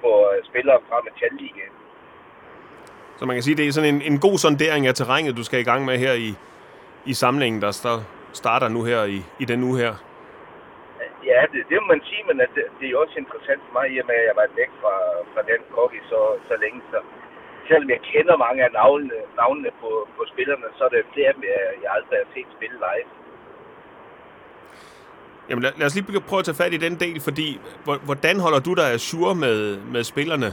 for 0.00 0.16
uh, 0.28 0.44
spillere 0.50 0.78
fra 0.88 0.96
Metalligaen. 1.06 1.74
Så 3.18 3.22
man 3.26 3.36
kan 3.36 3.42
sige, 3.42 3.56
det 3.56 3.66
er 3.66 3.72
sådan 3.72 3.94
en, 3.94 4.02
en 4.12 4.18
god 4.26 4.36
sondering 4.46 4.82
af 4.86 4.94
terrænet, 4.94 5.36
du 5.40 5.44
skal 5.48 5.58
i 5.60 5.68
gang 5.70 5.80
med 5.84 5.96
her 6.04 6.14
i, 6.26 6.30
i 7.10 7.14
samlingen, 7.22 7.60
der 7.64 7.72
starter 8.42 8.68
nu 8.68 8.80
her 8.90 9.00
i, 9.16 9.18
i 9.42 9.44
den 9.52 9.60
uge 9.68 9.78
her. 9.82 9.92
Ja, 11.30 11.40
det, 11.52 11.60
det 11.70 11.76
må 11.80 11.86
man 11.94 12.02
sige, 12.10 12.22
men 12.28 12.36
at 12.44 12.50
det, 12.56 12.64
det 12.80 12.86
er 12.88 12.96
også 13.02 13.16
interessant 13.24 13.60
for 13.66 13.72
mig, 13.78 13.86
i 13.94 13.98
og 14.02 14.06
med 14.10 14.18
at 14.22 14.26
jeg 14.28 14.36
var 14.40 14.46
væk 14.60 14.72
fra, 14.82 14.94
fra 15.32 15.42
den 15.50 15.60
hockey 15.76 16.02
så, 16.10 16.20
så 16.48 16.54
længe, 16.62 16.80
så 16.90 16.98
selvom 17.68 17.90
jeg 17.94 18.00
kender 18.12 18.44
mange 18.46 18.60
af 18.66 18.72
navnene, 18.80 19.18
navnene 19.42 19.70
på, 19.82 19.90
på 20.16 20.22
spillerne, 20.32 20.68
så 20.76 20.82
er 20.84 20.92
det 20.94 21.12
flere 21.14 21.28
af 21.30 21.34
dem, 21.36 21.44
jeg, 21.52 21.62
jeg 21.82 21.90
aldrig 21.96 22.16
har 22.22 22.28
set 22.34 22.50
spille 22.56 22.78
live. 22.86 23.08
Jamen 25.50 25.62
lad, 25.62 25.72
lad 25.78 25.86
os 25.86 25.94
lige 25.94 26.28
prøve 26.30 26.42
at 26.42 26.48
tage 26.48 26.60
fat 26.62 26.72
i 26.72 26.84
den 26.86 26.94
del, 27.04 27.16
fordi 27.28 27.48
hvordan 28.08 28.36
holder 28.44 28.60
du 28.68 28.72
dig 28.82 28.90
sure 29.08 29.34
med, 29.44 29.58
med 29.94 30.02
spillerne? 30.12 30.48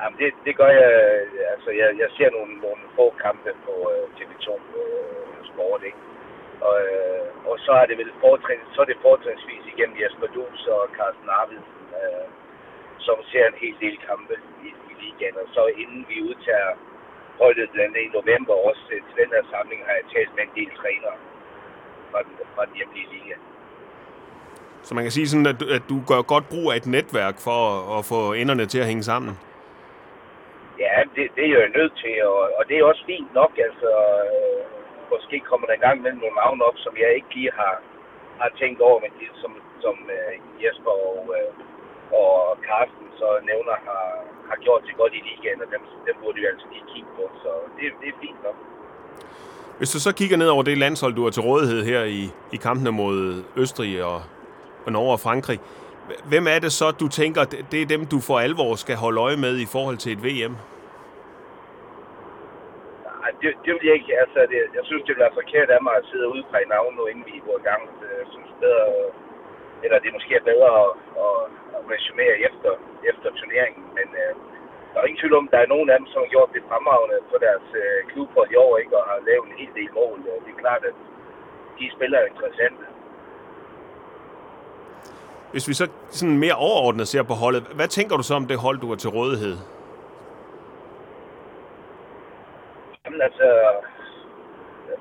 Jamen 0.00 0.18
det, 0.22 0.30
det 0.46 0.54
gør 0.60 0.70
jeg, 0.80 0.92
altså 1.54 1.70
jeg, 1.80 1.88
jeg 2.02 2.08
ser 2.16 2.30
nogle, 2.36 2.52
nogle 2.66 2.82
få 2.96 3.06
kampe 3.24 3.50
på 3.66 3.74
øh, 3.92 4.04
TV2 4.16 4.48
øh, 4.80 5.36
Sport, 5.50 5.82
ikke? 5.90 6.02
Og, 6.66 6.76
øh, 6.86 7.26
og 7.50 7.56
så 7.64 7.72
er 7.82 7.86
det 7.90 7.96
vel 8.02 8.12
fortrin, 8.24 8.62
så 8.74 8.78
er 8.84 8.88
det 8.90 9.04
fortrinsvis 9.06 9.64
igennem 9.72 9.96
Jesper 10.02 10.28
Dus 10.36 10.62
og 10.74 10.82
Carsten 10.96 11.28
Arvidsen, 11.40 11.82
øh, 12.00 12.26
som 13.06 13.16
ser 13.30 13.44
en 13.48 13.60
hel 13.62 13.76
del 13.84 13.96
kampe 14.08 14.34
i, 14.66 14.68
i 14.90 14.92
ligaen. 15.00 15.36
Og 15.42 15.48
så 15.54 15.62
inden 15.82 16.02
vi 16.10 16.16
udtager 16.28 16.72
holdet 17.42 17.70
den 17.78 17.92
i 18.04 18.06
november 18.18 18.54
også 18.68 18.84
øh, 18.94 19.00
til 19.06 19.14
den 19.20 19.30
her 19.34 19.44
samling, 19.52 19.80
har 19.86 19.94
jeg 20.00 20.06
talt 20.14 20.32
med 20.36 20.44
en 20.46 20.54
del 20.58 20.70
træner 20.80 21.05
fra 22.56 22.64
den, 22.66 22.74
hjemlige 22.76 23.08
liga. 23.14 23.34
Så 24.86 24.94
man 24.94 25.04
kan 25.04 25.12
sige 25.16 25.28
sådan, 25.28 25.46
at, 25.52 25.62
at 25.76 25.84
du 25.88 25.96
gør 26.10 26.20
godt 26.32 26.46
brug 26.52 26.66
af 26.72 26.76
et 26.76 26.86
netværk 26.96 27.36
for 27.46 27.58
at, 27.72 27.98
at 27.98 28.02
få 28.12 28.20
enderne 28.32 28.66
til 28.66 28.78
at 28.82 28.86
hænge 28.90 29.04
sammen? 29.12 29.32
Ja, 30.84 30.96
det, 31.14 31.24
det 31.36 31.44
er 31.44 31.58
jeg 31.58 31.76
nødt 31.78 31.94
til, 32.02 32.14
og, 32.32 32.40
og 32.58 32.62
det 32.68 32.74
er 32.76 32.84
også 32.90 33.02
fint 33.12 33.30
nok. 33.40 33.52
Altså, 33.66 33.90
øh, 34.32 34.60
måske 35.12 35.36
kommer 35.50 35.66
der 35.66 35.74
en 35.74 35.86
gang 35.86 35.98
mellem 36.02 36.20
nogle 36.20 36.40
navne 36.42 36.64
op, 36.68 36.78
som 36.84 36.94
jeg 37.02 37.10
ikke 37.18 37.30
lige 37.36 37.52
har, 37.60 37.74
har 38.40 38.50
tænkt 38.60 38.80
over, 38.88 38.98
men 39.04 39.12
det, 39.20 39.28
som, 39.42 39.52
som 39.84 39.96
uh, 40.18 40.32
Jesper 40.62 40.94
og, 41.10 41.20
uh, 41.38 41.52
og 42.20 42.34
Carsten 42.66 43.08
så 43.20 43.28
nævner 43.50 43.76
har, 43.88 44.06
har 44.50 44.56
gjort 44.64 44.82
det 44.86 44.94
godt 45.00 45.14
i 45.18 45.22
ligaen, 45.28 45.62
og 45.64 45.68
dem, 45.74 45.82
dem 46.06 46.16
burde 46.20 46.38
vi 46.40 46.46
altså 46.52 46.66
lige 46.72 46.90
kigge 46.92 47.10
på. 47.18 47.24
Så 47.42 47.50
det, 47.76 47.84
det 48.00 48.08
er 48.08 48.20
fint 48.24 48.40
nok. 48.46 48.58
Hvis 49.78 49.90
du 49.90 50.00
så 50.00 50.14
kigger 50.14 50.36
ned 50.36 50.48
over 50.48 50.62
det 50.62 50.78
landshold, 50.78 51.14
du 51.14 51.24
har 51.24 51.30
til 51.30 51.42
rådighed 51.42 51.80
her 51.84 52.02
i, 52.04 52.22
i 52.52 52.56
kampene 52.56 52.92
mod 52.92 53.42
Østrig 53.56 54.04
og, 54.04 54.22
og 54.86 54.92
Norge 54.92 55.12
og 55.12 55.20
Frankrig, 55.20 55.58
hvem 56.32 56.46
er 56.54 56.58
det 56.64 56.72
så, 56.72 56.86
du 57.02 57.08
tænker, 57.08 57.40
det 57.72 57.78
er 57.82 57.86
dem, 57.94 58.02
du 58.06 58.18
for 58.28 58.36
alvor 58.46 58.74
skal 58.74 58.96
holde 59.04 59.20
øje 59.20 59.38
med 59.44 59.54
i 59.64 59.68
forhold 59.74 59.96
til 60.04 60.10
et 60.16 60.22
VM? 60.26 60.54
Det, 63.42 63.50
det 63.64 63.70
vil 63.74 63.86
jeg 63.88 63.94
ikke. 64.00 64.12
Altså, 64.24 64.40
det, 64.50 64.58
jeg 64.78 64.84
synes, 64.88 65.02
det 65.06 65.14
bliver 65.16 65.38
forkert 65.40 65.68
af 65.76 65.80
mig 65.86 65.94
at 66.00 66.08
sidde 66.10 66.26
og 66.26 66.36
fra 66.50 66.58
i 66.64 66.68
navn 66.76 66.92
nu, 66.98 67.02
inden 67.10 67.24
vi 67.30 67.42
går 67.46 67.56
i 67.62 67.66
gang. 67.70 67.82
Øh, 68.06 68.14
jeg 68.22 68.28
synes 68.34 68.50
bedre, 68.64 68.86
eller 69.84 69.98
det 69.98 70.08
er 70.08 70.18
måske 70.18 70.48
bedre 70.50 70.70
at, 70.84 70.90
at, 71.26 71.38
at 71.76 71.82
resumere 71.92 72.34
efter, 72.48 72.72
efter 73.10 73.28
turneringen. 73.38 73.84
Men 73.98 74.08
øh, 74.22 74.32
der 74.96 75.02
er 75.02 75.08
ingen 75.10 75.22
tvivl 75.22 75.38
om, 75.40 75.48
at 75.48 75.52
der 75.54 75.60
er 75.62 75.72
nogen 75.74 75.88
af 75.92 75.96
dem, 75.98 76.08
som 76.12 76.20
har 76.24 76.30
gjort 76.34 76.50
det 76.56 76.62
fremragende 76.70 77.18
på 77.32 77.36
deres 77.46 77.66
øh, 77.82 77.98
klubhold 78.12 78.50
i 78.52 78.60
år, 78.66 78.72
ikke, 78.82 78.94
og 78.98 79.04
har 79.10 79.18
lavet 79.28 79.44
en 79.46 79.58
hel 79.60 79.72
del 79.78 79.90
mål. 80.00 80.16
Det 80.44 80.50
er 80.54 80.62
klart, 80.64 80.82
at 80.90 80.96
de 81.78 81.86
spiller 81.96 82.18
er 82.18 82.26
interessante. 82.32 82.84
Hvis 85.52 85.68
vi 85.68 85.74
så 85.80 85.86
sådan 86.18 86.38
mere 86.44 86.56
overordnet 86.68 87.08
ser 87.08 87.24
på 87.32 87.36
holdet, 87.42 87.62
hvad 87.78 87.88
tænker 87.88 88.14
du 88.16 88.24
så 88.26 88.34
om 88.40 88.46
det 88.50 88.58
hold, 88.66 88.78
du 88.84 88.88
har 88.92 88.98
til 89.02 89.10
rådighed? 89.18 89.54
Jamen 93.04 93.20
altså, 93.28 93.48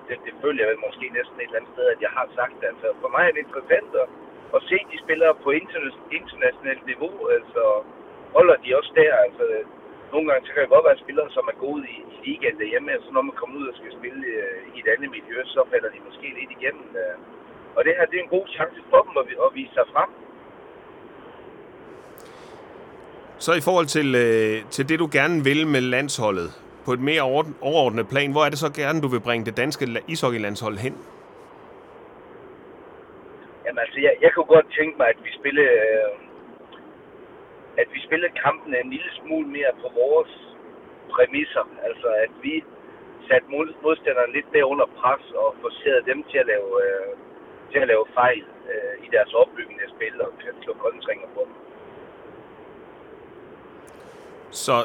det, 0.07 0.15
det 0.25 0.33
føler 0.41 0.59
jeg 0.61 0.69
vel 0.71 0.85
måske 0.87 1.05
næsten 1.19 1.37
et 1.39 1.43
eller 1.43 1.59
andet 1.59 1.73
sted, 1.75 1.85
at 1.95 2.01
jeg 2.05 2.11
har 2.17 2.27
sagt. 2.39 2.59
Altså, 2.71 2.87
for 3.01 3.09
mig 3.15 3.23
er 3.27 3.33
det 3.35 3.45
interessant 3.47 3.91
at, 4.03 4.07
at 4.55 4.61
se 4.69 4.77
de 4.91 4.97
spillere 5.05 5.33
på 5.43 5.49
internationalt 6.19 6.85
niveau. 6.91 7.13
Altså, 7.37 7.61
holder 8.35 8.55
de 8.63 8.77
også 8.79 8.91
der. 9.01 9.13
Altså, 9.27 9.45
nogle 10.15 10.27
gange 10.29 10.43
så 10.47 10.51
kan 10.53 10.63
det 10.63 10.75
godt 10.75 10.89
være 10.89 11.03
spillere, 11.03 11.29
som 11.37 11.45
er 11.53 11.57
gode 11.65 11.81
i, 11.95 11.97
i 12.13 12.17
ligaen 12.25 12.57
derhjemme, 12.61 12.91
så 13.05 13.09
når 13.15 13.23
man 13.29 13.35
kommer 13.39 13.55
ud 13.59 13.67
og 13.71 13.75
skal 13.79 13.91
spille 13.99 14.21
øh, 14.35 14.75
i 14.75 14.77
et 14.83 14.87
andet 14.93 15.09
miljø, 15.17 15.37
så 15.55 15.61
falder 15.71 15.89
de 15.95 15.99
måske 16.07 16.27
lidt 16.39 16.51
igennem. 16.57 16.87
Øh. 17.03 17.15
Og 17.75 17.81
det 17.85 17.93
her, 17.97 18.05
det 18.11 18.17
er 18.17 18.23
en 18.23 18.35
god 18.37 18.47
chance 18.57 18.79
for 18.91 19.01
dem 19.07 19.13
at, 19.21 19.25
at 19.47 19.51
vise 19.59 19.73
sig 19.77 19.87
frem. 19.93 20.09
Så 23.45 23.51
i 23.61 23.63
forhold 23.67 23.89
til, 23.97 24.07
øh, 24.25 24.55
til 24.75 24.83
det, 24.89 24.97
du 25.03 25.07
gerne 25.17 25.37
vil 25.49 25.61
med 25.67 25.81
landsholdet, 25.95 26.49
på 26.85 26.91
et 26.97 27.03
mere 27.09 27.21
overordnet 27.69 28.05
plan, 28.13 28.31
hvor 28.31 28.43
er 28.45 28.49
det 28.49 28.59
så 28.65 28.71
gerne, 28.81 29.01
du 29.01 29.07
vil 29.07 29.21
bringe 29.27 29.45
det 29.45 29.57
danske 29.57 29.85
ishockeylandshold 30.13 30.77
hen? 30.85 30.95
Jamen 33.65 33.79
altså, 33.85 33.99
jeg, 34.05 34.13
jeg 34.21 34.31
kunne 34.33 34.51
godt 34.55 34.67
tænke 34.79 34.97
mig, 34.97 35.07
at 35.13 35.19
vi 35.25 35.31
spiller, 35.39 35.63
øh, 35.63 36.24
at 37.81 37.87
vi 37.93 37.99
spillede 38.07 38.33
kampen 38.45 38.71
en 38.75 38.89
lille 38.95 39.11
smule 39.19 39.47
mere 39.57 39.73
på 39.81 39.87
vores 40.01 40.33
præmisser. 41.13 41.65
Altså, 41.87 42.07
at 42.25 42.31
vi 42.45 42.55
satte 43.27 43.47
modstanderne 43.85 44.33
lidt 44.37 44.49
mere 44.53 44.67
under 44.73 44.87
pres 44.99 45.25
og 45.41 45.49
forcerede 45.65 46.03
dem 46.11 46.19
til 46.31 46.37
at 46.43 46.47
lave, 46.53 46.69
øh, 46.85 47.11
til 47.71 47.79
at 47.83 47.87
lave 47.87 48.05
fejl 48.19 48.43
øh, 48.71 48.93
i 49.05 49.07
deres 49.15 49.31
opbygning 49.41 49.77
af 49.85 49.89
spil 49.95 50.15
og 50.25 50.29
til 50.41 50.47
at 50.53 50.57
slå 50.63 50.73
kontringer 50.85 51.27
på 51.35 51.41
dem. 51.47 51.55
Så 54.51 54.75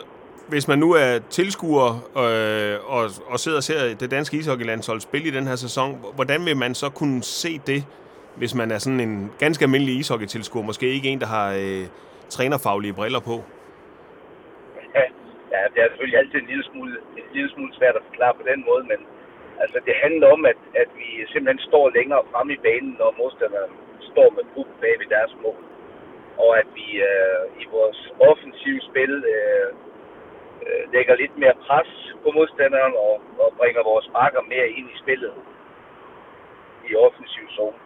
hvis 0.49 0.69
man 0.69 0.79
nu 0.79 0.93
er 0.93 1.19
tilskuer 1.31 1.91
øh, 2.23 2.95
og, 2.97 3.11
og 3.27 3.39
sidder 3.41 3.59
og 3.59 3.63
ser 3.63 3.95
det 3.95 4.11
danske 4.11 4.37
ishockeylandshold 4.37 5.01
spille 5.01 5.29
i 5.29 5.31
den 5.31 5.47
her 5.47 5.57
sæson, 5.57 6.05
hvordan 6.15 6.45
vil 6.45 6.57
man 6.57 6.75
så 6.75 6.91
kunne 6.91 7.23
se 7.23 7.61
det, 7.67 7.85
hvis 8.37 8.55
man 8.55 8.71
er 8.71 8.79
sådan 8.79 9.01
en 9.01 9.33
ganske 9.39 9.63
almindelig 9.63 9.95
ishockeytilskuer, 9.97 10.63
måske 10.63 10.87
ikke 10.87 11.09
en, 11.09 11.21
der 11.21 11.27
har 11.27 11.53
øh, 11.53 11.87
trænerfaglige 12.37 12.99
briller 12.99 13.23
på? 13.31 13.37
Ja, 14.97 15.05
ja, 15.55 15.61
det 15.73 15.79
er 15.81 15.89
selvfølgelig 15.89 16.19
altid 16.19 16.39
en 16.41 16.51
lille, 16.53 16.65
smule, 16.71 16.95
en 17.21 17.29
lille 17.37 17.51
smule 17.55 17.73
svært 17.79 17.97
at 17.97 18.07
forklare 18.09 18.35
på 18.41 18.45
den 18.51 18.61
måde, 18.69 18.85
men 18.93 19.01
altså, 19.63 19.79
det 19.87 19.95
handler 20.05 20.27
om, 20.37 20.43
at, 20.53 20.61
at 20.83 20.89
vi 20.99 21.07
simpelthen 21.33 21.63
står 21.71 21.87
længere 21.99 22.23
frem 22.33 22.49
i 22.57 22.59
banen, 22.67 22.93
når 23.01 23.19
modstanderen 23.21 23.73
står 24.13 24.29
med 24.37 24.45
puk 24.55 24.69
bag 24.81 24.95
ved 25.01 25.09
deres 25.17 25.35
mål. 25.45 25.61
Og 26.45 26.51
at 26.61 26.69
vi 26.79 26.87
øh, 27.11 27.45
i 27.63 27.65
vores 27.77 28.01
offensive 28.31 28.81
spil 28.89 29.13
øh, 29.35 29.69
øh, 30.67 30.83
lægger 30.95 31.15
lidt 31.23 31.35
mere 31.43 31.57
pres 31.67 31.91
på 32.23 32.29
modstanderen 32.39 32.95
og, 33.07 33.15
og 33.43 33.49
bringer 33.59 33.83
vores 33.93 34.09
marker 34.19 34.43
mere 34.53 34.69
ind 34.79 34.89
i 34.95 35.01
spillet 35.03 35.35
i 36.89 36.91
offensiv 37.07 37.45
zone. 37.57 37.79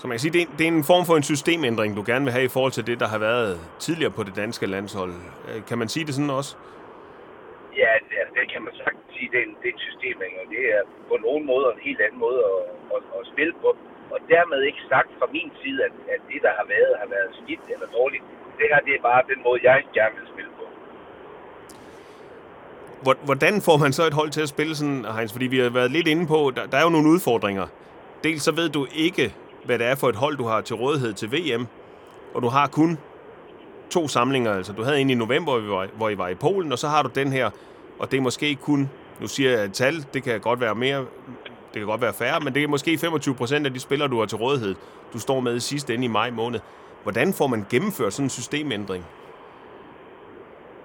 Så 0.00 0.04
man 0.08 0.14
kan 0.14 0.22
sige, 0.24 0.32
det 0.36 0.42
er, 0.42 0.48
det 0.58 0.64
er 0.68 0.72
en 0.78 0.84
form 0.92 1.04
for 1.08 1.16
en 1.16 1.26
systemændring, 1.32 1.96
du 1.96 2.02
gerne 2.06 2.24
vil 2.24 2.32
have 2.36 2.44
i 2.50 2.54
forhold 2.56 2.72
til 2.72 2.86
det, 2.86 3.00
der 3.02 3.08
har 3.14 3.18
været 3.18 3.60
tidligere 3.78 4.12
på 4.18 4.22
det 4.22 4.34
danske 4.36 4.66
landshold. 4.66 5.12
Øh, 5.48 5.58
kan 5.68 5.78
man 5.78 5.88
sige 5.88 6.06
det 6.06 6.14
sådan 6.14 6.30
også? 6.40 6.50
Ja, 7.82 7.92
det, 8.08 8.16
det 8.36 8.44
kan 8.52 8.62
man 8.66 8.74
sagtens 8.82 9.08
sige. 9.16 9.28
Det 9.32 9.38
er 9.42 9.46
en, 9.48 9.54
det 9.60 9.66
er 9.70 9.74
en 9.78 9.82
systemændring, 9.88 10.34
og 10.42 10.46
det 10.54 10.62
er 10.76 10.82
på 11.10 11.16
nogen 11.26 11.44
måde 11.52 11.64
en 11.76 11.82
helt 11.88 12.00
anden 12.06 12.20
måde 12.26 12.40
at, 12.52 12.60
at, 12.94 13.02
at 13.18 13.22
spille 13.32 13.54
på. 13.62 13.68
Og 14.14 14.18
dermed 14.34 14.60
ikke 14.68 14.82
sagt 14.92 15.10
fra 15.18 15.26
min 15.36 15.50
side, 15.62 15.78
at, 15.88 15.94
at 16.14 16.20
det, 16.30 16.40
der 16.46 16.52
har 16.58 16.66
været, 16.74 16.92
har 17.02 17.08
været 17.16 17.30
skidt 17.40 17.64
eller 17.74 17.88
dårligt. 17.98 18.24
Det 18.58 18.66
her, 18.70 18.80
det 18.86 18.92
er 18.98 19.02
bare 19.10 19.22
den 19.32 19.40
måde, 19.46 19.58
jeg 19.68 19.76
gerne 19.98 20.14
vil 20.20 20.28
spille 20.32 20.52
på. 20.58 20.64
Hvordan 23.28 23.54
får 23.66 23.76
man 23.84 23.92
så 23.98 24.02
et 24.10 24.14
hold 24.20 24.30
til 24.30 24.42
at 24.46 24.48
spille 24.54 24.74
sådan, 24.80 25.04
Heinz? 25.16 25.32
Fordi 25.32 25.46
vi 25.54 25.58
har 25.58 25.70
været 25.70 25.90
lidt 25.90 26.08
inde 26.08 26.26
på, 26.26 26.38
der, 26.56 26.66
der 26.66 26.76
er 26.78 26.82
jo 26.82 26.92
nogle 26.96 27.08
udfordringer. 27.14 27.66
Dels 28.24 28.42
så 28.42 28.52
ved 28.52 28.68
du 28.68 28.86
ikke, 29.06 29.34
hvad 29.64 29.78
det 29.78 29.86
er 29.86 29.94
for 29.94 30.08
et 30.08 30.16
hold, 30.16 30.36
du 30.36 30.44
har 30.44 30.60
til 30.60 30.76
rådighed 30.76 31.12
til 31.12 31.32
VM. 31.32 31.66
Og 32.34 32.42
du 32.42 32.48
har 32.48 32.66
kun 32.66 32.98
to 33.90 34.08
samlinger. 34.08 34.52
Altså, 34.54 34.72
du 34.72 34.82
havde 34.82 35.00
en 35.00 35.10
i 35.10 35.14
november, 35.14 35.60
hvor 35.60 35.60
I, 35.60 35.68
var, 35.68 35.88
hvor 35.96 36.08
I 36.08 36.18
var 36.18 36.28
i 36.28 36.34
Polen, 36.34 36.72
og 36.72 36.78
så 36.78 36.88
har 36.88 37.02
du 37.02 37.10
den 37.14 37.32
her. 37.32 37.50
Og 37.98 38.10
det 38.10 38.16
er 38.16 38.20
måske 38.20 38.54
kun, 38.54 38.90
nu 39.20 39.26
siger 39.26 39.50
jeg 39.50 39.64
et 39.64 39.72
tal, 39.72 39.94
det 40.14 40.22
kan 40.22 40.40
godt 40.40 40.60
være 40.60 40.74
mere, 40.74 40.98
det 41.72 41.78
kan 41.80 41.86
godt 41.86 42.00
være 42.00 42.12
færre, 42.12 42.40
men 42.40 42.54
det 42.54 42.62
er 42.62 42.68
måske 42.68 42.98
25 42.98 43.34
procent 43.34 43.66
af 43.66 43.72
de 43.72 43.80
spillere, 43.80 44.08
du 44.08 44.18
har 44.18 44.26
til 44.26 44.38
rådighed, 44.38 44.74
du 45.12 45.18
står 45.18 45.40
med 45.40 45.56
i 45.56 45.60
sidste 45.60 45.94
ende 45.94 46.04
i 46.04 46.08
maj 46.08 46.30
måned. 46.30 46.60
Hvordan 47.02 47.32
får 47.38 47.46
man 47.46 47.66
gennemført 47.70 48.12
sådan 48.12 48.26
en 48.26 48.30
systemændring? 48.30 49.04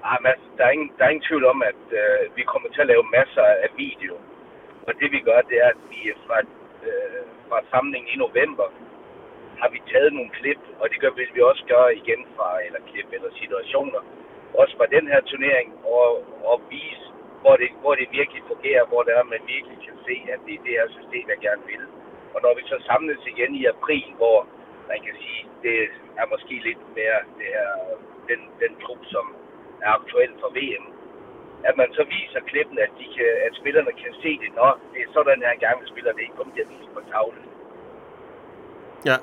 Ah, 0.03 0.17
men 0.21 0.27
altså, 0.33 0.47
der, 0.57 0.65
er 0.65 0.73
ingen, 0.77 0.91
der 0.97 1.03
er 1.05 1.09
ingen 1.09 1.27
tvivl 1.29 1.45
om, 1.53 1.59
at 1.71 1.83
øh, 2.01 2.37
vi 2.37 2.43
kommer 2.51 2.69
til 2.69 2.81
at 2.81 2.87
lave 2.87 3.03
masser 3.17 3.45
af 3.65 3.69
video. 3.77 4.13
Og 4.87 4.93
det 4.99 5.11
vi 5.15 5.19
gør, 5.27 5.39
det 5.49 5.57
er, 5.63 5.69
at 5.75 5.81
vi 5.89 5.99
fra 6.27 6.37
øh, 6.89 7.14
fra 7.49 7.59
samlingen 7.71 8.09
i 8.13 8.17
november, 8.25 8.67
har 9.61 9.69
vi 9.75 9.79
taget 9.91 10.13
nogle 10.13 10.31
klip, 10.39 10.61
og 10.79 10.85
det 10.91 10.97
gør, 11.01 11.11
vil 11.19 11.31
vi 11.35 11.41
også 11.41 11.63
gøre 11.73 11.95
igen 12.01 12.21
fra, 12.35 12.49
eller 12.65 12.79
klip 12.89 13.09
eller 13.17 13.31
situationer, 13.41 14.01
også 14.61 14.73
fra 14.79 14.93
den 14.95 15.05
her 15.11 15.21
turnering, 15.31 15.69
og, 15.97 16.09
og 16.49 16.55
vise, 16.69 17.05
hvor 17.41 17.55
det, 17.61 17.69
hvor 17.81 17.95
det 17.99 18.07
virkelig 18.19 18.41
fungerer, 18.51 18.85
hvor 18.91 19.01
det 19.03 19.13
er, 19.19 19.23
man 19.35 19.43
virkelig 19.55 19.77
kan 19.87 19.97
se, 20.07 20.15
at 20.33 20.39
det 20.45 20.53
er 20.55 20.63
det 20.65 20.73
her 20.79 20.87
system, 20.97 21.25
jeg 21.33 21.39
gerne 21.47 21.65
vil. 21.71 21.83
Og 22.33 22.39
når 22.45 22.53
vi 22.57 22.63
så 22.71 22.77
samles 22.89 23.21
igen 23.33 23.51
i 23.61 23.63
april, 23.75 24.07
hvor 24.19 24.37
man 24.91 24.99
kan 25.05 25.15
sige, 25.23 25.41
det 25.63 25.77
er 26.21 26.25
måske 26.33 26.55
lidt 26.67 26.83
mere 26.99 27.19
det 27.39 27.49
her, 27.57 27.71
den, 28.29 28.41
den 28.63 28.73
trup, 28.83 29.01
som 29.13 29.25
er 29.85 29.91
aktuel 29.99 30.31
for 30.41 30.49
VM, 30.57 30.85
at 31.69 31.73
man 31.81 31.89
så 31.97 32.03
viser 32.15 32.39
klippen, 32.51 32.77
at, 32.85 32.91
de 32.99 33.05
kan, 33.15 33.31
at 33.47 33.53
spillerne 33.59 33.91
kan 34.01 34.13
se 34.23 34.31
det, 34.43 34.49
når 34.55 34.79
det 34.93 34.99
er 35.05 35.09
sådan 35.13 35.41
her 35.43 35.51
en 35.51 35.59
gang, 35.65 35.75
vi 35.81 35.87
spiller 35.93 36.11
det 36.11 36.21
ikke 36.21 36.37
kun 36.41 36.51
bliver 36.53 36.67
vist 36.67 36.91
på 36.93 37.01
tavlen. 37.11 37.45
Ja. 39.05 39.17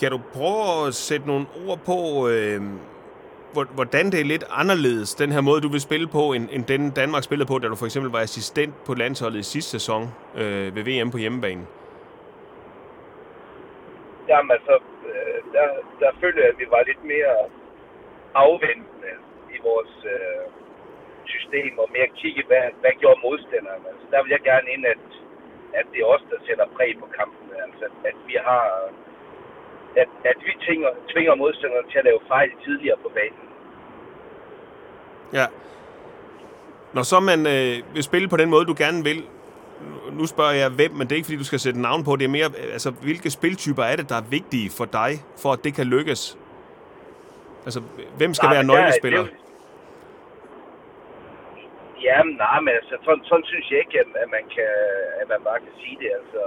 Kan 0.00 0.10
du 0.10 0.20
prøve 0.34 0.86
at 0.86 0.94
sætte 0.94 1.26
nogle 1.26 1.46
ord 1.66 1.78
på, 1.90 1.98
øh, 2.32 2.60
hvordan 3.74 4.04
det 4.12 4.20
er 4.20 4.24
lidt 4.24 4.44
anderledes, 4.50 5.14
den 5.14 5.32
her 5.32 5.40
måde, 5.40 5.60
du 5.60 5.68
vil 5.68 5.80
spille 5.80 6.08
på, 6.08 6.32
end, 6.32 6.48
end 6.52 6.64
den 6.64 6.90
Danmark 6.90 7.22
spillede 7.22 7.48
på, 7.48 7.58
da 7.58 7.68
du 7.68 7.76
for 7.76 7.86
eksempel 7.86 8.12
var 8.12 8.20
assistent 8.20 8.74
på 8.86 8.94
landsholdet 8.94 9.38
i 9.38 9.42
sidste 9.42 9.70
sæson 9.70 10.02
øh, 10.36 10.76
ved 10.76 10.82
VM 10.88 11.10
på 11.10 11.18
hjemmebane? 11.18 11.66
Jamen 14.28 14.50
altså, 14.50 14.74
øh, 15.10 15.38
der, 15.52 15.66
der 16.00 16.10
følte 16.20 16.40
jeg, 16.40 16.48
at 16.48 16.58
vi 16.58 16.66
var 16.70 16.82
lidt 16.86 17.04
mere 17.04 17.34
afventende 18.34 18.89
i 19.56 19.58
vores 19.68 19.94
øh, 20.14 20.44
system, 21.34 21.72
og 21.82 21.88
mere 21.96 22.10
kigge, 22.20 22.42
hvad, 22.50 22.64
hvad 22.80 22.92
gjorde 23.00 23.20
modstanderne. 23.26 23.84
Altså, 23.92 24.06
der 24.12 24.18
vil 24.22 24.30
jeg 24.36 24.42
gerne 24.50 24.68
ind, 24.74 24.84
at, 24.94 25.04
at 25.78 25.84
det 25.92 25.98
er 26.00 26.12
os, 26.14 26.24
der 26.30 26.38
sætter 26.46 26.66
præg 26.76 26.90
på 27.02 27.06
kampen. 27.18 27.46
Altså, 27.66 27.84
at 28.08 28.16
vi 28.28 28.36
har 28.48 28.64
at, 29.96 30.08
at 30.24 30.38
vi 30.46 30.52
tvinger, 30.64 30.88
tvinger 31.12 31.34
modstanderne 31.34 31.90
til 31.90 31.98
at 31.98 32.04
lave 32.04 32.20
fejl 32.28 32.50
tidligere 32.64 32.96
på 33.02 33.08
banen. 33.14 33.46
Ja. 35.32 35.46
Når 36.92 37.02
så 37.02 37.20
man 37.20 37.46
øh, 37.46 37.94
vil 37.94 38.02
spille 38.02 38.28
på 38.28 38.36
den 38.36 38.50
måde, 38.50 38.64
du 38.64 38.74
gerne 38.78 39.04
vil, 39.04 39.24
nu 40.12 40.26
spørger 40.26 40.52
jeg 40.52 40.70
hvem, 40.70 40.92
men 40.92 41.00
det 41.00 41.12
er 41.12 41.16
ikke 41.16 41.26
fordi, 41.26 41.38
du 41.38 41.44
skal 41.44 41.60
sætte 41.60 41.80
navn 41.80 42.04
på, 42.04 42.16
det 42.16 42.24
er 42.24 42.28
mere, 42.28 42.46
øh, 42.46 42.72
altså 42.72 42.90
hvilke 42.90 43.30
spiltyper 43.30 43.82
er 43.82 43.96
det, 43.96 44.08
der 44.08 44.16
er 44.16 44.30
vigtige 44.30 44.70
for 44.70 44.84
dig, 44.84 45.10
for 45.42 45.52
at 45.52 45.64
det 45.64 45.74
kan 45.74 45.86
lykkes? 45.86 46.38
Altså, 47.66 47.80
hvem 48.18 48.34
skal 48.34 48.46
nej, 48.46 48.54
være 48.56 48.64
nøglespiller? 48.64 49.22
Det, 49.22 49.34
Ja, 52.08 52.18
nej, 52.44 52.58
men 52.64 52.72
altså, 52.80 52.94
sådan, 53.06 53.24
sådan 53.30 53.46
synes 53.50 53.66
jeg 53.70 53.78
ikke, 53.84 53.98
at 54.00 54.28
man, 54.36 54.44
kan, 54.54 54.72
at 55.20 55.26
man 55.32 55.40
bare 55.48 55.60
kan 55.66 55.74
sige 55.82 55.96
det. 56.02 56.10
Altså, 56.20 56.42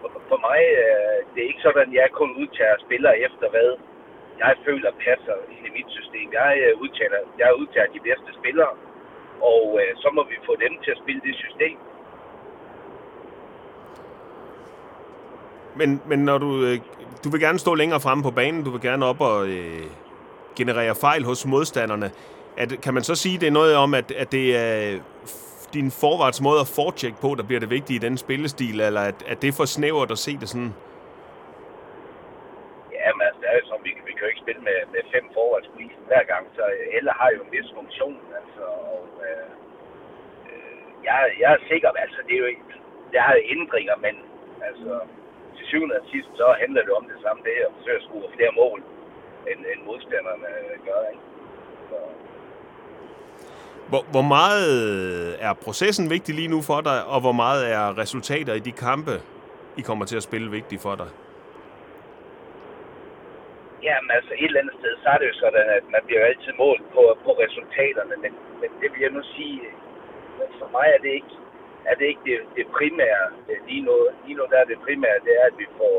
for, 0.00 0.10
for 0.30 0.38
mig, 0.48 0.60
øh, 0.82 1.16
det 1.30 1.38
er 1.40 1.48
ikke 1.52 1.66
sådan, 1.66 1.82
at 1.86 1.92
jeg 2.00 2.18
kun 2.20 2.30
udtager 2.42 2.76
spillere 2.86 3.16
efter, 3.26 3.46
hvad 3.54 3.68
jeg 4.42 4.52
føler 4.66 4.90
passer 5.06 5.36
i 5.66 5.70
mit 5.76 5.88
system. 5.98 6.26
Jeg 6.40 6.52
øh, 6.64 6.72
udtager, 6.82 7.20
jeg 7.38 7.48
udtager 7.60 7.88
de 7.96 8.00
bedste 8.08 8.30
spillere, 8.40 8.72
og 9.52 9.62
øh, 9.80 9.92
så 10.02 10.08
må 10.16 10.22
vi 10.30 10.36
få 10.48 10.54
dem 10.64 10.72
til 10.84 10.90
at 10.94 11.00
spille 11.02 11.20
det 11.28 11.34
system. 11.44 11.76
Men, 15.78 16.02
men 16.10 16.18
når 16.28 16.38
du, 16.38 16.50
øh, 16.66 16.76
du 17.24 17.28
vil 17.32 17.40
gerne 17.40 17.58
stå 17.58 17.74
længere 17.74 18.00
fremme 18.00 18.22
på 18.24 18.30
banen, 18.30 18.64
du 18.64 18.70
vil 18.70 18.80
gerne 18.80 19.04
op 19.10 19.20
og 19.20 19.48
øh, 19.48 19.86
generere 20.58 20.94
fejl 20.94 21.22
hos 21.24 21.46
modstanderne. 21.46 22.10
At, 22.62 22.70
kan 22.84 22.94
man 22.94 23.02
så 23.02 23.14
sige, 23.14 23.38
det 23.40 23.46
er 23.46 23.56
noget 23.60 23.76
om, 23.76 23.94
at, 23.94 24.08
at 24.22 24.32
det 24.32 24.46
er 24.56 24.98
din 25.76 25.90
forvarts 26.02 26.40
måde 26.46 26.60
at 26.64 26.72
fortjekke 26.80 27.18
på, 27.24 27.28
der 27.38 27.44
bliver 27.48 27.60
det 27.64 27.70
vigtige 27.76 27.96
i 28.00 28.04
den 28.06 28.16
spillestil, 28.24 28.80
eller 28.80 29.02
at, 29.10 29.18
at 29.32 29.42
det 29.42 29.48
er 29.48 29.56
for 29.60 29.68
snævert 29.76 30.10
at 30.16 30.20
se 30.26 30.32
det 30.42 30.48
sådan? 30.48 30.72
Ja, 32.98 33.08
men 33.16 33.22
altså, 33.28 33.40
det 33.42 33.48
er 33.50 33.56
jo 33.60 33.66
sådan, 33.70 33.84
vi, 33.88 33.92
vi 34.08 34.12
kan 34.14 34.22
jo 34.24 34.30
ikke 34.32 34.44
spille 34.44 34.62
med, 34.68 34.78
med 34.94 35.02
fem 35.14 35.24
forvarts 35.34 35.68
hver 36.10 36.24
gang, 36.32 36.44
så 36.56 36.62
alle 36.96 37.12
har 37.20 37.28
jo 37.34 37.40
en 37.46 37.52
vis 37.56 37.70
funktion, 37.78 38.18
altså, 38.40 38.64
og 38.92 39.02
øh, 39.28 39.48
øh, 40.50 40.88
jeg, 41.06 41.16
jeg 41.42 41.50
er 41.56 41.60
sikker, 41.70 41.90
altså, 42.04 42.18
det 42.26 42.34
er 42.34 42.42
jo 42.44 42.50
ikke, 42.54 42.68
der 43.12 43.22
er 43.32 43.46
ændringer, 43.56 43.96
men 44.06 44.14
altså, 44.68 44.92
til 45.56 45.64
syvende 45.70 45.96
og 46.00 46.06
sidst, 46.12 46.30
så 46.40 46.46
handler 46.62 46.82
det 46.86 46.94
om 47.00 47.06
det 47.12 47.18
samme, 47.24 47.40
det 47.46 47.52
er 47.60 47.64
at 47.68 47.74
forsøge 47.76 48.00
at 48.00 48.06
score 48.06 48.34
flere 48.36 48.54
mål, 48.62 48.78
end, 49.50 49.60
end 49.72 49.80
modstanderne 49.86 50.48
gør, 50.86 51.00
ikke? 51.12 51.24
Så, 51.90 51.96
Hvor, 53.90 54.02
hvor 54.14 54.22
meget 54.22 54.72
er 55.46 55.52
processen 55.66 56.10
vigtig 56.10 56.34
lige 56.34 56.48
nu 56.54 56.60
for 56.70 56.80
dig, 56.80 56.98
og 57.12 57.20
hvor 57.20 57.32
meget 57.32 57.62
er 57.72 57.98
resultater 58.02 58.54
i 58.54 58.62
de 58.68 58.72
kampe, 58.72 59.14
I 59.80 59.82
kommer 59.88 60.04
til 60.04 60.16
at 60.16 60.22
spille 60.28 60.50
vigtige 60.50 60.80
for 60.86 60.94
dig? 61.02 61.10
Jamen 63.86 64.10
altså 64.18 64.32
et 64.42 64.44
eller 64.50 64.60
andet 64.60 64.76
sted, 64.80 64.92
så 65.02 65.08
er 65.14 65.18
det 65.20 65.26
jo 65.32 65.36
sådan, 65.44 65.66
at 65.78 65.84
man 65.94 66.02
bliver 66.06 66.20
jo 66.22 66.26
altid 66.32 66.52
målt 66.64 66.84
på, 66.94 67.02
på 67.24 67.30
resultaterne, 67.44 68.14
men, 68.24 68.32
men 68.60 68.70
det 68.80 68.88
vil 68.92 69.00
jeg 69.06 69.12
nu 69.18 69.22
sige, 69.36 69.60
for 70.58 70.68
mig 70.76 70.86
er 70.96 71.00
det 71.04 71.12
ikke, 71.18 71.34
er 71.90 71.94
det, 71.98 72.06
ikke 72.12 72.24
det, 72.30 72.38
det 72.56 72.66
primære 72.78 73.24
lige 73.68 73.84
nu. 73.88 73.96
Lige 74.24 74.36
nu 74.38 74.44
der 74.52 74.58
er 74.60 74.68
det 74.72 74.78
primære, 74.86 75.18
det 75.26 75.32
er, 75.40 75.44
at 75.50 75.56
vi 75.62 75.66
får 75.78 75.96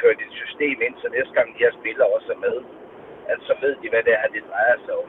kørt 0.00 0.18
et 0.26 0.32
system 0.42 0.76
ind, 0.86 0.94
så 1.02 1.06
næste 1.16 1.32
gang 1.36 1.48
de 1.54 1.62
her 1.64 1.72
spillere 1.80 2.08
også 2.16 2.28
er 2.36 2.40
med, 2.46 2.56
at 3.32 3.38
så 3.48 3.54
ved 3.62 3.72
de, 3.82 3.88
hvad 3.92 4.02
det 4.08 4.14
er, 4.22 4.26
det 4.36 4.42
drejer 4.50 4.76
sig 4.84 4.94
om. 5.02 5.08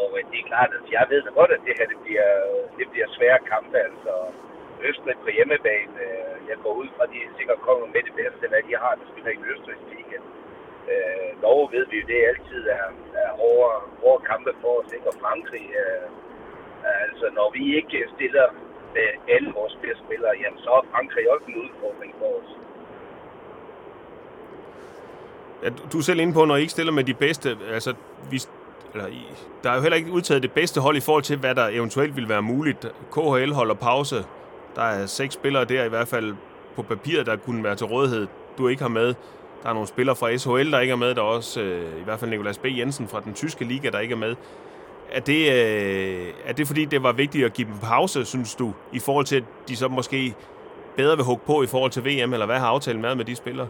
Og 0.00 0.08
øh, 0.18 0.22
det 0.30 0.38
er 0.38 0.50
klart, 0.52 0.70
at 0.78 0.84
jeg 0.96 1.04
ved 1.10 1.20
da 1.22 1.30
godt, 1.40 1.52
at 1.56 1.62
det 1.66 1.74
her 1.78 1.86
det 1.92 2.00
bliver, 2.04 2.30
det 2.78 2.86
bliver 2.92 3.08
svære 3.16 3.40
kampe. 3.52 3.78
Altså, 3.88 4.12
Østrig 4.88 5.16
på 5.24 5.30
hjemmebane, 5.36 5.94
øh, 6.06 6.36
jeg 6.50 6.56
går 6.64 6.72
ud 6.82 6.88
fra, 6.94 7.04
at 7.04 7.12
de 7.12 7.36
sikkert 7.38 7.60
kommer 7.66 7.86
med 7.94 8.02
det 8.08 8.14
bedste, 8.20 8.44
hvad 8.50 8.62
de 8.68 8.74
har, 8.82 8.92
der 9.00 9.06
spiller 9.10 9.32
i 9.32 9.44
Østrigs 9.52 9.84
weekend. 9.92 10.26
Øh, 10.92 11.30
Norge 11.42 11.66
ved 11.74 11.84
vi 11.90 11.96
jo, 12.00 12.06
det 12.10 12.28
altid 12.30 12.62
er, 12.78 12.88
er 13.22 13.30
hårde, 13.40 13.76
hårde 14.02 14.24
kampe 14.30 14.52
for 14.62 14.72
os, 14.80 14.92
ikke? 14.96 15.08
Og 15.10 15.16
Frankrig, 15.24 15.66
øh, 15.82 16.06
øh 16.86 16.98
altså 17.06 17.26
når 17.38 17.48
vi 17.56 17.62
ikke 17.78 17.98
stiller 18.16 18.46
med 18.96 19.08
alle 19.34 19.50
vores 19.58 19.74
bedste 19.82 20.04
spillere, 20.06 20.34
jamen 20.42 20.60
så 20.64 20.70
er 20.78 20.90
Frankrig 20.92 21.24
også 21.34 21.46
en 21.48 21.60
udfordring 21.64 22.12
for 22.20 22.30
os 22.40 22.50
at 25.62 25.72
du 25.92 25.98
er 25.98 26.02
selv 26.02 26.20
inde 26.20 26.32
på, 26.32 26.44
når 26.44 26.56
I 26.56 26.60
ikke 26.60 26.70
stiller 26.70 26.92
med 26.92 27.04
de 27.04 27.14
bedste, 27.14 27.56
altså 27.72 27.94
vi, 28.30 28.42
eller, 28.94 29.08
der 29.62 29.70
er 29.70 29.74
jo 29.74 29.82
heller 29.82 29.96
ikke 29.96 30.12
udtaget 30.12 30.42
det 30.42 30.52
bedste 30.52 30.80
hold 30.80 30.96
i 30.96 31.00
forhold 31.00 31.22
til, 31.22 31.36
hvad 31.36 31.54
der 31.54 31.68
eventuelt 31.68 32.16
vil 32.16 32.28
være 32.28 32.42
muligt. 32.42 32.86
KHL 33.12 33.52
holder 33.52 33.74
pause. 33.74 34.24
Der 34.76 34.82
er 34.82 35.06
seks 35.06 35.34
spillere 35.34 35.64
der 35.64 35.84
i 35.84 35.88
hvert 35.88 36.08
fald 36.08 36.34
på 36.76 36.82
papiret, 36.82 37.26
der 37.26 37.36
kunne 37.36 37.64
være 37.64 37.74
til 37.74 37.86
rådighed, 37.86 38.26
du 38.58 38.68
ikke 38.68 38.82
har 38.82 38.88
med. 38.88 39.14
Der 39.62 39.68
er 39.68 39.72
nogle 39.72 39.88
spillere 39.88 40.16
fra 40.16 40.36
SHL, 40.36 40.72
der 40.72 40.80
ikke 40.80 40.92
er 40.92 40.96
med. 40.96 41.14
Der 41.14 41.22
er 41.22 41.26
også 41.26 41.60
øh, 41.60 42.00
i 42.00 42.04
hvert 42.04 42.20
fald 42.20 42.30
Nikolas 42.30 42.58
B. 42.58 42.64
Jensen 42.64 43.08
fra 43.08 43.20
den 43.20 43.34
tyske 43.34 43.64
liga, 43.64 43.90
der 43.90 43.98
ikke 43.98 44.12
er 44.12 44.16
med. 44.16 44.36
Er 45.12 45.20
det, 45.20 45.52
øh, 45.52 46.26
er 46.44 46.52
det 46.52 46.66
fordi, 46.66 46.84
det 46.84 47.02
var 47.02 47.12
vigtigt 47.12 47.44
at 47.44 47.52
give 47.52 47.68
dem 47.68 47.78
pause, 47.82 48.24
synes 48.24 48.54
du, 48.54 48.72
i 48.92 48.98
forhold 48.98 49.24
til, 49.24 49.36
at 49.36 49.44
de 49.68 49.76
så 49.76 49.88
måske 49.88 50.34
bedre 50.96 51.16
vil 51.16 51.24
hugge 51.24 51.42
på 51.46 51.62
i 51.62 51.66
forhold 51.66 51.90
til 51.90 52.04
VM, 52.04 52.32
eller 52.32 52.46
hvad 52.46 52.58
har 52.58 52.66
aftalen 52.66 53.02
været 53.02 53.16
med 53.16 53.24
de 53.24 53.36
spillere? 53.36 53.68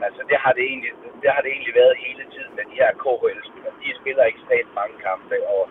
Ja, 0.00 0.04
altså 0.06 0.22
det 0.30 0.36
har 0.44 0.52
det 0.52 0.64
egentlig, 0.70 0.92
det 1.22 1.30
har 1.34 1.40
det 1.42 1.50
egentlig 1.52 1.74
været 1.74 2.04
hele 2.06 2.24
tiden 2.34 2.52
med 2.56 2.64
de 2.70 2.80
her 2.82 2.92
KHL-spillere. 3.02 3.74
De 3.82 4.00
spiller 4.00 4.24
ekstremt 4.24 4.74
mange 4.80 4.96
kampe, 5.08 5.36
og 5.54 5.62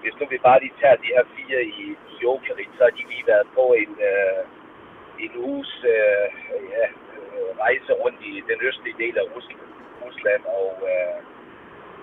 hvis 0.00 0.14
nu 0.20 0.26
vi 0.30 0.38
bare 0.48 0.60
lige 0.60 0.80
tager 0.80 0.96
de 0.96 1.14
her 1.14 1.24
fire 1.36 1.60
i, 1.64 1.84
i 2.10 2.14
Jokerit, 2.22 2.72
så 2.76 2.82
har 2.84 2.94
de 2.98 3.02
lige 3.12 3.26
været 3.26 3.46
på 3.58 3.64
en, 3.82 3.92
øh, 4.10 4.42
en 5.24 5.32
uges 5.48 5.72
øh, 5.94 6.28
ja, 6.74 6.86
øh, 7.16 7.48
rejse 7.64 7.92
rundt 8.02 8.20
i 8.30 8.32
den 8.50 8.58
østlige 8.68 9.00
del 9.02 9.18
af 9.18 9.26
Rusland, 10.04 10.42
og 10.58 10.72
øh, 10.92 11.18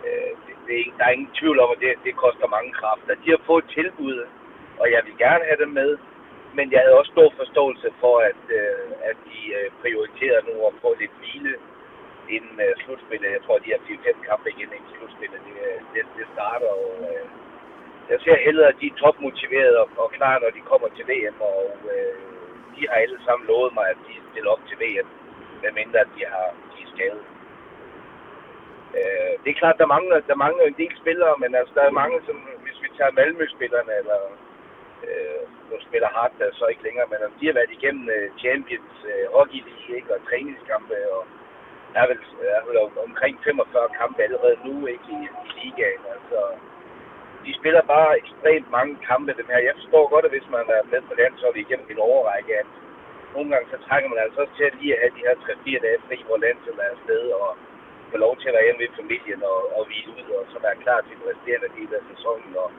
øh, 0.05 0.31
det, 0.45 0.53
det 0.67 0.75
er, 0.79 0.85
der 0.97 1.05
er 1.05 1.15
ingen 1.17 1.37
tvivl 1.39 1.59
om, 1.59 1.69
at 1.75 1.79
det, 1.83 1.91
det 2.05 2.15
koster 2.15 2.47
mange 2.55 2.71
kræfter. 2.79 3.21
De 3.23 3.29
har 3.35 3.41
fået 3.45 3.65
tilbud, 3.77 4.17
og 4.81 4.91
jeg 4.91 5.01
vil 5.05 5.17
gerne 5.17 5.43
have 5.49 5.61
dem 5.63 5.71
med, 5.81 5.97
men 6.57 6.65
jeg 6.73 6.81
havde 6.83 6.99
også 6.99 7.11
stor 7.15 7.29
forståelse 7.41 7.89
for, 8.01 8.15
at, 8.29 8.41
øh, 8.59 8.87
at 9.09 9.17
de 9.29 9.39
øh, 9.57 9.67
prioriterer 9.81 10.39
nu 10.47 10.53
at 10.67 10.73
få 10.81 10.89
lidt 11.01 11.15
hvile 11.19 11.53
inden 12.35 12.55
øh, 12.65 12.73
slutspillet. 12.81 13.35
Jeg 13.37 13.43
tror, 13.45 13.57
de 13.57 13.73
har 13.73 13.81
4-5 13.87 14.29
kampe 14.29 14.47
igen 14.49 14.69
inden 14.75 14.91
slutspillet. 14.95 15.39
Det, 15.47 15.55
øh, 15.67 15.79
det, 15.93 16.01
det 16.17 16.25
starter, 16.35 16.69
og 16.83 16.91
øh, 17.09 17.25
jeg 18.11 18.17
ser 18.25 18.45
hellere, 18.47 18.67
at 18.71 18.79
de 18.81 18.87
er 18.87 18.99
topmotiverede 19.01 19.77
og, 19.83 19.89
og 20.03 20.09
klar, 20.17 20.35
når 20.39 20.51
de 20.57 20.69
kommer 20.71 20.87
til 20.97 21.05
VM, 21.11 21.37
og 21.51 21.61
øh, 21.93 22.15
de 22.75 22.81
har 22.89 22.97
alle 23.03 23.19
sammen 23.25 23.47
lovet 23.51 23.73
mig, 23.77 23.85
at 23.93 23.99
de 24.07 24.13
stiller 24.31 24.49
op 24.55 24.63
til 24.69 24.77
VM, 24.83 25.07
medmindre 25.63 25.99
at 26.05 26.11
de 26.17 26.23
har 26.33 26.47
de 26.73 26.77
er 26.85 26.89
skadet. 26.93 27.23
Øh, 28.97 29.33
det 29.43 29.49
er 29.49 29.61
klart, 29.61 29.77
der 29.81 29.93
mangler, 29.95 30.19
der 30.29 30.43
mangler 30.45 30.65
en 30.65 30.79
del 30.81 30.93
spillere, 31.01 31.35
men 31.43 31.55
altså, 31.59 31.73
der 31.77 31.83
er 31.85 31.99
mange, 32.01 32.17
som, 32.27 32.37
hvis 32.63 32.77
vi 32.83 32.89
tager 32.97 33.17
Malmø-spillerne, 33.17 33.93
eller 34.01 34.19
øh, 35.09 35.41
nu 35.69 35.75
spiller 35.87 36.09
der 36.39 36.49
så 36.59 36.65
ikke 36.71 36.83
længere, 36.87 37.07
men 37.11 37.19
altså, 37.23 37.37
de 37.39 37.47
har 37.49 37.59
været 37.59 37.77
igennem 37.77 38.05
øh, 38.15 38.27
Champions 38.43 38.93
øh, 39.11 39.25
Hockey 39.35 39.61
League, 39.67 39.95
ikke, 39.97 40.13
og 40.15 40.19
træningskampe, 40.29 40.97
og 41.15 41.21
er 41.99 42.05
vel, 42.09 42.19
er 42.57 42.63
vel 42.67 42.77
omkring 43.07 43.35
45 43.43 43.89
kampe 43.99 44.19
allerede 44.25 44.57
nu, 44.67 44.75
ikke, 44.93 45.09
i, 45.17 45.21
i 45.47 45.49
ligaen, 45.59 46.03
altså, 46.15 46.39
de 47.45 47.51
spiller 47.59 47.83
bare 47.95 48.19
ekstremt 48.21 48.69
mange 48.77 48.93
kampe, 49.09 49.31
dem 49.39 49.47
her. 49.51 49.67
Jeg 49.69 49.75
forstår 49.79 50.05
godt, 50.13 50.25
at 50.25 50.33
hvis 50.35 50.49
man 50.55 50.65
er 50.77 50.83
med 50.93 51.01
på 51.09 51.13
landsholdet 51.21 51.59
igennem 51.61 51.87
en 51.89 52.05
overrække, 52.11 52.53
at 52.61 52.69
nogle 53.33 53.49
gange 53.51 53.67
så 53.73 53.77
trænger 53.87 54.07
man 54.09 54.19
altså 54.23 54.37
også 54.41 54.55
til 54.57 54.69
at 54.69 54.77
lige 54.79 54.93
at 54.93 55.01
have 55.01 55.15
de 55.17 55.25
her 55.27 55.35
3-4 55.35 55.85
dage 55.85 56.03
fri, 56.07 56.17
hvor 56.27 56.39
landsholdet 56.45 56.83
er 56.85 56.93
afsted, 56.95 57.23
og 57.41 57.49
få 58.11 58.17
lov 58.25 58.33
til 58.37 58.49
at 58.49 58.55
være 58.55 58.65
hjemme 58.67 58.83
ved 58.83 58.97
familien 59.01 59.41
og, 59.53 59.59
og 59.77 59.81
hvile 59.87 60.11
ud, 60.17 60.27
og 60.37 60.43
så 60.51 60.57
være 60.67 60.81
klar 60.83 60.99
til 61.01 61.13
den 61.19 61.29
resterende 61.31 61.69
del 61.77 61.91
af 61.99 62.03
sæsonen. 62.11 62.51
Og 62.63 62.69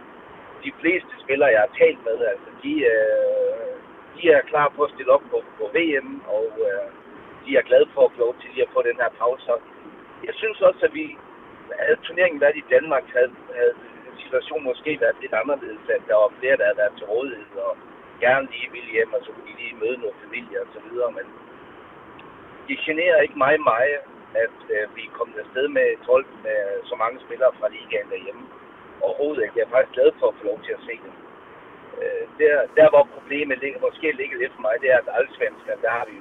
de 0.65 0.73
fleste 0.81 1.13
spillere, 1.25 1.55
jeg 1.55 1.63
har 1.67 1.73
talt 1.83 2.01
med, 2.09 2.17
altså, 2.33 2.51
de, 2.63 2.73
øh, 2.95 3.75
de 4.17 4.23
er 4.37 4.49
klar 4.51 4.69
på 4.77 4.81
at 4.87 4.93
stille 4.95 5.13
op 5.17 5.25
på, 5.31 5.39
på 5.59 5.65
VM, 5.77 6.11
og 6.37 6.47
øh, 6.69 6.87
de 7.45 7.51
er 7.57 7.69
glade 7.69 7.89
for 7.95 8.03
at 8.05 8.13
få 8.15 8.19
lov 8.27 8.35
til 8.41 8.51
lige 8.51 8.67
at 8.67 8.75
få 8.75 8.81
den 8.91 8.97
her 9.03 9.11
pause. 9.21 9.53
Jeg 10.29 10.35
synes 10.41 10.59
også, 10.69 10.83
at 10.87 10.95
vi, 10.95 11.07
havde 11.83 12.05
turneringen 12.07 12.41
været 12.41 12.57
i 12.57 12.71
Danmark, 12.75 13.05
havde, 13.17 13.33
havde 13.59 13.75
situationen 14.23 14.65
måske 14.71 15.01
været 15.01 15.17
lidt 15.23 15.35
anderledes, 15.43 15.85
at 15.97 16.03
der 16.09 16.17
var 16.23 16.31
flere, 16.41 16.57
der 16.57 16.65
havde 16.65 16.83
været 16.83 16.97
til 16.99 17.07
rådighed, 17.15 17.57
og 17.69 17.77
gerne 18.21 18.47
lige 18.53 18.73
ville 18.75 18.91
hjem, 18.97 19.13
og 19.17 19.21
så 19.25 19.31
kunne 19.33 19.49
de 19.51 19.61
lige 19.63 19.81
møde 19.83 19.99
nogle 20.03 20.23
familier 20.25 20.61
og 20.67 20.71
så 20.75 20.81
videre, 20.89 21.11
men 21.19 21.27
det 22.69 22.77
generer 22.87 23.21
ikke 23.21 23.39
mig 23.45 23.55
meget, 23.73 24.01
at 24.45 24.59
øh, 24.75 24.97
vi 24.97 25.03
er 25.07 25.17
kommet 25.19 25.39
afsted 25.45 25.67
med 25.69 25.89
12 26.07 26.27
med 26.47 26.61
så 26.91 26.95
mange 27.03 27.21
spillere 27.25 27.53
fra 27.59 27.69
ligaen 27.75 28.11
derhjemme. 28.11 28.45
Overhovedet 29.05 29.43
ikke. 29.43 29.57
Jeg 29.59 29.67
er 29.67 29.75
faktisk 29.75 29.95
glad 29.97 30.11
for 30.19 30.27
at 30.29 30.37
få 30.39 30.45
lov 30.51 30.59
til 30.67 30.73
at 30.79 30.85
se 30.89 30.95
dem. 31.05 31.13
Øh, 32.03 32.25
der, 32.41 32.55
der, 32.79 32.87
hvor 32.93 33.05
problemet 33.17 33.57
ligger, 33.65 33.79
måske 33.89 34.07
ligger 34.21 34.37
lidt 34.39 34.55
for 34.57 34.63
mig, 34.67 34.75
det 34.83 34.89
er, 34.95 34.99
at 35.03 35.15
allsvensker, 35.19 35.75
der 35.85 35.91
har 35.99 36.05
vi 36.11 36.17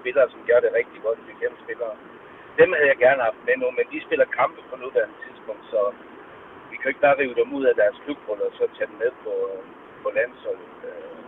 spillere, 0.00 0.26
som 0.32 0.40
gør 0.50 0.60
det 0.64 0.70
rigtig 0.80 0.98
godt, 1.06 1.18
de 1.28 1.40
kæmpe 1.42 1.58
spillere. 1.64 1.94
Dem 2.60 2.68
havde 2.76 2.90
jeg 2.92 2.98
gerne 3.06 3.20
haft 3.28 3.40
med 3.48 3.56
nu, 3.62 3.68
men 3.78 3.86
de 3.92 3.98
spiller 4.06 4.26
kampe 4.40 4.60
på 4.70 4.74
nuværende 4.82 5.18
tidspunkt, 5.24 5.64
så 5.72 5.80
vi 6.70 6.76
kan 6.78 6.88
ikke 6.90 7.04
bare 7.06 7.18
rive 7.22 7.34
dem 7.40 7.48
ud 7.58 7.64
af 7.70 7.74
deres 7.82 7.96
klubhold 8.04 8.40
og 8.48 8.52
så 8.58 8.64
tage 8.76 8.90
dem 8.90 8.98
med 9.04 9.12
på, 9.24 9.32
øh, 9.50 9.60
på 10.02 10.08
landsholdet. 10.18 10.70
Øh, 10.88 11.18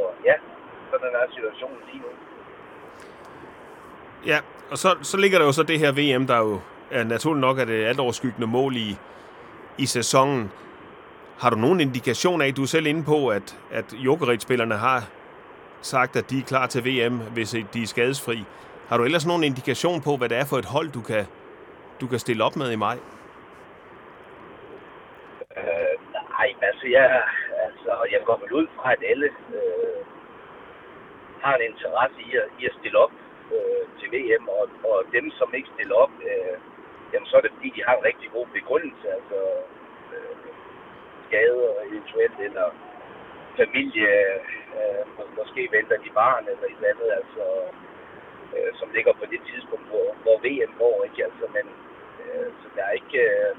og 0.00 0.08
ja, 0.28 0.36
sådan 0.90 1.12
er 1.20 1.26
situationen 1.36 1.82
lige 1.90 2.02
nu. 2.04 2.10
Ja, 4.30 4.38
og 4.72 4.76
så, 4.82 4.88
så 5.10 5.16
ligger 5.22 5.38
der 5.38 5.46
jo 5.46 5.52
så 5.52 5.62
det 5.62 5.78
her 5.82 5.92
VM, 6.00 6.26
der 6.26 6.38
jo 6.46 6.54
er 6.90 7.04
naturligt 7.04 7.40
nok 7.40 7.58
er 7.58 7.64
det 7.64 7.84
alt 7.84 8.00
overskyggende 8.00 8.46
mål 8.46 8.76
i, 8.76 8.88
i 9.78 9.86
sæsonen. 9.86 10.50
Har 11.38 11.50
du 11.50 11.56
nogen 11.56 11.80
indikation 11.80 12.42
af, 12.42 12.54
du 12.54 12.62
er 12.62 12.66
selv 12.66 12.86
inde 12.86 13.04
på, 13.04 13.28
at, 13.28 13.58
at 13.70 13.92
Jokerit-spillerne 13.92 14.74
har 14.74 15.08
sagt, 15.80 16.16
at 16.16 16.30
de 16.30 16.38
er 16.38 16.42
klar 16.42 16.66
til 16.66 16.84
VM, 16.84 17.18
hvis 17.18 17.50
de 17.74 17.82
er 17.82 17.86
skadesfri. 17.86 18.44
Har 18.88 18.96
du 18.96 19.04
ellers 19.04 19.26
nogen 19.26 19.44
indikation 19.44 20.02
på, 20.02 20.16
hvad 20.16 20.28
det 20.28 20.38
er 20.38 20.44
for 20.44 20.56
et 20.56 20.64
hold, 20.64 20.88
du 20.98 21.02
kan, 21.10 21.24
du 22.00 22.06
kan 22.06 22.18
stille 22.18 22.44
op 22.44 22.56
med 22.56 22.72
i 22.72 22.76
maj? 22.76 22.98
Øh, 25.56 25.94
nej, 26.36 26.48
altså 26.68 26.86
jeg, 26.96 27.22
altså 27.66 27.92
jeg 28.12 28.20
går 28.26 28.36
vel 28.42 28.52
ud 28.52 28.66
fra, 28.76 28.92
at 28.92 29.02
alle 29.10 29.28
øh, 29.58 29.98
har 31.42 31.54
en 31.56 31.64
interesse 31.72 32.18
i 32.28 32.30
at, 32.42 32.48
i 32.60 32.66
at 32.66 32.74
stille 32.78 32.98
op 32.98 33.12
øh, 33.54 33.82
til 33.98 34.08
VM, 34.14 34.48
og, 34.48 34.64
og 34.90 34.96
dem, 35.12 35.30
som 35.38 35.48
ikke 35.54 35.68
stiller 35.74 35.96
op, 36.04 36.14
øh, 36.30 36.56
jamen 37.12 37.28
så 37.28 37.36
er 37.36 37.40
det 37.40 37.52
fordi, 37.56 37.70
de 37.76 37.86
har 37.86 37.94
en 37.96 38.08
rigtig 38.10 38.28
god 38.36 38.46
begrundelse, 38.58 39.06
altså 39.18 39.38
øh, 40.14 40.36
skader 41.26 41.70
eventuelt, 41.90 42.38
eller 42.48 42.68
familie, 43.60 44.12
øh, 44.78 45.02
måske 45.38 45.62
venter 45.76 45.96
de 46.04 46.10
barn 46.20 46.44
eller 46.50 46.66
et 46.66 46.76
eller 46.78 46.92
andet, 46.92 47.10
altså, 47.20 47.44
øh, 48.56 48.70
som 48.80 48.88
ligger 48.96 49.12
på 49.12 49.24
det 49.32 49.40
tidspunkt, 49.50 49.86
hvor, 49.92 50.06
hvor 50.22 50.36
VM 50.46 50.72
går, 50.82 50.96
ikke? 51.08 51.24
Altså, 51.28 51.44
men 51.56 51.66
øh, 52.22 52.48
så 52.60 52.66
der 52.76 52.82
er 52.88 52.94
ikke, 53.00 53.20
øh, 53.28 53.52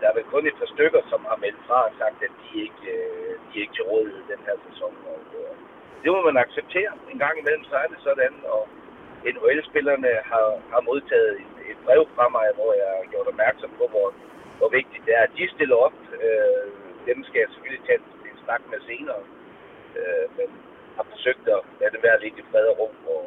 der 0.00 0.06
er 0.08 0.14
vel 0.18 0.32
kun 0.32 0.46
et 0.46 0.58
par 0.60 0.70
stykker, 0.74 1.02
som 1.12 1.20
har 1.30 1.38
meldt 1.44 1.62
fra 1.66 1.78
og 1.88 1.92
sagt, 2.00 2.18
at 2.26 2.32
de 2.40 2.48
ikke, 2.66 2.84
øh, 2.96 3.32
de 3.48 3.54
er 3.56 3.64
ikke 3.64 3.76
til 3.76 3.88
rådighed 3.92 4.24
den 4.32 4.42
her 4.46 4.56
sæson. 4.66 4.94
Og, 5.12 5.20
øh, 5.40 5.54
det 6.02 6.10
må 6.12 6.20
man 6.28 6.36
acceptere. 6.44 6.92
En 7.12 7.18
gang 7.24 7.34
imellem, 7.38 7.64
så 7.70 7.76
er 7.82 7.88
det 7.92 8.00
sådan, 8.08 8.34
og 8.54 8.62
NHL-spillerne 9.34 10.12
har, 10.30 10.48
har 10.72 10.80
modtaget 10.90 11.32
en 11.42 11.55
et 11.70 11.78
brev 11.86 12.02
fra 12.14 12.26
mig, 12.36 12.46
hvor 12.58 12.70
jeg 12.82 12.90
har 12.98 13.06
gjort 13.12 13.30
opmærksom 13.32 13.70
på, 13.78 13.84
hvor, 13.94 14.08
hvor 14.58 14.68
vigtigt 14.78 15.06
det 15.06 15.14
er, 15.18 15.22
at 15.28 15.36
de 15.38 15.54
stiller 15.54 15.76
op. 15.86 15.96
Øh, 16.24 16.66
dem 17.08 17.18
skal 17.26 17.38
jeg 17.42 17.50
selvfølgelig 17.52 17.84
tage 17.86 18.00
en, 18.02 18.38
snak 18.44 18.62
med 18.72 18.80
senere. 18.90 19.22
Øh, 19.98 20.26
men 20.36 20.48
har 20.96 21.06
forsøgt 21.12 21.44
at 21.56 21.60
lade 21.80 21.92
det 21.94 22.02
være 22.06 22.18
lidt 22.24 22.36
i 22.42 22.44
fred 22.50 22.66
og 22.72 22.76
ro 22.80 22.88
og 23.14 23.22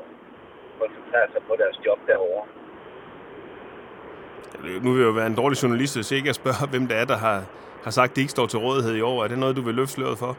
koncentrere 0.82 1.28
sig 1.34 1.42
på 1.50 1.54
deres 1.62 1.78
job 1.86 2.00
derovre. 2.08 2.46
Nu 4.84 4.90
vil 4.94 5.02
jeg 5.02 5.10
jo 5.12 5.18
være 5.22 5.32
en 5.34 5.40
dårlig 5.42 5.58
journalist, 5.64 5.94
hvis 5.98 6.12
ikke 6.12 6.28
jeg 6.28 6.36
spørger, 6.42 6.66
hvem 6.72 6.86
det 6.90 6.98
er, 7.02 7.06
der 7.14 7.20
har, 7.28 7.38
har 7.86 7.92
sagt, 7.98 8.10
at 8.12 8.16
de 8.16 8.22
ikke 8.22 8.36
står 8.38 8.48
til 8.50 8.60
rådighed 8.60 8.94
i 8.96 9.02
år. 9.12 9.18
Er 9.24 9.28
det 9.28 9.40
noget, 9.44 9.56
du 9.60 9.62
vil 9.68 9.76
løfte 9.76 9.94
sløret 9.94 10.18
for? 10.24 10.32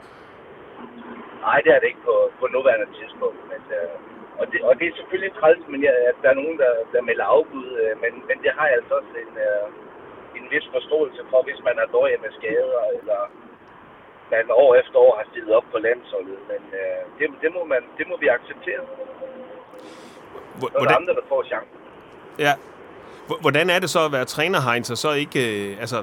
Nej, 1.46 1.58
det 1.64 1.70
er 1.74 1.78
det 1.80 1.88
ikke 1.92 2.04
på, 2.10 2.16
på 2.40 2.46
nuværende 2.56 2.88
tidspunkt. 2.98 3.40
Men, 3.52 3.62
øh, 3.78 4.09
og, 4.40 4.44
det, 4.52 4.58
og 4.68 4.72
det 4.78 4.86
er 4.86 4.98
selvfølgelig 5.00 5.32
træls, 5.40 5.64
men 5.72 5.80
jeg, 5.86 5.94
at 6.10 6.16
der 6.22 6.30
er 6.30 6.40
nogen, 6.42 6.56
der, 6.62 6.72
der 6.92 7.08
melder 7.08 7.26
afbud. 7.36 7.68
Øh, 7.82 7.94
men, 8.02 8.12
men 8.28 8.36
det 8.44 8.50
har 8.58 8.66
jeg 8.70 8.76
altså 8.80 8.94
også 9.00 9.14
en, 9.24 9.32
øh, 9.48 9.66
en 10.38 10.44
vis 10.52 10.66
forståelse 10.76 11.20
for, 11.30 11.40
hvis 11.48 11.60
man 11.68 11.76
er 11.82 11.86
dårlig 11.96 12.16
med 12.24 12.32
skader, 12.38 12.82
eller 12.98 13.20
man 14.32 14.44
år 14.62 14.70
efter 14.80 14.98
år 15.06 15.12
har 15.18 15.26
stillet 15.30 15.52
op 15.58 15.66
på 15.72 15.78
landsholdet. 15.86 16.38
Men 16.50 16.62
øh, 16.80 17.00
det, 17.18 17.24
det, 17.42 17.50
må 17.56 17.62
man, 17.72 17.82
det 17.98 18.04
må 18.10 18.14
vi 18.22 18.28
acceptere. 18.36 18.82
Hvordan? 20.58 20.72
Så 20.72 20.84
er 20.84 20.88
der 20.90 21.00
andre, 21.02 21.14
der 21.20 21.26
får 21.32 21.42
chancen. 21.52 21.78
Ja. 22.46 22.54
Hvordan 23.44 23.70
er 23.70 23.78
det 23.78 23.90
så 23.90 24.00
at 24.08 24.12
være 24.12 24.24
træner, 24.24 24.60
Heinz, 24.68 24.90
og 24.90 24.98
så 25.04 25.10
ikke... 25.24 25.40
Øh, 25.50 25.80
altså, 25.84 25.98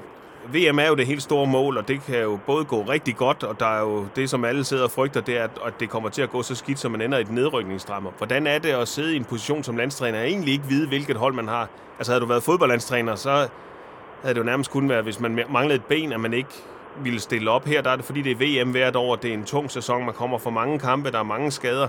VM 0.54 0.80
er 0.80 0.88
jo 0.88 0.96
det 0.96 1.08
helt 1.08 1.22
store 1.22 1.48
mål, 1.48 1.78
og 1.78 1.88
det 1.88 2.04
kan 2.04 2.22
jo 2.22 2.40
både 2.46 2.66
gå 2.66 2.82
rigtig 2.82 3.16
godt, 3.16 3.44
og 3.44 3.60
der 3.60 3.66
er 3.66 3.80
jo 3.80 4.08
det, 4.16 4.30
som 4.30 4.46
alle 4.46 4.64
sidder 4.64 4.84
og 4.84 4.92
frygter, 4.92 5.22
det 5.22 5.38
er, 5.38 5.48
at 5.66 5.80
det 5.80 5.90
kommer 5.90 6.10
til 6.10 6.22
at 6.22 6.30
gå 6.30 6.44
så 6.44 6.56
skidt, 6.56 6.80
som 6.80 6.92
man 6.92 7.02
ender 7.02 7.18
i 7.18 7.22
et 7.22 7.32
nedrykningsdrammer. 7.32 8.12
Hvordan 8.18 8.48
er 8.48 8.60
det 8.60 8.70
at 8.70 8.88
sidde 8.88 9.14
i 9.14 9.16
en 9.16 9.26
position 9.26 9.64
som 9.64 9.78
landstræner, 9.78 10.20
og 10.20 10.28
egentlig 10.28 10.54
ikke 10.54 10.66
vide, 10.66 10.88
hvilket 10.88 11.16
hold 11.16 11.34
man 11.34 11.48
har? 11.48 11.68
Altså, 11.98 12.12
havde 12.12 12.22
du 12.22 12.26
været 12.26 12.44
fodboldlandstræner, 12.44 13.16
så 13.16 13.48
havde 14.22 14.34
det 14.34 14.40
jo 14.40 14.46
nærmest 14.46 14.72
kun 14.72 14.90
været, 14.90 15.04
hvis 15.04 15.20
man 15.20 15.40
manglede 15.50 15.76
et 15.76 15.86
ben, 15.86 16.14
at 16.14 16.20
man 16.20 16.34
ikke 16.34 16.50
ville 17.04 17.20
stille 17.20 17.52
op. 17.52 17.66
Her 17.66 17.82
der 17.82 17.90
er 17.90 17.96
det, 17.96 18.06
fordi 18.06 18.22
det 18.22 18.32
er 18.32 18.66
VM 18.66 18.72
hvert 18.72 18.96
år, 18.96 19.16
det 19.16 19.30
er 19.30 19.34
en 19.34 19.46
tung 19.46 19.72
sæson, 19.72 20.06
man 20.06 20.14
kommer 20.14 20.38
for 20.38 20.50
mange 20.50 20.80
kampe, 20.80 21.12
der 21.12 21.20
er 21.20 21.24
mange 21.24 21.52
skader. 21.52 21.88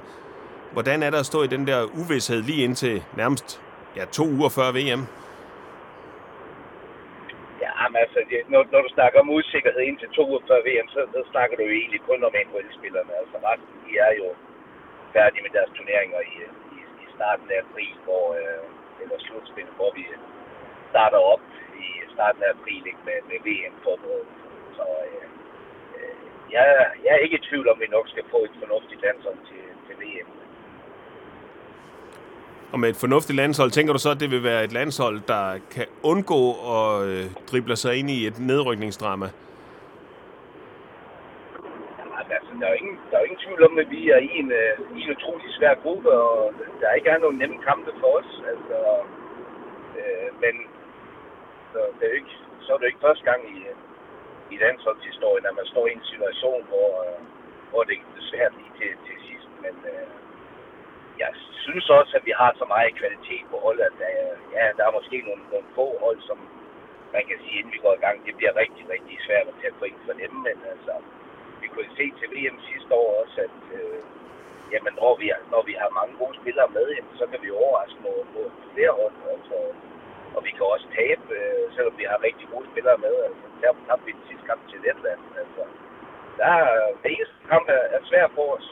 Hvordan 0.73 1.03
er 1.03 1.11
der 1.11 1.19
at 1.19 1.27
stå 1.27 1.43
i 1.43 1.47
den 1.47 1.67
der 1.67 1.85
uvidshed 1.95 2.43
lige 2.43 2.65
indtil 2.65 3.03
nærmest 3.17 3.61
ja, 3.97 4.05
to 4.05 4.29
uger 4.29 4.49
før 4.49 4.73
VM? 4.73 5.07
Jamen 7.89 8.05
altså, 8.07 8.21
det, 8.31 8.39
når, 8.53 8.63
når 8.73 8.81
du 8.87 8.91
snakker 8.97 9.17
om 9.21 9.35
usikkerhed 9.39 9.83
indtil 9.85 10.09
to 10.17 10.23
uger 10.31 10.43
før 10.49 10.61
VM, 10.67 10.89
så, 10.95 11.01
så 11.15 11.21
snakker 11.33 11.55
du 11.57 11.63
jo 11.69 11.75
egentlig 11.81 12.01
kun 12.09 12.25
om 12.29 12.35
NHL-spillerne. 12.47 13.13
Altså 13.23 13.37
resten, 13.49 13.75
de 13.85 13.93
er 14.07 14.13
jo 14.21 14.29
færdige 15.17 15.45
med 15.45 15.53
deres 15.57 15.71
turneringer 15.77 16.21
i, 16.33 16.35
i, 16.77 16.79
i 17.05 17.07
starten 17.17 17.47
af 17.55 17.59
april, 17.65 17.95
hvor, 18.07 18.25
øh, 18.41 18.65
eller 19.03 19.17
slutspillet, 19.19 19.75
hvor 19.79 19.91
vi 19.99 20.05
starter 20.93 21.21
op 21.33 21.45
i 21.87 21.89
starten 22.15 22.43
af 22.47 22.51
april 22.57 22.83
ikke, 22.91 23.03
med, 23.09 23.19
med 23.31 23.39
VM-forberedelsen. 23.47 24.51
Så 24.79 24.85
øh, 25.09 25.29
øh, 25.99 26.17
jeg, 26.55 26.65
jeg 27.05 27.13
er 27.15 27.25
ikke 27.25 27.41
i 27.41 27.47
tvivl 27.49 27.69
om, 27.69 27.79
at 27.79 27.83
vi 27.85 27.97
nok 27.97 28.07
skal 28.09 28.25
få 28.35 28.39
et 28.49 28.57
fornuftigt 28.63 29.03
landshold 29.07 29.41
til, 29.51 29.65
til 29.87 29.95
VM. 30.03 30.29
Og 32.73 32.81
med 32.81 32.89
et 32.89 32.97
fornuftigt 32.97 33.37
landshold, 33.37 33.71
tænker 33.71 33.93
du 33.93 33.99
så, 33.99 34.11
at 34.11 34.21
det 34.21 34.31
vil 34.31 34.43
være 34.43 34.65
et 34.65 34.73
landshold, 34.73 35.21
der 35.29 35.59
kan 35.71 35.87
undgå 36.03 36.41
at 36.77 37.07
øh, 37.09 37.25
drible 37.51 37.77
sig 37.77 37.97
ind 37.97 38.11
i 38.11 38.27
et 38.27 38.39
nedrykningsdrama? 38.39 39.29
altså, 42.39 42.53
der, 42.61 42.67
er 42.67 42.73
jo 42.75 42.79
ingen, 42.83 42.99
der 43.09 43.15
er 43.17 43.21
jo 43.23 43.29
ingen 43.29 43.45
tvivl 43.45 43.63
om, 43.69 43.79
at 43.83 43.91
vi 43.91 44.01
er 44.17 44.21
i 44.29 44.31
en, 44.41 44.49
øh, 44.63 44.75
i 44.97 45.01
en 45.05 45.15
utrolig 45.17 45.51
svær 45.59 45.75
gruppe, 45.83 46.11
og 46.11 46.53
der 46.81 46.99
ikke 46.99 47.11
er 47.11 47.19
nogen 47.19 47.39
nemme 47.39 47.59
kampe 47.69 47.93
for 48.01 48.11
os. 48.21 48.31
Altså, 48.53 48.77
øh, 50.01 50.29
men 50.43 50.55
så, 51.73 51.81
det 51.99 52.05
er 52.11 52.15
ikke, 52.21 52.37
så 52.65 52.69
er 52.75 52.79
det 52.79 52.87
ikke 52.87 53.07
første 53.07 53.25
gang 53.31 53.41
i, 53.57 53.59
i 54.55 54.57
landsholdshistorien, 54.65 55.47
at 55.47 55.59
man 55.61 55.67
står 55.73 55.87
i 55.87 55.93
en 55.99 56.07
situation, 56.13 56.63
hvor, 56.73 56.91
øh, 57.07 57.19
hvor 57.71 57.83
det 57.89 57.95
er 58.19 58.25
svært 58.31 58.53
lige 58.59 58.73
til, 58.81 58.93
til 59.07 59.17
sidst. 59.29 59.49
Men 59.65 59.75
øh, 59.93 60.09
jeg 61.25 61.31
synes 61.65 61.87
også, 61.99 62.13
at 62.19 62.27
vi 62.29 62.35
har 62.41 62.51
så 62.61 62.65
meget 62.75 62.99
kvalitet 63.01 63.45
på 63.51 63.57
holdet, 63.65 63.85
at 63.91 63.97
der, 64.01 64.11
ja, 64.57 64.65
der 64.77 64.85
er 64.87 64.97
måske 64.99 65.17
nogle, 65.29 65.43
nogle 65.53 65.69
få 65.79 65.87
hold, 66.05 66.21
som 66.29 66.39
man 67.15 67.25
kan 67.29 67.39
sige, 67.43 67.59
inden 67.59 67.73
vi 67.77 67.85
går 67.85 67.95
i 67.97 68.05
gang, 68.05 68.17
det 68.27 68.37
bliver 68.39 68.55
rigtig, 68.63 68.85
rigtig 68.95 69.17
svært 69.27 69.47
at 69.51 69.59
tage 69.61 69.79
point 69.81 70.01
for 70.07 70.15
dem, 70.23 70.33
men 70.47 70.57
altså, 70.73 70.95
vi 71.63 71.67
kunne 71.69 71.93
se 71.99 72.07
til 72.19 72.29
VM 72.35 72.59
sidste 72.71 72.93
år 73.03 73.11
også, 73.23 73.39
at 73.47 73.59
øh, 73.79 74.01
jamen, 74.73 74.93
når, 75.01 75.13
vi, 75.21 75.27
når 75.53 75.63
vi 75.69 75.75
har 75.81 75.99
mange 75.99 76.15
gode 76.21 76.37
spillere 76.41 76.71
med, 76.77 76.87
jamen, 76.97 77.15
så 77.21 77.25
kan 77.31 77.41
vi 77.45 77.51
overraske 77.63 78.01
mod, 78.07 78.19
mod 78.35 78.49
flere 78.75 78.93
hold, 79.01 79.17
altså, 79.37 79.57
og 80.37 80.41
vi 80.47 80.51
kan 80.57 80.65
også 80.75 80.87
tabe, 80.99 81.25
øh, 81.41 81.65
selvom 81.75 81.95
vi 82.01 82.05
har 82.11 82.27
rigtig 82.29 82.47
gode 82.53 82.67
spillere 82.73 82.99
med, 83.05 83.15
altså, 83.29 83.45
der 83.63 83.71
tabte 83.87 84.07
vi 84.07 84.13
den 84.19 84.27
sidste 84.29 84.47
kamp 84.51 84.63
til 84.71 84.79
Letland, 84.85 85.23
altså, 85.43 85.63
der 86.39 86.51
er, 86.61 86.71
det 87.03 87.11
eneste 87.15 87.37
kamp 87.53 87.67
er, 87.79 87.85
er 87.97 88.01
svært 88.11 88.31
for 88.37 88.47
os, 88.57 88.69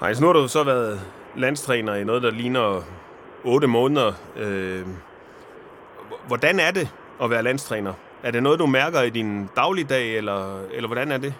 Nej, 0.00 0.12
så 0.12 0.20
nu 0.22 0.26
har 0.26 0.34
du 0.34 0.48
så 0.48 0.64
været 0.64 1.00
landstræner 1.36 1.94
i 1.94 2.04
noget, 2.04 2.22
der 2.22 2.30
ligner 2.30 2.82
8 3.44 3.66
måneder. 3.66 4.10
Øh, 4.42 4.82
hvordan 6.30 6.60
er 6.66 6.72
det 6.78 6.86
at 7.22 7.30
være 7.30 7.42
landstræner? 7.42 7.94
Er 8.26 8.30
det 8.30 8.42
noget, 8.42 8.58
du 8.62 8.66
mærker 8.66 9.00
i 9.02 9.10
din 9.18 9.30
dagligdag, 9.60 10.06
eller, 10.20 10.40
eller 10.76 10.88
hvordan 10.88 11.08
er 11.16 11.20
det? 11.26 11.32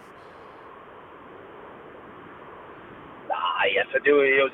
Nej, 3.36 3.68
altså 3.82 3.96
det 4.02 4.10
er 4.12 4.16
jo, 4.16 4.50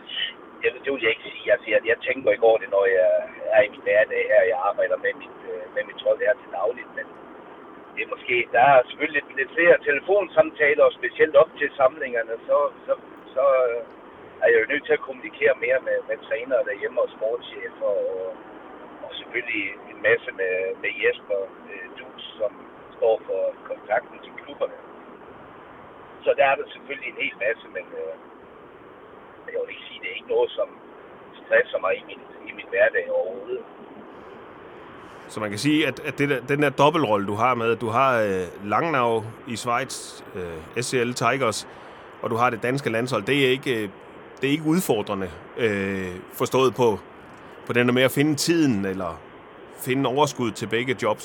jeg, 0.65 0.71
det 0.85 0.89
vil 0.93 1.03
jeg 1.07 1.13
ikke 1.15 1.29
sige. 1.35 1.53
Altså, 1.55 1.67
jeg, 1.73 1.81
jeg 1.91 1.99
tænker 2.07 2.31
ikke 2.35 2.49
over 2.51 2.59
det, 2.63 2.71
når 2.77 2.85
jeg 2.99 3.11
er 3.57 3.63
i 3.67 3.69
min 3.75 3.85
hverdag 3.87 4.23
her. 4.31 4.43
Jeg 4.53 4.59
arbejder 4.71 4.97
med 5.05 5.13
mit, 5.23 5.39
øh, 5.53 5.63
med 5.75 5.83
mit 5.91 6.01
hold 6.07 6.19
her 6.27 6.35
til 6.41 6.51
dagligt, 6.61 6.91
men 6.99 7.07
det 7.95 8.01
er 8.03 8.13
måske, 8.15 8.37
der 8.57 8.65
er 8.73 8.79
selvfølgelig 8.89 9.23
lidt, 9.23 9.31
lidt 9.39 9.53
flere 9.57 9.77
telefonsamtaler, 9.89 10.85
og 10.89 10.97
specielt 11.01 11.37
op 11.43 11.51
til 11.59 11.69
samlingerne, 11.81 12.35
så, 12.49 12.59
så 12.87 12.93
så 13.37 13.45
øh, 13.69 13.81
er 14.43 14.49
jeg 14.51 14.59
jo 14.63 14.71
nødt 14.73 14.85
til 14.87 14.97
at 14.99 15.07
kommunikere 15.07 15.55
mere 15.65 15.81
med, 15.89 15.99
med 16.09 16.17
trænere 16.27 16.67
derhjemme 16.69 16.99
og 17.05 17.11
sportschefer, 17.17 17.91
og, 18.07 18.37
og 19.05 19.11
selvfølgelig 19.19 19.65
en 19.93 19.99
masse 20.09 20.31
med, 20.41 20.55
med 20.83 20.93
Jesper 21.03 21.41
øh, 21.71 21.87
Dus, 21.99 22.23
som 22.41 22.53
står 22.97 23.15
for 23.29 23.43
kontakten 23.71 24.19
til 24.25 24.33
klubberne. 24.41 24.79
Så 26.25 26.31
der 26.39 26.45
er 26.51 26.57
der 26.61 26.67
selvfølgelig 26.75 27.11
en 27.11 27.23
hel 27.25 27.37
masse, 27.47 27.67
men 27.77 27.87
øh, 28.03 28.15
jeg 29.53 29.59
vil 29.63 29.75
ikke 29.75 29.87
sige, 29.89 30.01
det 30.03 30.09
er 30.11 30.17
ikke 30.21 30.35
noget, 30.37 30.51
som 30.59 30.69
stresser 31.41 31.79
mig 31.85 31.93
i 32.01 32.03
min, 32.11 32.21
i 32.49 32.53
min 32.59 32.69
hverdag 32.73 33.05
overhovedet. 33.19 33.65
Så 35.29 35.41
man 35.41 35.51
kan 35.51 35.59
sige, 35.59 35.87
at, 35.87 36.01
at 36.01 36.19
det 36.19 36.29
der, 36.29 36.41
den 36.41 36.63
der 36.63 36.71
dobbeltrolle, 36.71 37.27
du 37.27 37.35
har 37.35 37.55
med, 37.55 37.71
at 37.77 37.81
du 37.81 37.89
har 37.89 38.11
øh, 38.21 38.69
Langnau 38.73 39.25
i 39.49 39.57
Schweiz, 39.57 40.23
øh, 40.35 40.83
SCL 40.83 41.13
Tigers, 41.13 41.69
og 42.25 42.31
du 42.31 42.37
har 42.43 42.51
det 42.51 42.63
danske 42.69 42.91
landshold, 42.97 43.23
det 43.31 43.37
er 43.45 43.51
ikke, 43.57 43.73
øh, 43.79 43.89
det 44.39 44.45
er 44.49 44.53
ikke 44.57 44.73
udfordrende 44.75 45.29
øh, 45.65 46.15
forstået 46.41 46.71
på, 46.81 46.89
på 47.67 47.73
den 47.77 47.85
der 47.87 47.95
med 47.99 48.07
at 48.09 48.17
finde 48.19 48.35
tiden 48.47 48.85
eller 48.93 49.13
finde 49.87 50.03
overskud 50.15 50.51
til 50.59 50.67
begge 50.77 50.93
jobs? 51.03 51.25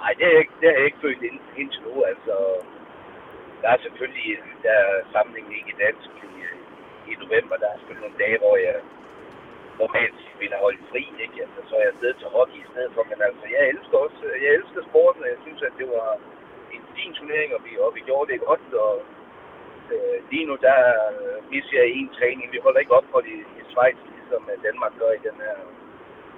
Nej, 0.00 0.12
det 0.18 0.26
er 0.32 0.38
ikke, 0.42 0.54
det 0.60 0.68
er 0.74 0.84
ikke 0.88 1.00
følt 1.06 1.22
ind, 1.28 1.38
indtil 1.60 1.80
nu. 1.88 1.94
Altså, 2.12 2.34
der 3.62 3.68
er 3.74 3.78
selvfølgelig 3.86 4.28
der 4.64 4.74
er 4.86 4.92
samlingen 5.14 5.52
ikke 5.58 5.70
i 5.74 5.80
dansk 5.84 6.10
i, 6.30 6.36
i 7.10 7.12
november. 7.24 7.54
Der 7.62 7.68
er 7.70 7.76
selvfølgelig 7.78 8.06
nogle 8.06 8.22
dage, 8.24 8.38
hvor 8.42 8.56
jeg 8.66 8.76
normalt 9.82 10.20
ville 10.40 10.56
holdt 10.64 10.82
fri, 10.90 11.02
ikke? 11.24 11.36
Altså, 11.44 11.60
så 11.68 11.72
er 11.76 11.82
jeg 11.84 11.92
afsted 11.94 12.12
til 12.20 12.28
hockey 12.36 12.60
i 12.64 12.70
stedet 12.72 12.92
for. 12.94 13.02
Men 13.10 13.18
altså, 13.28 13.44
jeg 13.54 13.62
elsker 13.72 13.96
også, 14.06 14.22
jeg 14.44 14.50
elsker 14.58 14.80
sporten, 14.90 15.20
og 15.24 15.28
jeg 15.34 15.40
synes, 15.46 15.60
at 15.68 15.74
det 15.80 15.88
var 15.96 16.08
fin 16.96 17.12
turnering, 17.18 17.50
og 17.56 17.60
vi, 17.66 17.70
og 17.86 17.90
vi 17.96 18.00
gjorde 18.08 18.32
det 18.32 18.40
godt, 18.50 18.66
og 18.86 18.94
øh, 19.94 20.18
lige 20.30 20.46
nu 20.48 20.54
der 20.66 20.78
øh, 21.20 21.38
misser 21.52 21.76
jeg 21.80 21.88
en 21.88 22.10
træning. 22.18 22.46
Vi 22.52 22.64
holder 22.64 22.80
ikke 22.80 22.98
op 22.98 23.08
for 23.12 23.20
det 23.26 23.36
i 23.60 23.62
Schweiz, 23.70 23.98
ligesom 24.16 24.42
øh, 24.52 24.56
Danmark 24.66 24.92
gør 25.00 25.12
i 25.18 25.26
den 25.28 25.36
her 25.46 25.56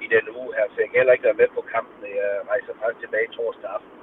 i 0.05 0.07
den 0.17 0.27
uge 0.39 0.51
her, 0.57 0.67
så 0.69 0.77
jeg 0.81 0.89
kan 0.89 1.01
heller 1.01 1.17
ikke 1.17 1.29
være 1.29 1.43
med 1.43 1.49
på 1.57 1.63
kampen. 1.75 1.99
Jeg 2.21 2.31
rejser 2.51 2.73
faktisk 2.83 3.01
tilbage 3.05 3.29
torsdag 3.37 3.71
aften, 3.77 3.99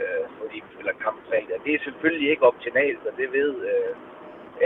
øh, 0.00 0.24
fordi 0.38 0.56
vi 0.64 0.68
spiller 0.74 1.02
kamp 1.04 1.18
fredag. 1.28 1.56
Det 1.64 1.72
er 1.74 1.86
selvfølgelig 1.88 2.30
ikke 2.30 2.50
optimalt, 2.52 3.02
og 3.08 3.12
det 3.20 3.28
ved 3.38 3.50
øh, 3.72 3.92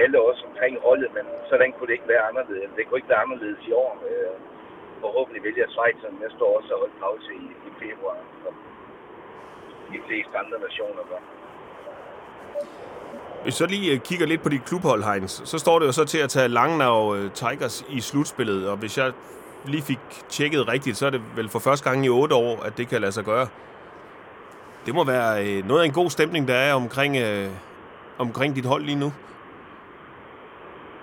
alle 0.02 0.16
også 0.28 0.42
omkring 0.50 0.74
holdet, 0.86 1.11
men 1.16 1.26
sådan 1.50 1.72
kunne 1.72 1.88
det 1.88 1.96
ikke 1.98 2.12
være 2.14 2.28
anderledes. 2.30 2.70
Det 2.76 2.86
kunne 2.86 2.98
ikke 2.98 3.14
være 3.14 3.24
anderledes 3.26 3.62
i 3.70 3.72
år. 3.72 3.92
Øh, 4.11 4.34
forhåbentlig 5.05 5.42
vælger 5.48 5.66
Schweiz 5.68 5.96
næste 6.24 6.40
år 6.44 6.57
også 6.59 6.72
at 6.74 6.80
holde 6.82 7.00
pause 7.07 7.30
i, 7.42 7.46
i 7.68 7.70
februar. 7.82 8.18
Så 8.42 8.48
de 9.97 10.01
fleste 10.09 10.34
andre 10.42 10.59
nationer 10.66 11.03
gør. 11.11 11.20
Hvis 13.42 13.55
så 13.55 13.66
lige 13.66 13.92
øh, 13.92 13.99
kigger 14.09 14.26
lidt 14.26 14.42
på 14.42 14.49
dit 14.49 14.64
klubhold, 14.64 15.03
Heinz, 15.09 15.32
så 15.51 15.59
står 15.59 15.78
det 15.78 15.86
jo 15.86 15.92
så 15.92 16.05
til 16.05 16.18
at 16.18 16.30
tage 16.30 16.49
Langnau 16.49 17.14
øh, 17.16 17.30
Tigers 17.32 17.86
i 17.88 18.01
slutspillet, 18.01 18.68
og 18.70 18.76
hvis 18.76 18.99
jeg 18.99 19.12
lige 19.64 19.82
fik 19.82 19.99
tjekket 20.28 20.68
rigtigt, 20.68 20.97
så 20.97 21.07
er 21.07 21.11
det 21.11 21.22
vel 21.36 21.49
for 21.49 21.59
første 21.59 21.90
gang 21.90 22.07
i 22.07 22.09
otte 22.09 22.34
år, 22.34 22.62
at 22.66 22.72
det 22.78 22.88
kan 22.88 23.01
lade 23.01 23.12
sig 23.12 23.24
gøre. 23.24 23.47
Det 24.86 24.95
må 24.95 25.03
være 25.05 25.30
øh, 25.47 25.59
noget 25.68 25.80
af 25.82 25.86
en 25.86 25.97
god 26.01 26.11
stemning, 26.16 26.49
der 26.49 26.59
er 26.68 26.74
omkring, 26.74 27.12
øh, 27.16 27.49
omkring 28.18 28.51
dit 28.57 28.66
hold 28.72 28.82
lige 28.90 29.01
nu. 29.05 29.12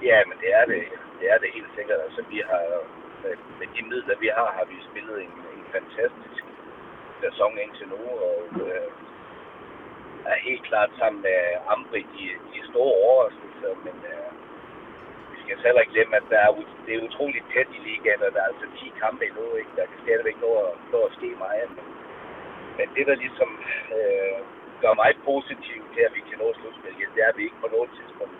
Ja, 0.10 0.18
men 0.30 0.38
det 0.44 0.50
er 0.60 0.66
det. 0.72 0.82
Det 1.20 1.28
er 1.34 1.38
det 1.44 1.50
helt 1.58 1.72
sikkert. 1.78 2.00
Altså, 2.08 2.22
vi 2.34 2.39
har, 2.50 2.66
med, 3.24 3.34
med 3.60 3.68
de 3.76 3.82
midler, 3.89 4.16
vi 4.26 4.30
har, 4.38 4.48
har 4.58 4.66
vi 4.72 4.76
spillet 4.89 5.18
en, 5.26 5.34
en 5.58 5.64
fantastisk 5.76 6.31
sæson 7.24 7.54
indtil 7.64 7.88
nu, 7.94 8.02
og 8.30 8.42
øh, 8.66 8.90
er 10.32 10.48
helt 10.50 10.64
klart 10.70 10.92
sammen 11.00 11.22
med 11.28 11.40
Ambri 11.74 12.02
de, 12.16 12.26
de 12.54 12.60
store 12.70 12.94
overraskelser, 13.04 13.72
men 13.86 13.98
øh, 14.14 14.32
vi 15.32 15.38
skal 15.42 15.56
skal 15.58 15.68
heller 15.68 15.84
ikke 15.84 15.96
glemme, 15.96 16.16
at 16.22 16.28
der 16.34 16.40
er, 16.48 16.52
det 16.86 16.92
er 16.94 17.06
utroligt 17.08 17.46
tæt 17.54 17.70
i 17.78 17.80
ligaen, 17.88 18.22
og 18.26 18.32
der 18.36 18.42
er 18.42 18.52
altså 18.52 18.68
10 18.80 19.02
kampe 19.04 19.22
endnu, 19.28 19.46
ikke? 19.62 19.74
Der 19.78 19.86
kan 19.90 20.00
stadigvæk 20.06 20.38
nå 20.46 20.52
at, 20.66 20.74
nå 20.94 21.00
at 21.08 21.16
ske 21.18 21.30
meget. 21.46 21.70
Men, 21.78 21.86
men 22.78 22.88
det, 22.96 23.04
der 23.10 23.24
ligesom 23.26 23.50
øh, 23.98 24.38
gør 24.84 24.94
mig 25.02 25.12
positiv 25.32 25.80
til, 25.94 26.02
at 26.08 26.14
vi 26.18 26.22
kan 26.30 26.38
nå 26.44 26.48
slutspillet, 26.60 27.14
det 27.16 27.22
er, 27.24 27.30
at 27.32 27.38
vi 27.38 27.44
ikke 27.48 27.64
på 27.64 27.70
noget 27.76 27.90
tidspunkt 27.98 28.38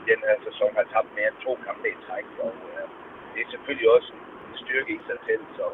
i 0.00 0.02
den 0.10 0.20
her 0.28 0.36
sæson 0.46 0.70
har 0.78 0.86
tabt 0.92 1.10
mere 1.16 1.28
end 1.32 1.44
to 1.46 1.52
kampe 1.66 1.86
i 1.94 2.02
træk. 2.06 2.26
Og 2.46 2.54
øh, 2.72 2.86
det 3.32 3.40
er 3.42 3.50
selvfølgelig 3.54 3.88
også 3.96 4.10
en 4.48 4.56
styrke 4.64 4.92
i 4.98 5.00
sig 5.08 5.18
selv, 5.28 5.44
så 5.58 5.64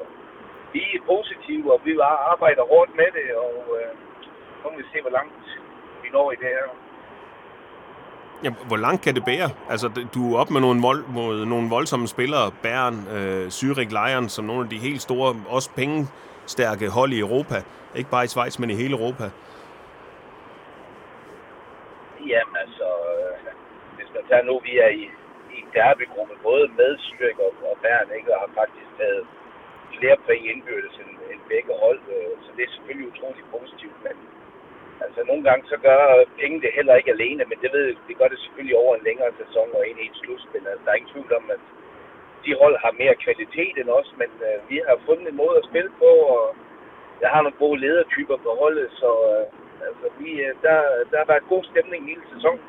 vi 0.74 0.82
er 0.96 1.02
positive, 1.12 1.66
og 1.74 1.80
vi 1.84 1.92
arbejder 2.32 2.62
hårdt 2.72 2.90
med 3.00 3.10
det, 3.18 3.28
og 3.44 3.56
øh, 3.78 3.90
så 4.60 4.64
må 4.70 4.76
vi 4.76 4.84
se, 4.92 4.98
hvor 5.04 5.14
langt 5.18 5.34
vi 6.02 6.08
når 6.16 6.32
i 6.32 6.36
det 6.42 6.50
her. 6.56 6.66
Ja, 8.44 8.50
hvor 8.70 8.80
langt 8.86 9.00
kan 9.04 9.14
det 9.14 9.24
bære? 9.24 9.50
Altså, 9.72 9.86
du 10.14 10.20
er 10.34 10.38
op 10.40 10.50
med 10.50 10.60
nogle, 10.60 10.80
vold, 10.82 11.02
mod 11.18 11.46
nogle 11.52 11.66
voldsomme 11.76 12.06
spillere, 12.14 12.46
Bæren, 12.62 12.98
øh, 13.16 13.46
Zürich 13.58 13.92
Lions, 13.98 14.32
som 14.32 14.44
nogle 14.44 14.62
af 14.64 14.70
de 14.70 14.78
helt 14.78 15.02
store, 15.02 15.28
også 15.56 15.70
pengestærke 15.80 16.86
hold 16.98 17.12
i 17.12 17.20
Europa. 17.26 17.56
Ikke 17.98 18.10
bare 18.10 18.24
i 18.24 18.32
Schweiz, 18.34 18.58
men 18.58 18.70
i 18.70 18.76
hele 18.82 18.94
Europa. 18.98 19.26
Jamen 22.30 22.56
altså, 22.64 22.88
øh, 23.12 23.34
hvis 23.96 24.10
man 24.14 24.24
tager 24.28 24.44
nu, 24.50 24.54
vi 24.68 24.72
er 24.86 24.90
i, 25.02 25.04
i 25.54 25.56
en 25.62 25.70
derbygruppe, 25.78 26.34
både 26.48 26.64
med 26.78 26.90
Zürich 27.04 27.38
og, 27.46 27.52
og 27.70 27.76
Bæren, 27.82 28.10
ikke, 28.18 28.28
og 28.34 28.38
har 28.44 28.50
faktisk 28.60 28.88
taget 28.98 29.24
flere 29.99 30.16
point 30.26 30.47
indbyrdes 30.53 30.97
end, 31.03 31.12
end 31.32 31.40
begge 31.53 31.72
hold, 31.84 32.03
øh, 32.16 32.34
så 32.45 32.51
det 32.57 32.62
er 32.64 32.72
selvfølgelig 32.76 33.07
utroligt 33.12 33.49
positivt, 33.57 33.99
men 34.07 34.16
Altså 35.05 35.20
nogle 35.30 35.42
gange 35.49 35.64
så 35.72 35.76
gør 35.86 36.01
penge 36.40 36.61
det 36.64 36.76
heller 36.78 36.95
ikke 36.97 37.14
alene, 37.16 37.45
men 37.51 37.59
det 37.62 37.70
ved 37.76 37.86
det 38.09 38.18
gør 38.18 38.28
det 38.28 38.38
selvfølgelig 38.45 38.76
over 38.82 38.92
en 38.95 39.07
længere 39.09 39.32
sæson 39.40 39.68
og 39.78 39.82
ind 39.88 39.99
i 40.01 40.07
et 40.11 40.20
slutspil. 40.20 40.66
Altså, 40.70 40.82
der 40.84 40.90
er 40.90 41.01
ingen 41.01 41.14
tvivl 41.14 41.32
om, 41.40 41.45
at 41.57 41.62
de 42.45 42.53
hold 42.62 42.76
har 42.84 43.01
mere 43.03 43.22
kvalitet 43.24 43.74
end 43.80 43.88
os, 43.99 44.11
men 44.20 44.30
øh, 44.49 44.57
vi 44.70 44.76
har 44.88 44.97
fundet 45.07 45.28
en 45.28 45.40
måde 45.42 45.57
at 45.59 45.68
spille 45.70 45.90
på, 46.03 46.11
og 46.36 46.45
jeg 47.22 47.30
har 47.30 47.42
nogle 47.42 47.62
gode 47.64 47.80
ledertyper 47.80 48.36
på 48.36 48.51
holdet, 48.62 48.88
så 49.01 49.11
øh, 49.32 49.45
altså, 49.88 50.07
vi, 50.20 50.30
øh, 50.47 50.55
der, 50.66 50.78
der 51.11 51.16
har 51.20 51.28
været 51.32 51.53
god 51.55 51.64
stemning 51.70 52.01
hele 52.11 52.24
sæsonen. 52.34 52.64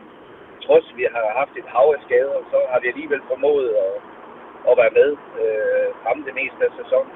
Trods 0.66 0.88
vi 0.98 1.06
har 1.16 1.26
haft 1.40 1.54
et 1.62 1.72
hav 1.74 1.88
af 1.96 2.02
skader, 2.06 2.40
så 2.52 2.58
har 2.72 2.80
vi 2.80 2.88
alligevel 2.88 3.22
formået 3.32 3.70
at, 3.86 3.94
at 4.70 4.74
være 4.82 4.94
med 5.00 5.10
øh, 5.42 5.88
frem 6.04 6.18
det 6.28 6.34
meste 6.40 6.62
af 6.68 6.74
sæsonen. 6.82 7.14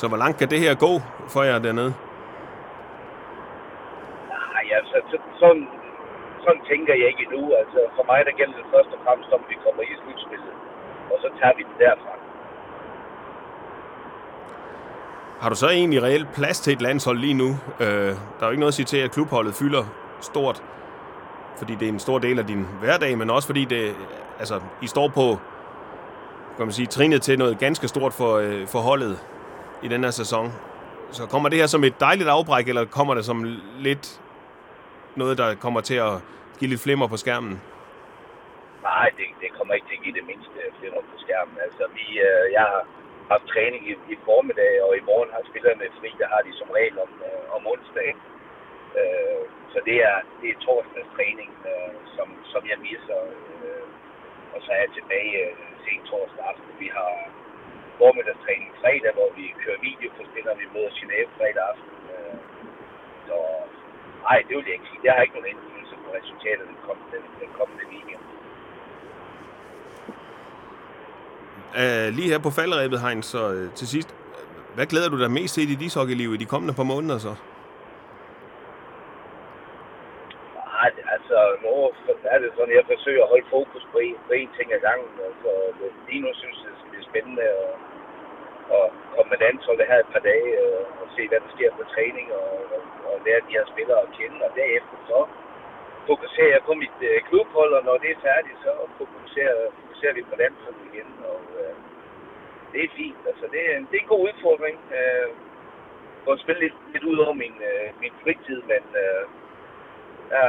Så 0.00 0.08
hvor 0.08 0.20
langt 0.22 0.38
kan 0.38 0.48
det 0.52 0.60
her 0.60 0.74
gå 0.86 0.92
for 1.34 1.42
jer 1.42 1.58
dernede? 1.58 1.92
altså, 4.78 4.96
så, 5.10 5.16
sådan, 5.40 5.66
sådan 6.44 6.62
tænker 6.70 6.94
jeg 7.00 7.06
ikke 7.12 7.22
endnu. 7.26 7.42
Altså, 7.60 7.80
for 7.96 8.04
mig 8.10 8.18
der 8.28 8.34
gælder 8.40 8.56
det 8.60 8.66
først 8.74 8.90
og 8.96 9.00
fremmest, 9.04 9.30
om 9.36 9.42
vi 9.50 9.56
kommer 9.64 9.82
i 9.82 9.94
slutspillet. 10.00 10.52
Og 11.12 11.16
så 11.22 11.28
tager 11.38 11.54
vi 11.58 11.62
det 11.68 11.76
derfra. 11.84 12.12
Har 15.42 15.48
du 15.48 15.56
så 15.56 15.68
egentlig 15.68 16.02
reelt 16.02 16.28
plads 16.34 16.60
til 16.60 16.72
et 16.72 16.82
landshold 16.82 17.18
lige 17.18 17.34
nu? 17.34 17.48
Øh, 17.80 18.12
der 18.36 18.42
er 18.42 18.46
jo 18.46 18.50
ikke 18.50 18.64
noget 18.64 18.74
at 18.74 18.78
sige 18.80 18.90
til, 18.92 19.00
at 19.06 19.10
klubholdet 19.10 19.54
fylder 19.54 19.84
stort, 20.20 20.62
fordi 21.58 21.74
det 21.74 21.88
er 21.88 21.92
en 21.92 21.98
stor 21.98 22.18
del 22.18 22.38
af 22.38 22.46
din 22.46 22.66
hverdag, 22.80 23.18
men 23.18 23.30
også 23.30 23.48
fordi 23.48 23.64
det, 23.64 23.82
altså, 24.38 24.60
I 24.82 24.86
står 24.86 25.08
på 25.08 25.38
kan 26.56 26.66
man 26.66 26.72
sige, 26.72 26.86
trinet 26.86 27.22
til 27.22 27.38
noget 27.38 27.58
ganske 27.58 27.88
stort 27.88 28.12
for, 28.20 28.32
øh, 28.44 28.66
for 28.72 28.78
holdet 28.78 29.14
i 29.82 29.88
den 29.88 30.04
her 30.04 30.10
sæson. 30.10 30.52
Så 31.10 31.22
kommer 31.32 31.48
det 31.48 31.58
her 31.58 31.66
som 31.74 31.84
et 31.84 32.00
dejligt 32.00 32.28
afbræk, 32.28 32.66
eller 32.68 32.84
kommer 32.98 33.14
det 33.14 33.24
som 33.24 33.38
lidt 33.78 34.20
noget, 35.16 35.38
der 35.38 35.48
kommer 35.64 35.80
til 35.80 35.98
at 36.08 36.14
give 36.58 36.70
lidt 36.72 36.82
flimmer 36.86 37.06
på 37.12 37.16
skærmen? 37.16 37.54
Nej, 38.82 39.08
det, 39.18 39.26
det 39.42 39.50
kommer 39.56 39.72
ikke 39.74 39.88
til 39.88 39.98
at 39.98 40.04
give 40.04 40.16
det 40.18 40.26
mindste 40.30 40.58
flimmer 40.78 41.02
på 41.10 41.16
skærmen. 41.24 41.56
Altså, 41.66 41.84
vi, 41.96 42.06
øh, 42.28 42.44
jeg 42.56 42.64
har 42.72 42.82
haft 43.32 43.46
træning 43.54 43.82
i, 43.90 43.92
i 44.14 44.16
formiddag, 44.28 44.72
og 44.86 44.90
i 45.00 45.02
morgen 45.10 45.30
har 45.34 45.42
spillerne 45.50 45.86
fri. 46.00 46.10
Der 46.22 46.28
har 46.34 46.40
de 46.48 46.52
som 46.60 46.68
regel 46.78 46.96
om, 47.04 47.12
øh, 47.28 47.44
om 47.56 47.62
onsdag. 47.72 48.10
Øh, 48.98 49.42
så 49.72 49.78
det 49.88 49.96
er, 50.10 50.16
det 50.40 50.48
er 50.50 50.58
torsdags 50.66 51.10
træning, 51.16 51.50
øh, 51.70 51.94
som, 52.16 52.28
som 52.52 52.62
jeg 52.70 52.78
misser. 52.86 53.18
Og 54.56 54.60
så 54.64 54.70
er 54.76 54.80
jeg 54.84 54.92
tilbage 54.98 55.32
øh, 55.44 55.52
sent 55.84 56.04
torsdag 56.10 56.44
aften. 56.50 56.70
Vi 56.84 56.88
har 56.96 57.12
formiddagstræning 57.98 58.70
fredag, 58.82 59.12
hvor 59.18 59.30
vi 59.38 59.44
kører 59.62 59.86
video 59.88 60.08
for 60.16 60.24
spillere. 60.30 60.56
Vi 60.62 60.66
møder 60.74 60.90
Genève 60.98 61.30
fredag 61.38 61.64
aften. 61.72 61.94
Øh, 62.14 62.36
så 63.26 63.36
Nej, 64.26 64.38
det 64.46 64.54
vil 64.56 64.64
jeg 64.68 64.76
ikke 64.78 64.88
sige. 64.90 65.02
Det 65.02 65.10
har 65.14 65.22
ikke 65.22 65.36
nogen 65.36 65.50
indflydelse 65.52 65.94
på 66.04 66.08
resultatet 66.18 66.64
den 66.72 66.78
kommende, 66.86 67.18
den, 67.40 67.50
kommende 67.58 67.84
weekend. 67.92 68.22
Uh, 71.80 72.06
lige 72.16 72.28
her 72.32 72.40
på 72.46 72.50
faldrebet, 72.58 73.00
Heinz, 73.00 73.26
så 73.34 73.42
uh, 73.54 73.74
til 73.78 73.88
sidst, 73.94 74.10
hvad 74.74 74.86
glæder 74.86 75.10
du 75.10 75.18
dig 75.22 75.30
mest 75.30 75.54
til 75.54 75.62
i 75.62 75.66
dit 75.72 75.82
ishockeyliv 75.82 76.34
i 76.34 76.36
de 76.36 76.52
kommende 76.52 76.74
par 76.74 76.88
måneder 76.92 77.18
så? 77.18 77.32
Nej, 80.72 80.90
år, 81.82 81.90
så 82.06 82.12
er 82.34 82.38
det 82.38 82.50
sådan, 82.56 82.72
at 82.72 82.78
jeg 82.78 82.90
forsøger 82.92 83.22
at 83.24 83.32
holde 83.32 83.52
fokus 83.56 83.84
på 83.92 83.98
en, 84.08 84.16
på 84.28 84.32
en 84.40 84.50
ting 84.56 84.68
ad 84.72 84.80
gangen. 84.88 85.12
Altså, 85.28 85.50
lige 86.08 86.22
nu 86.24 86.30
synes 86.40 86.58
jeg, 86.64 86.72
det 86.92 86.98
er 87.00 87.10
spændende 87.10 87.46
at, 87.58 87.72
at 88.76 88.86
komme 89.14 89.30
med 89.32 89.42
landsholdet 89.44 89.90
her 89.90 89.98
et 90.00 90.12
par 90.14 90.24
dage 90.30 90.50
og, 90.66 90.78
og 91.00 91.06
se, 91.16 91.22
hvad 91.28 91.40
der 91.44 91.50
sker 91.56 91.70
på 91.78 91.84
træning 91.94 92.26
og, 92.40 92.50
og, 92.74 92.82
og 93.08 93.14
lære 93.26 93.46
de 93.46 93.56
her 93.56 93.66
spillere 93.72 94.00
at 94.06 94.12
kende. 94.18 94.38
Og 94.46 94.50
derefter 94.60 94.96
så 95.10 95.18
fokuserer 96.10 96.52
jeg 96.56 96.62
på 96.68 96.74
mit 96.82 96.98
øh, 97.08 97.18
klubhold, 97.28 97.72
og 97.78 97.82
når 97.88 97.96
det 98.02 98.10
er 98.10 98.24
færdigt, 98.28 98.58
så 98.64 98.72
fokuserer, 98.98 99.56
fokuserer 99.78 100.14
vi 100.18 100.22
på 100.30 100.34
landsholdet 100.42 100.82
igen. 100.90 101.10
Og 101.30 101.40
øh, 101.60 101.76
det 102.72 102.80
er 102.84 102.96
fint. 103.00 103.20
Altså, 103.30 103.44
det, 103.52 103.62
er, 103.70 103.76
det 103.88 103.96
er 103.96 104.04
en 104.04 104.12
god 104.14 104.22
udfordring. 104.28 104.78
Øh, 104.98 105.30
for 106.26 106.32
at 106.32 106.42
spille 106.44 106.60
lidt, 106.64 106.76
lidt 106.92 107.04
ud 107.10 107.18
over 107.24 107.34
min, 107.42 107.56
øh, 107.70 107.88
min 108.02 108.14
fritid, 108.22 108.60
men 108.72 108.82
øh, 109.04 109.24
der, 110.30 110.46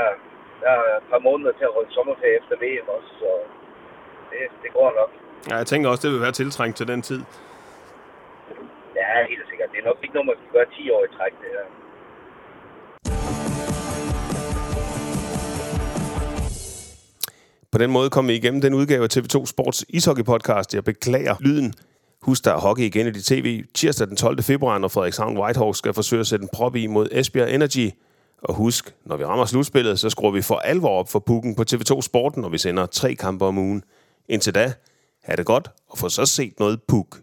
der 0.64 0.74
er 0.92 0.98
et 1.02 1.08
par 1.14 1.22
måneder 1.28 1.54
til 1.60 1.66
at 1.70 1.74
holde 1.78 1.92
sommerferie 1.98 2.38
efter 2.42 2.56
VM 2.64 2.88
også, 2.98 3.12
så 3.22 3.30
det, 4.30 4.40
det 4.64 4.70
går 4.78 4.90
nok. 5.00 5.12
Ja, 5.50 5.56
jeg 5.62 5.68
tænker 5.72 5.90
også, 5.90 6.04
det 6.06 6.14
vil 6.14 6.26
være 6.28 6.38
tiltrængt 6.42 6.76
til 6.78 6.88
den 6.92 7.02
tid. 7.10 7.22
Ja, 9.00 9.08
helt 9.32 9.46
sikkert. 9.50 9.70
Det 9.72 9.80
er 9.82 9.88
nok 9.90 10.00
ikke 10.04 10.16
noget, 10.16 10.28
man 10.32 10.38
skal 10.40 10.52
gøre 10.58 10.70
10 10.78 10.90
år 10.96 11.02
i 11.08 11.10
træk, 11.18 11.34
det 11.44 11.50
her. 11.56 11.66
På 17.72 17.78
den 17.78 17.92
måde 17.92 18.10
kom 18.10 18.28
vi 18.28 18.34
igennem 18.34 18.62
den 18.62 18.74
udgave 18.74 19.04
af 19.04 19.18
TV2 19.18 19.46
Sports 19.46 19.86
ishockey 19.90 20.24
podcast. 20.24 20.74
Jeg 20.76 20.84
beklager 20.84 21.36
lyden. 21.40 21.74
Husk, 22.22 22.46
der 22.46 22.54
er 22.54 22.60
hockey 22.60 22.84
igen 22.84 23.08
i 23.08 23.12
dit 23.12 23.26
tv 23.26 23.64
tirsdag 23.74 24.08
den 24.08 24.16
12. 24.16 24.44
februar, 24.44 24.78
når 24.78 24.88
Frederikshavn 24.88 25.38
Whitehawks 25.38 25.78
skal 25.78 25.94
forsøge 25.94 26.20
at 26.20 26.28
sætte 26.28 26.44
en 26.44 26.50
prop 26.54 26.76
i 26.76 26.88
mod 26.88 27.08
Esbjerg 27.12 27.54
Energy. 27.54 27.92
Og 28.44 28.56
husk, 28.56 28.96
når 29.06 29.18
vi 29.18 29.26
rammer 29.26 29.46
slutspillet, 29.46 30.00
så 30.00 30.10
skruer 30.10 30.32
vi 30.32 30.42
for 30.42 30.56
alvor 30.56 31.00
op 31.00 31.10
for 31.10 31.20
pukken 31.20 31.56
på 31.56 31.64
TV2 31.72 32.02
Sporten, 32.02 32.42
når 32.42 32.50
vi 32.50 32.58
sender 32.58 32.86
tre 32.86 33.16
kampe 33.16 33.46
om 33.46 33.58
ugen. 33.58 33.84
Indtil 34.30 34.56
da, 34.56 34.74
ha' 35.24 35.36
det 35.36 35.46
godt, 35.46 35.70
og 35.90 35.98
få 35.98 36.10
så 36.10 36.26
set 36.26 36.60
noget 36.60 36.80
puk. 36.88 37.18